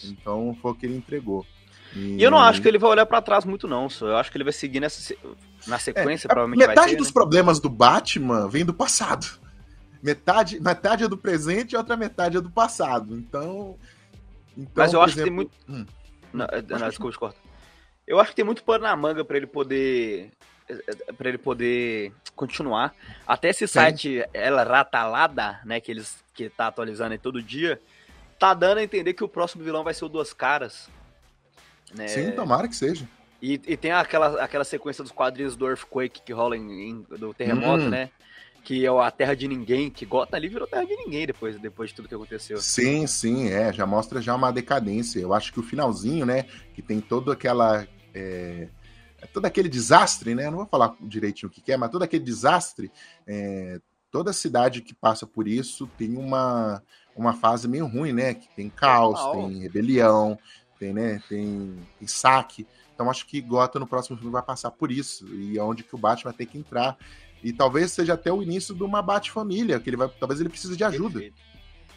Então 0.04 0.56
foi 0.60 0.72
o 0.72 0.74
que 0.74 0.86
ele 0.86 0.96
entregou. 0.96 1.46
E... 1.94 2.16
e 2.16 2.22
eu 2.22 2.30
não 2.30 2.38
acho 2.38 2.62
que 2.62 2.68
ele 2.68 2.78
vai 2.78 2.90
olhar 2.90 3.06
para 3.06 3.20
trás 3.20 3.44
muito, 3.44 3.68
não. 3.68 3.88
Só. 3.88 4.06
Eu 4.06 4.16
acho 4.16 4.30
que 4.30 4.36
ele 4.36 4.44
vai 4.44 4.52
seguir 4.52 4.80
nessa, 4.80 5.14
na 5.66 5.78
sequência, 5.78 6.26
é, 6.26 6.28
provavelmente. 6.28 6.66
Metade 6.66 6.92
ter, 6.92 6.96
dos 6.96 7.08
né? 7.08 7.12
problemas 7.12 7.60
do 7.60 7.68
Batman 7.68 8.48
vem 8.48 8.64
do 8.64 8.74
passado. 8.74 9.26
Metade, 10.02 10.60
metade 10.60 11.04
é 11.04 11.08
do 11.08 11.16
presente 11.16 11.72
e 11.72 11.76
outra 11.76 11.96
metade 11.96 12.36
é 12.36 12.40
do 12.40 12.50
passado. 12.50 13.16
Então. 13.16 13.76
então 14.56 14.72
Mas 14.74 14.92
eu 14.92 15.02
acho 15.02 15.18
exemplo... 15.18 15.46
que 15.46 15.56
tem 15.64 15.76
muito. 15.76 15.86
Hum. 15.86 15.86
Não, 16.32 16.46
não, 16.78 16.88
desculpa, 16.88 17.18
corta. 17.18 17.38
Eu 18.06 18.18
acho 18.18 18.30
que 18.30 18.36
tem 18.36 18.44
muito 18.44 18.64
pano 18.64 18.84
na 18.84 18.96
manga 18.96 19.24
para 19.24 19.36
ele 19.36 19.46
poder 19.46 20.30
para 21.16 21.28
ele 21.28 21.38
poder 21.38 22.12
continuar. 22.34 22.94
Até 23.26 23.50
esse 23.50 23.66
Sim. 23.66 23.74
site 23.74 24.24
ela 24.32 24.62
ratalada, 24.64 25.60
né, 25.64 25.80
que 25.80 25.90
eles 25.90 26.22
que 26.34 26.48
tá 26.48 26.68
atualizando 26.68 27.12
aí 27.12 27.18
todo 27.18 27.42
dia, 27.42 27.80
tá 28.42 28.54
dando 28.54 28.78
a 28.78 28.82
entender 28.82 29.14
que 29.14 29.22
o 29.22 29.28
próximo 29.28 29.62
vilão 29.62 29.84
vai 29.84 29.94
ser 29.94 30.04
o 30.04 30.08
Duas 30.08 30.32
Caras. 30.32 30.90
Né? 31.94 32.08
Sim, 32.08 32.32
tomara 32.32 32.66
que 32.66 32.74
seja. 32.74 33.08
E, 33.40 33.52
e, 33.52 33.76
tem 33.76 33.92
aquela, 33.92 34.42
aquela 34.42 34.64
sequência 34.64 35.04
dos 35.04 35.12
quadrinhos 35.12 35.54
do 35.54 35.68
Earthquake 35.68 36.22
que 36.22 36.32
rola 36.32 36.56
em, 36.56 36.90
em 36.90 37.02
do 37.02 37.32
terremoto, 37.32 37.84
hum. 37.84 37.88
né? 37.88 38.10
Que 38.64 38.84
é 38.84 38.88
a 38.88 39.10
terra 39.12 39.36
de 39.36 39.46
ninguém, 39.46 39.90
que 39.90 40.04
Gotham 40.04 40.36
ali 40.36 40.48
virou 40.48 40.66
terra 40.66 40.84
de 40.84 40.96
ninguém 40.96 41.24
depois, 41.24 41.56
depois 41.60 41.90
de 41.90 41.96
tudo 41.96 42.08
que 42.08 42.14
aconteceu. 42.16 42.58
Sim, 42.58 43.06
sim, 43.06 43.48
é. 43.48 43.72
Já 43.72 43.86
mostra 43.86 44.20
já 44.20 44.34
uma 44.34 44.52
decadência. 44.52 45.20
Eu 45.20 45.32
acho 45.32 45.52
que 45.52 45.60
o 45.60 45.64
finalzinho, 45.64 46.26
né? 46.26 46.46
Que 46.74 46.82
tem 46.82 47.00
toda 47.00 47.32
aquela. 47.32 47.86
É, 48.12 48.66
todo 49.32 49.46
aquele 49.46 49.68
desastre, 49.68 50.34
né? 50.34 50.50
Não 50.50 50.58
vou 50.58 50.66
falar 50.66 50.96
direitinho 51.00 51.48
o 51.48 51.52
que 51.52 51.70
é, 51.70 51.76
mas 51.76 51.90
todo 51.90 52.02
aquele 52.02 52.24
desastre. 52.24 52.90
É, 53.24 53.80
toda 54.12 54.32
cidade 54.32 54.82
que 54.82 54.94
passa 54.94 55.26
por 55.26 55.48
isso 55.48 55.88
tem 55.96 56.16
uma, 56.16 56.82
uma 57.14 57.32
fase 57.32 57.68
meio 57.68 57.86
ruim, 57.86 58.12
né? 58.12 58.34
Que 58.34 58.48
tem 58.54 58.68
caos, 58.68 59.20
tem 59.32 59.60
rebelião, 59.60 60.38
tem, 60.78 60.92
né? 60.92 61.22
Tem, 61.28 61.76
tem 61.98 62.08
saque. 62.08 62.66
Então 62.94 63.10
acho 63.10 63.26
que 63.26 63.40
Gotham 63.40 63.80
no 63.80 63.86
próximo 63.86 64.16
filme 64.16 64.32
vai 64.32 64.42
passar 64.42 64.70
por 64.70 64.90
isso 64.90 65.26
e 65.34 65.58
é 65.58 65.62
onde 65.62 65.82
que 65.82 65.94
o 65.94 65.98
Batman 65.98 66.30
vai 66.30 66.38
ter 66.38 66.46
que 66.46 66.58
entrar. 66.58 66.96
E 67.42 67.52
talvez 67.52 67.90
seja 67.90 68.14
até 68.14 68.32
o 68.32 68.42
início 68.42 68.74
de 68.74 68.84
uma 68.84 69.02
Bat-família, 69.02 69.80
que 69.80 69.90
ele 69.90 69.96
vai, 69.96 70.08
talvez 70.08 70.40
ele 70.40 70.48
precise 70.48 70.76
de 70.76 70.84
ajuda. 70.84 71.14
Perfeito. 71.14 71.42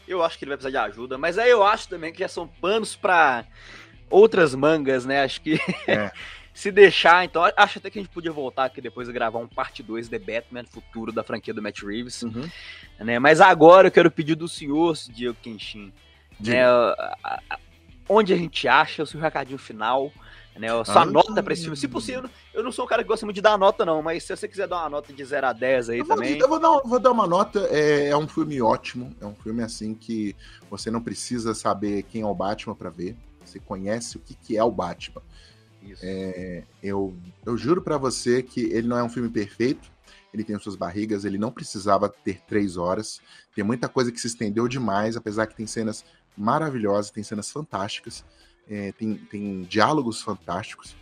Eu 0.08 0.24
acho 0.24 0.38
que 0.38 0.46
ele 0.46 0.50
vai 0.50 0.58
precisar 0.58 0.86
de 0.86 0.92
ajuda, 0.92 1.18
mas 1.18 1.38
aí 1.38 1.50
eu 1.50 1.64
acho 1.64 1.88
também 1.88 2.12
que 2.12 2.20
já 2.20 2.28
são 2.28 2.48
panos 2.48 2.96
para 2.96 3.46
outras 4.10 4.54
mangas, 4.54 5.06
né? 5.06 5.24
Acho 5.24 5.42
que 5.42 5.60
é. 5.88 6.12
se 6.56 6.72
deixar, 6.72 7.26
então 7.26 7.44
acho 7.58 7.80
até 7.80 7.90
que 7.90 8.00
a 8.00 8.02
gente 8.02 8.12
podia 8.12 8.32
voltar 8.32 8.64
aqui 8.64 8.80
depois 8.80 9.10
e 9.10 9.12
gravar 9.12 9.40
um 9.40 9.48
parte 9.48 9.84
2 9.84 10.08
de 10.08 10.18
Batman 10.18 10.64
futuro 10.64 11.12
da 11.12 11.22
franquia 11.22 11.54
do 11.54 11.62
Matt 11.62 11.84
Reeves, 11.84 12.24
uhum. 12.24 12.50
né? 12.98 13.20
Mas 13.20 13.42
agora 13.42 13.90
eu 13.90 13.92
quero 13.92 14.10
pedir 14.10 14.36
do 14.36 14.48
senhor, 14.48 14.96
Diego 15.10 15.36
Kenshin, 15.42 15.92
né? 16.40 16.64
Onde 18.08 18.34
a 18.34 18.38
gente 18.38 18.70
acha 18.70 19.04
o 19.04 19.06
seu 19.06 19.20
recadinho 19.20 19.60
final, 19.60 20.14
né? 20.56 20.70
Sua 20.86 21.02
ah, 21.02 21.06
nota 21.06 21.44
pra 21.44 21.52
esse 21.52 21.64
filme. 21.64 21.76
Se 21.76 21.90
possível, 21.90 22.30
eu 22.54 22.64
não 22.64 22.72
sou 22.72 22.86
um 22.86 22.88
cara 22.88 23.04
que 23.04 23.10
gosta 23.10 23.26
muito 23.26 23.36
de 23.36 23.42
dar 23.42 23.58
nota, 23.58 23.86
não, 23.86 24.02
mas 24.02 24.24
se 24.24 24.34
você 24.34 24.48
quiser 24.48 24.66
dar 24.66 24.78
uma 24.78 24.90
nota 24.92 25.12
de 25.12 25.26
0 25.26 25.48
a 25.48 25.52
10 25.52 25.90
aí 25.90 26.00
eu 26.00 26.08
também. 26.08 26.40
Vou, 26.40 26.42
eu 26.42 26.48
vou 26.48 26.60
dar, 26.60 26.88
vou 26.88 27.00
dar 27.00 27.12
uma 27.12 27.28
nota. 27.28 27.68
É, 27.70 28.08
é, 28.08 28.18
um 28.18 28.30
filme 28.30 28.62
ótimo. 28.62 29.14
É 29.20 29.26
um 29.26 29.36
filme 29.36 29.62
assim 29.62 29.94
que 29.94 30.34
você 30.70 30.90
não 30.90 31.02
precisa 31.02 31.54
saber 31.54 32.04
quem 32.04 32.22
é 32.22 32.26
o 32.26 32.34
Batman 32.34 32.76
para 32.76 32.90
ver. 32.90 33.18
Você 33.44 33.60
conhece 33.60 34.16
o 34.16 34.22
que, 34.22 34.34
que 34.34 34.58
é 34.58 34.64
o 34.64 34.72
Batman. 34.72 35.22
É, 36.02 36.64
eu, 36.82 37.16
eu 37.46 37.58
juro 37.58 37.82
para 37.82 37.98
você 37.98 38.42
que 38.42 38.62
ele 38.62 38.88
não 38.88 38.98
é 38.98 39.04
um 39.04 39.10
filme 39.10 39.30
perfeito. 39.30 39.94
Ele 40.34 40.44
tem 40.44 40.60
suas 40.60 40.76
barrigas, 40.76 41.24
ele 41.24 41.38
não 41.38 41.52
precisava 41.52 42.10
ter 42.10 42.42
três 42.42 42.76
horas. 42.76 43.22
Tem 43.56 43.64
muita 43.64 43.88
coisa 43.88 44.12
que 44.12 44.20
se 44.20 44.28
estendeu 44.28 44.68
demais, 44.68 45.16
apesar 45.16 45.48
que 45.48 45.56
tem 45.56 45.66
cenas 45.66 46.04
maravilhosas, 46.38 47.10
tem 47.10 47.24
cenas 47.24 47.50
fantásticas 47.50 48.26
é, 48.70 48.92
tem, 48.94 49.16
tem 49.16 49.62
diálogos 49.64 50.22
fantásticos, 50.22 50.96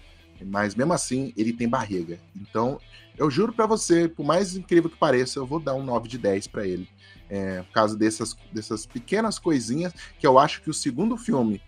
mas 0.46 0.76
mesmo 0.76 0.94
assim 0.94 1.34
ele 1.38 1.54
tem 1.54 1.68
barriga. 1.68 2.20
Então, 2.36 2.80
eu 3.18 3.30
juro 3.30 3.54
para 3.54 3.66
você, 3.66 4.08
por 4.08 4.26
mais 4.26 4.56
incrível 4.56 4.90
que 4.90 4.98
pareça, 4.98 5.40
eu 5.40 5.46
vou 5.46 5.60
dar 5.60 5.74
um 5.76 5.84
9 5.84 6.08
de 6.08 6.18
10 6.18 6.48
para 6.48 6.68
ele. 6.68 6.88
É, 7.30 7.64
por 7.64 7.72
causa 7.72 7.98
dessas, 7.98 8.36
dessas 8.52 8.86
pequenas 8.86 9.40
coisinhas 9.40 9.94
que 10.20 10.28
eu 10.28 10.38
acho 10.38 10.62
que 10.62 10.70
o 10.70 10.74
segundo 10.74 11.18
filme, 11.18 11.62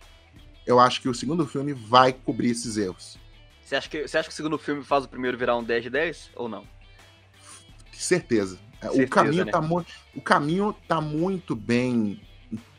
eu 0.65 0.79
acho 0.79 1.01
que 1.01 1.09
o 1.09 1.13
segundo 1.13 1.45
filme 1.45 1.73
vai 1.73 2.13
cobrir 2.13 2.51
esses 2.51 2.77
erros. 2.77 3.17
Você 3.63 3.75
acha 3.75 3.89
que, 3.89 4.07
você 4.07 4.17
acha 4.17 4.27
que 4.27 4.33
o 4.33 4.35
segundo 4.35 4.57
filme 4.57 4.83
faz 4.83 5.05
o 5.05 5.07
primeiro 5.07 5.37
virar 5.37 5.57
um 5.57 5.63
10 5.63 5.83
de 5.83 5.89
10 5.89 6.31
ou 6.35 6.47
não? 6.47 6.63
Certeza. 7.91 8.59
Certeza 8.81 9.03
o, 9.03 9.09
caminho 9.09 9.45
né? 9.45 9.51
tá 9.51 9.61
o 10.15 10.21
caminho 10.21 10.75
tá 10.87 11.01
muito 11.01 11.55
bem 11.55 12.21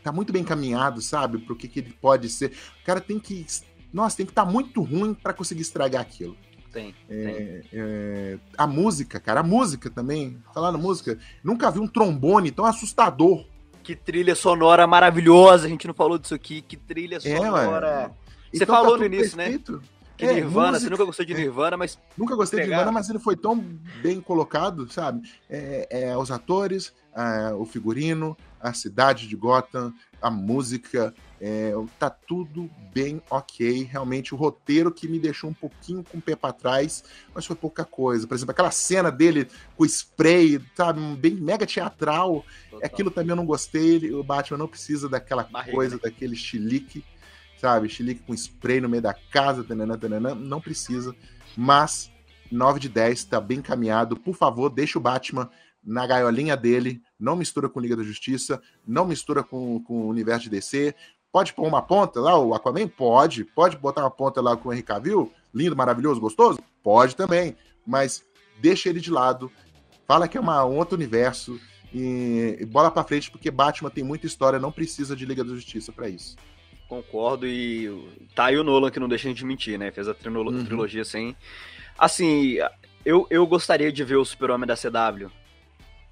tá 0.07 0.13
muito 0.13 0.33
bem 0.33 0.45
caminhado, 0.45 1.03
sabe? 1.03 1.39
Pro 1.39 1.57
que, 1.57 1.67
que 1.67 1.81
ele 1.81 1.93
pode 2.01 2.29
ser. 2.29 2.53
O 2.81 2.85
cara 2.85 3.01
tem 3.01 3.19
que. 3.19 3.45
Nossa, 3.93 4.17
tem 4.17 4.25
que 4.25 4.31
estar 4.31 4.47
tá 4.47 4.51
muito 4.51 4.81
ruim 4.81 5.13
para 5.13 5.33
conseguir 5.33 5.63
estragar 5.63 6.01
aquilo. 6.01 6.37
Tem, 6.73 6.95
é, 7.09 7.25
tem. 7.25 7.69
É, 7.73 8.39
a 8.57 8.67
música, 8.69 9.19
cara, 9.19 9.41
a 9.41 9.43
música 9.43 9.91
também. 9.91 10.41
Falar 10.55 10.71
na 10.71 10.79
música, 10.79 11.19
nunca 11.43 11.71
vi 11.73 11.81
um 11.81 11.89
trombone 11.89 12.53
tão 12.53 12.65
assustador. 12.65 13.45
Que 13.87 13.95
trilha 13.95 14.35
sonora 14.35 14.85
maravilhosa, 14.85 15.67
a 15.67 15.69
gente 15.69 15.87
não 15.87 15.95
falou 15.95 16.19
disso 16.19 16.35
aqui. 16.35 16.61
Que 16.61 16.77
trilha 16.77 17.19
é, 17.19 17.21
sonora. 17.21 17.87
É, 17.87 18.09
Você 18.51 18.65
então, 18.65 18.75
falou 18.75 18.95
tá 18.95 18.99
no 18.99 19.07
início, 19.07 19.37
né? 19.37 19.45
perfeito. 19.45 19.73
né? 19.75 19.79
Que 20.17 20.25
é, 20.25 20.33
Nirvana, 20.35 20.73
música, 20.73 20.81
você 20.81 20.91
nunca 20.91 21.05
gostou 21.05 21.25
de 21.25 21.35
Nirvana, 21.35 21.77
mas. 21.77 21.97
Nunca 22.19 22.35
gostei 22.35 22.63
de 22.63 22.67
Nirvana, 22.67 22.91
mas 22.91 23.09
ele 23.09 23.21
foi 23.21 23.37
tão 23.37 23.57
bem 24.03 24.21
colocado, 24.21 24.91
sabe? 24.91 25.31
É, 25.49 26.09
é, 26.09 26.17
os 26.17 26.33
atores, 26.33 26.93
o 27.61 27.65
figurino, 27.65 28.37
a 28.61 28.73
cidade 28.73 29.29
de 29.29 29.37
Gotham, 29.37 29.93
a 30.21 30.31
música, 30.31 31.15
é, 31.41 31.73
tá 31.99 32.09
tudo 32.11 32.71
bem 32.93 33.23
ok. 33.31 33.85
Realmente, 33.85 34.35
o 34.35 34.37
roteiro 34.37 34.93
que 34.93 35.07
me 35.07 35.19
deixou 35.19 35.51
um 35.51 35.55
pouquinho 35.55 36.03
com 36.03 36.19
o 36.19 36.23
pé 36.23 36.35
para 36.35 36.53
trás, 36.53 37.05
mas 37.35 37.47
foi 37.47 37.55
pouca 37.55 37.85
coisa. 37.85 38.27
Por 38.27 38.35
exemplo, 38.35 38.53
aquela 38.53 38.71
cena 38.71 39.11
dele 39.11 39.49
com 39.77 39.85
o 39.85 39.87
spray, 39.87 40.61
sabe, 40.75 41.01
bem 41.17 41.35
mega 41.35 41.67
teatral. 41.67 42.45
Total. 42.71 42.87
Aquilo 42.87 43.11
também 43.11 43.31
eu 43.31 43.37
não 43.37 43.47
gostei. 43.47 44.13
O 44.13 44.25
Batman 44.25 44.59
não 44.59 44.69
precisa 44.69 45.09
daquela 45.09 45.45
Barriga, 45.45 45.73
coisa, 45.73 45.95
né? 45.97 46.01
daquele 46.03 46.35
chilique 46.35 47.05
sabe? 47.59 47.89
Chilique 47.89 48.23
com 48.23 48.35
spray 48.35 48.81
no 48.81 48.89
meio 48.89 49.03
da 49.03 49.15
casa, 49.15 49.65
tanana, 49.65 49.97
tanana, 49.97 50.35
não 50.35 50.61
precisa. 50.61 51.15
Mas 51.57 52.11
9 52.51 52.81
de 52.81 52.89
10 52.89 53.25
tá 53.25 53.41
bem 53.41 53.61
caminhado. 53.61 54.17
Por 54.17 54.35
favor, 54.35 54.71
deixa 54.71 54.99
o 54.99 55.03
Batman 55.03 55.51
na 55.83 56.07
gaiolinha 56.07 56.57
dele. 56.57 57.03
Não 57.19 57.37
mistura 57.37 57.69
com 57.69 57.81
Liga 57.81 57.97
da 57.97 58.03
Justiça, 58.03 58.61
não 58.87 59.07
mistura 59.07 59.43
com, 59.43 59.83
com 59.83 60.03
o 60.03 60.09
universo 60.09 60.45
de 60.45 60.51
DC. 60.51 60.95
Pode 61.33 61.53
pôr 61.55 61.67
uma 61.67 61.83
ponta 61.83 62.21
lá, 62.21 62.39
o 62.39 62.55
Aquaman? 62.55 62.89
Pode. 62.89 63.45
Pode 63.45 63.77
botar 63.77 64.03
uma 64.03 64.11
ponta 64.11 64.41
lá 64.41 64.57
com 64.57 64.69
o 64.69 64.73
Henry 64.73 64.83
Cavill? 64.83 65.33
Lindo, 65.55 65.77
maravilhoso, 65.77 66.21
gostoso? 66.21 66.59
Pode 66.83 67.17
também. 67.17 67.57
Mas 67.87 68.25
deixa 68.59 68.89
ele 68.89 69.01
de 69.01 69.11
lado. 69.11 69.51
Fala 70.07 70.29
que 70.29 70.37
é 70.37 70.41
uma, 70.41 70.65
um 70.65 70.77
outro 70.77 70.95
universo. 70.95 71.59
E, 71.93 72.59
e 72.61 72.67
bola 72.67 72.91
para 72.91 73.05
frente, 73.05 73.31
porque 73.31 73.51
Batman 73.51 73.91
tem 73.91 74.05
muita 74.05 74.27
história, 74.27 74.59
não 74.59 74.73
precisa 74.73 75.17
de 75.17 75.25
Liga 75.25 75.43
da 75.43 75.55
Justiça 75.55 75.93
para 75.93 76.09
isso. 76.09 76.37
Concordo 76.89 77.47
e 77.47 77.89
tá 78.35 78.47
aí 78.47 78.57
o 78.57 78.65
Nolan 78.65 78.91
que 78.91 79.01
não 79.01 79.09
deixa 79.09 79.27
a 79.27 79.31
gente 79.31 79.45
mentir, 79.45 79.79
né? 79.79 79.91
Fez 79.91 80.07
a 80.09 80.13
uhum. 80.13 80.65
trilogia 80.65 81.05
sem. 81.05 81.37
Assim, 81.99 82.59
eu, 83.05 83.27
eu 83.31 83.47
gostaria 83.47 83.91
de 83.91 84.05
ver 84.05 84.17
o 84.17 84.25
Super-Homem 84.25 84.67
da 84.67 84.77
CW 84.77 85.31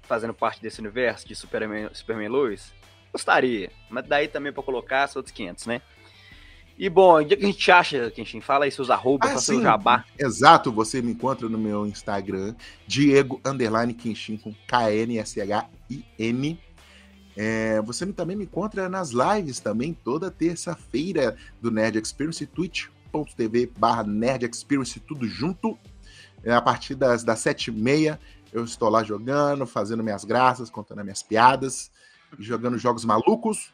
fazendo 0.05 0.33
parte 0.33 0.61
desse 0.61 0.79
universo 0.79 1.27
de 1.27 1.35
Superman, 1.35 1.89
Superman 1.93 2.29
Lois. 2.29 2.73
Gostaria, 3.11 3.71
mas 3.89 4.07
daí 4.07 4.27
também 4.27 4.51
para 4.51 4.63
colocar 4.63 5.07
são 5.07 5.19
outros 5.19 5.35
500, 5.35 5.65
né? 5.67 5.81
E 6.77 6.89
bom, 6.89 7.21
é 7.21 7.23
que 7.23 7.35
a 7.35 7.39
gente 7.39 7.71
acha, 7.71 8.11
Kenshin? 8.11 8.41
Fala 8.41 8.65
aí 8.65 8.71
seus 8.71 8.89
arrobas, 8.89 9.31
ah, 9.31 9.37
seu 9.37 9.61
jabá. 9.61 10.03
Exato, 10.19 10.73
você 10.73 11.01
me 11.01 11.13
encontra 11.13 11.47
no 11.47 11.57
meu 11.57 11.87
Instagram, 11.87 12.53
Diego 12.85 13.39
Underline 13.45 13.93
Kenshin 13.93 14.35
com 14.35 14.53
K-N-S-H-I-N. 14.67 16.59
É, 17.37 17.81
você 17.81 18.05
também 18.07 18.35
me 18.35 18.43
encontra 18.43 18.89
nas 18.89 19.11
lives 19.11 19.61
também, 19.61 19.93
toda 19.93 20.29
terça-feira 20.29 21.37
do 21.61 21.71
Nerd 21.71 21.97
Experience, 21.97 22.45
twitch.tv 22.45 23.71
barra 23.77 24.03
Nerd 24.03 24.45
Experience, 24.45 24.99
tudo 24.99 25.25
junto. 25.25 25.79
É, 26.43 26.53
a 26.53 26.61
partir 26.61 26.93
das, 26.95 27.23
das 27.23 27.39
sete 27.39 27.69
e 27.69 27.73
meia, 27.73 28.19
eu 28.55 28.63
estou 28.63 28.87
lá 28.87 29.03
jogando, 29.03 29.65
fazendo 29.65 30.01
minhas 30.01 30.23
graças, 30.23 30.69
contando 30.69 31.03
minhas 31.03 31.21
piadas, 31.21 31.91
jogando 32.39 32.77
jogos 32.77 33.03
malucos. 33.03 33.73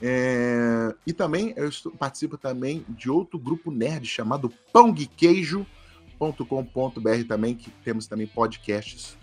É, 0.00 0.94
e 1.04 1.12
também 1.12 1.52
eu 1.56 1.68
estou, 1.68 1.90
participo 1.90 2.38
também 2.38 2.86
de 2.88 3.10
outro 3.10 3.40
grupo 3.40 3.72
nerd 3.72 4.06
chamado 4.06 4.48
pãoguequeijo.com.br 4.72 7.24
também, 7.26 7.56
que 7.56 7.72
temos 7.84 8.06
também 8.06 8.28
podcasts 8.28 9.18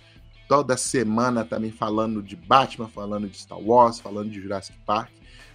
toda 0.45 0.75
semana 0.75 1.45
também 1.45 1.71
falando 1.71 2.21
de 2.21 2.35
Batman, 2.35 2.89
falando 2.89 3.29
de 3.29 3.37
Star 3.37 3.59
Wars, 3.59 4.01
falando 4.01 4.29
de 4.29 4.41
Jurassic 4.41 4.77
Park, 4.85 5.13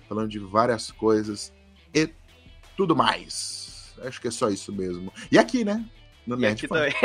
falando 0.08 0.30
de 0.30 0.38
várias 0.38 0.90
coisas 0.90 1.52
e 1.94 2.08
tudo 2.74 2.96
mais. 2.96 3.92
Acho 4.02 4.18
que 4.18 4.28
é 4.28 4.30
só 4.30 4.48
isso 4.48 4.72
mesmo. 4.72 5.12
E 5.30 5.38
aqui, 5.38 5.62
né? 5.62 5.86
No 6.26 6.36
Nerd 6.36 6.68
também. 6.68 6.92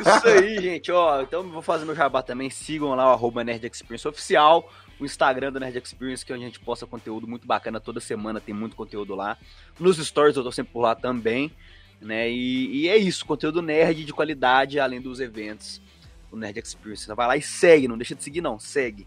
isso 0.00 0.28
aí, 0.28 0.60
gente. 0.60 0.90
Ó, 0.90 1.22
então 1.22 1.42
vou 1.50 1.62
fazer 1.62 1.84
meu 1.84 1.94
jabá 1.94 2.22
também. 2.22 2.48
Sigam 2.48 2.94
lá 2.94 3.10
o 3.10 3.12
arroba 3.12 3.44
Nerd 3.44 3.66
Experience 3.66 4.08
Oficial, 4.08 4.72
o 4.98 5.04
Instagram 5.04 5.52
do 5.52 5.60
Nerd 5.60 5.76
Experience, 5.78 6.24
que 6.24 6.32
é 6.32 6.34
onde 6.34 6.44
a 6.44 6.48
gente 6.48 6.60
posta 6.60 6.86
conteúdo 6.86 7.26
muito 7.26 7.46
bacana 7.46 7.78
toda 7.78 8.00
semana, 8.00 8.40
tem 8.40 8.54
muito 8.54 8.74
conteúdo 8.74 9.14
lá. 9.14 9.36
Nos 9.78 9.98
stories 9.98 10.36
eu 10.36 10.42
tô 10.42 10.50
sempre 10.50 10.72
por 10.72 10.80
lá 10.80 10.94
também. 10.94 11.52
Né? 12.00 12.30
E, 12.30 12.84
e 12.84 12.88
é 12.88 12.96
isso, 12.96 13.26
conteúdo 13.26 13.60
nerd 13.60 14.04
de 14.06 14.12
qualidade, 14.12 14.80
além 14.80 15.02
dos 15.02 15.20
eventos 15.20 15.82
o 16.32 16.36
Nerd 16.36 16.58
Experience. 16.58 17.06
Vai 17.08 17.26
lá 17.26 17.36
e 17.36 17.42
segue, 17.42 17.88
não 17.88 17.98
deixa 17.98 18.14
de 18.14 18.22
seguir 18.22 18.40
não, 18.40 18.58
segue. 18.58 19.06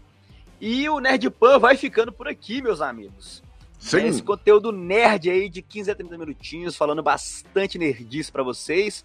E 0.60 0.88
o 0.88 1.00
Nerd 1.00 1.28
Pan 1.30 1.58
vai 1.58 1.76
ficando 1.76 2.12
por 2.12 2.28
aqui, 2.28 2.62
meus 2.62 2.80
amigos. 2.80 3.42
Sim. 3.84 4.06
Esse 4.06 4.22
conteúdo 4.22 4.72
nerd 4.72 5.28
aí 5.28 5.46
de 5.50 5.60
15 5.60 5.90
a 5.90 5.94
30 5.94 6.16
minutinhos, 6.16 6.74
falando 6.74 7.02
bastante 7.02 7.78
nerdice 7.78 8.32
para 8.32 8.42
vocês, 8.42 9.04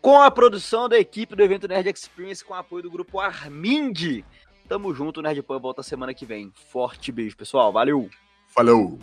com 0.00 0.18
a 0.18 0.30
produção 0.30 0.88
da 0.88 0.98
equipe 0.98 1.36
do 1.36 1.42
evento 1.42 1.68
Nerd 1.68 1.90
Experience, 1.90 2.42
com 2.42 2.54
o 2.54 2.56
apoio 2.56 2.84
do 2.84 2.90
grupo 2.90 3.20
Armind. 3.20 4.24
Tamo 4.66 4.94
junto, 4.94 5.20
Nerd 5.20 5.42
Pan 5.42 5.58
volta 5.58 5.82
semana 5.82 6.14
que 6.14 6.24
vem. 6.24 6.50
Forte 6.72 7.12
beijo, 7.12 7.36
pessoal. 7.36 7.70
Valeu! 7.70 8.08
Falou! 8.48 8.98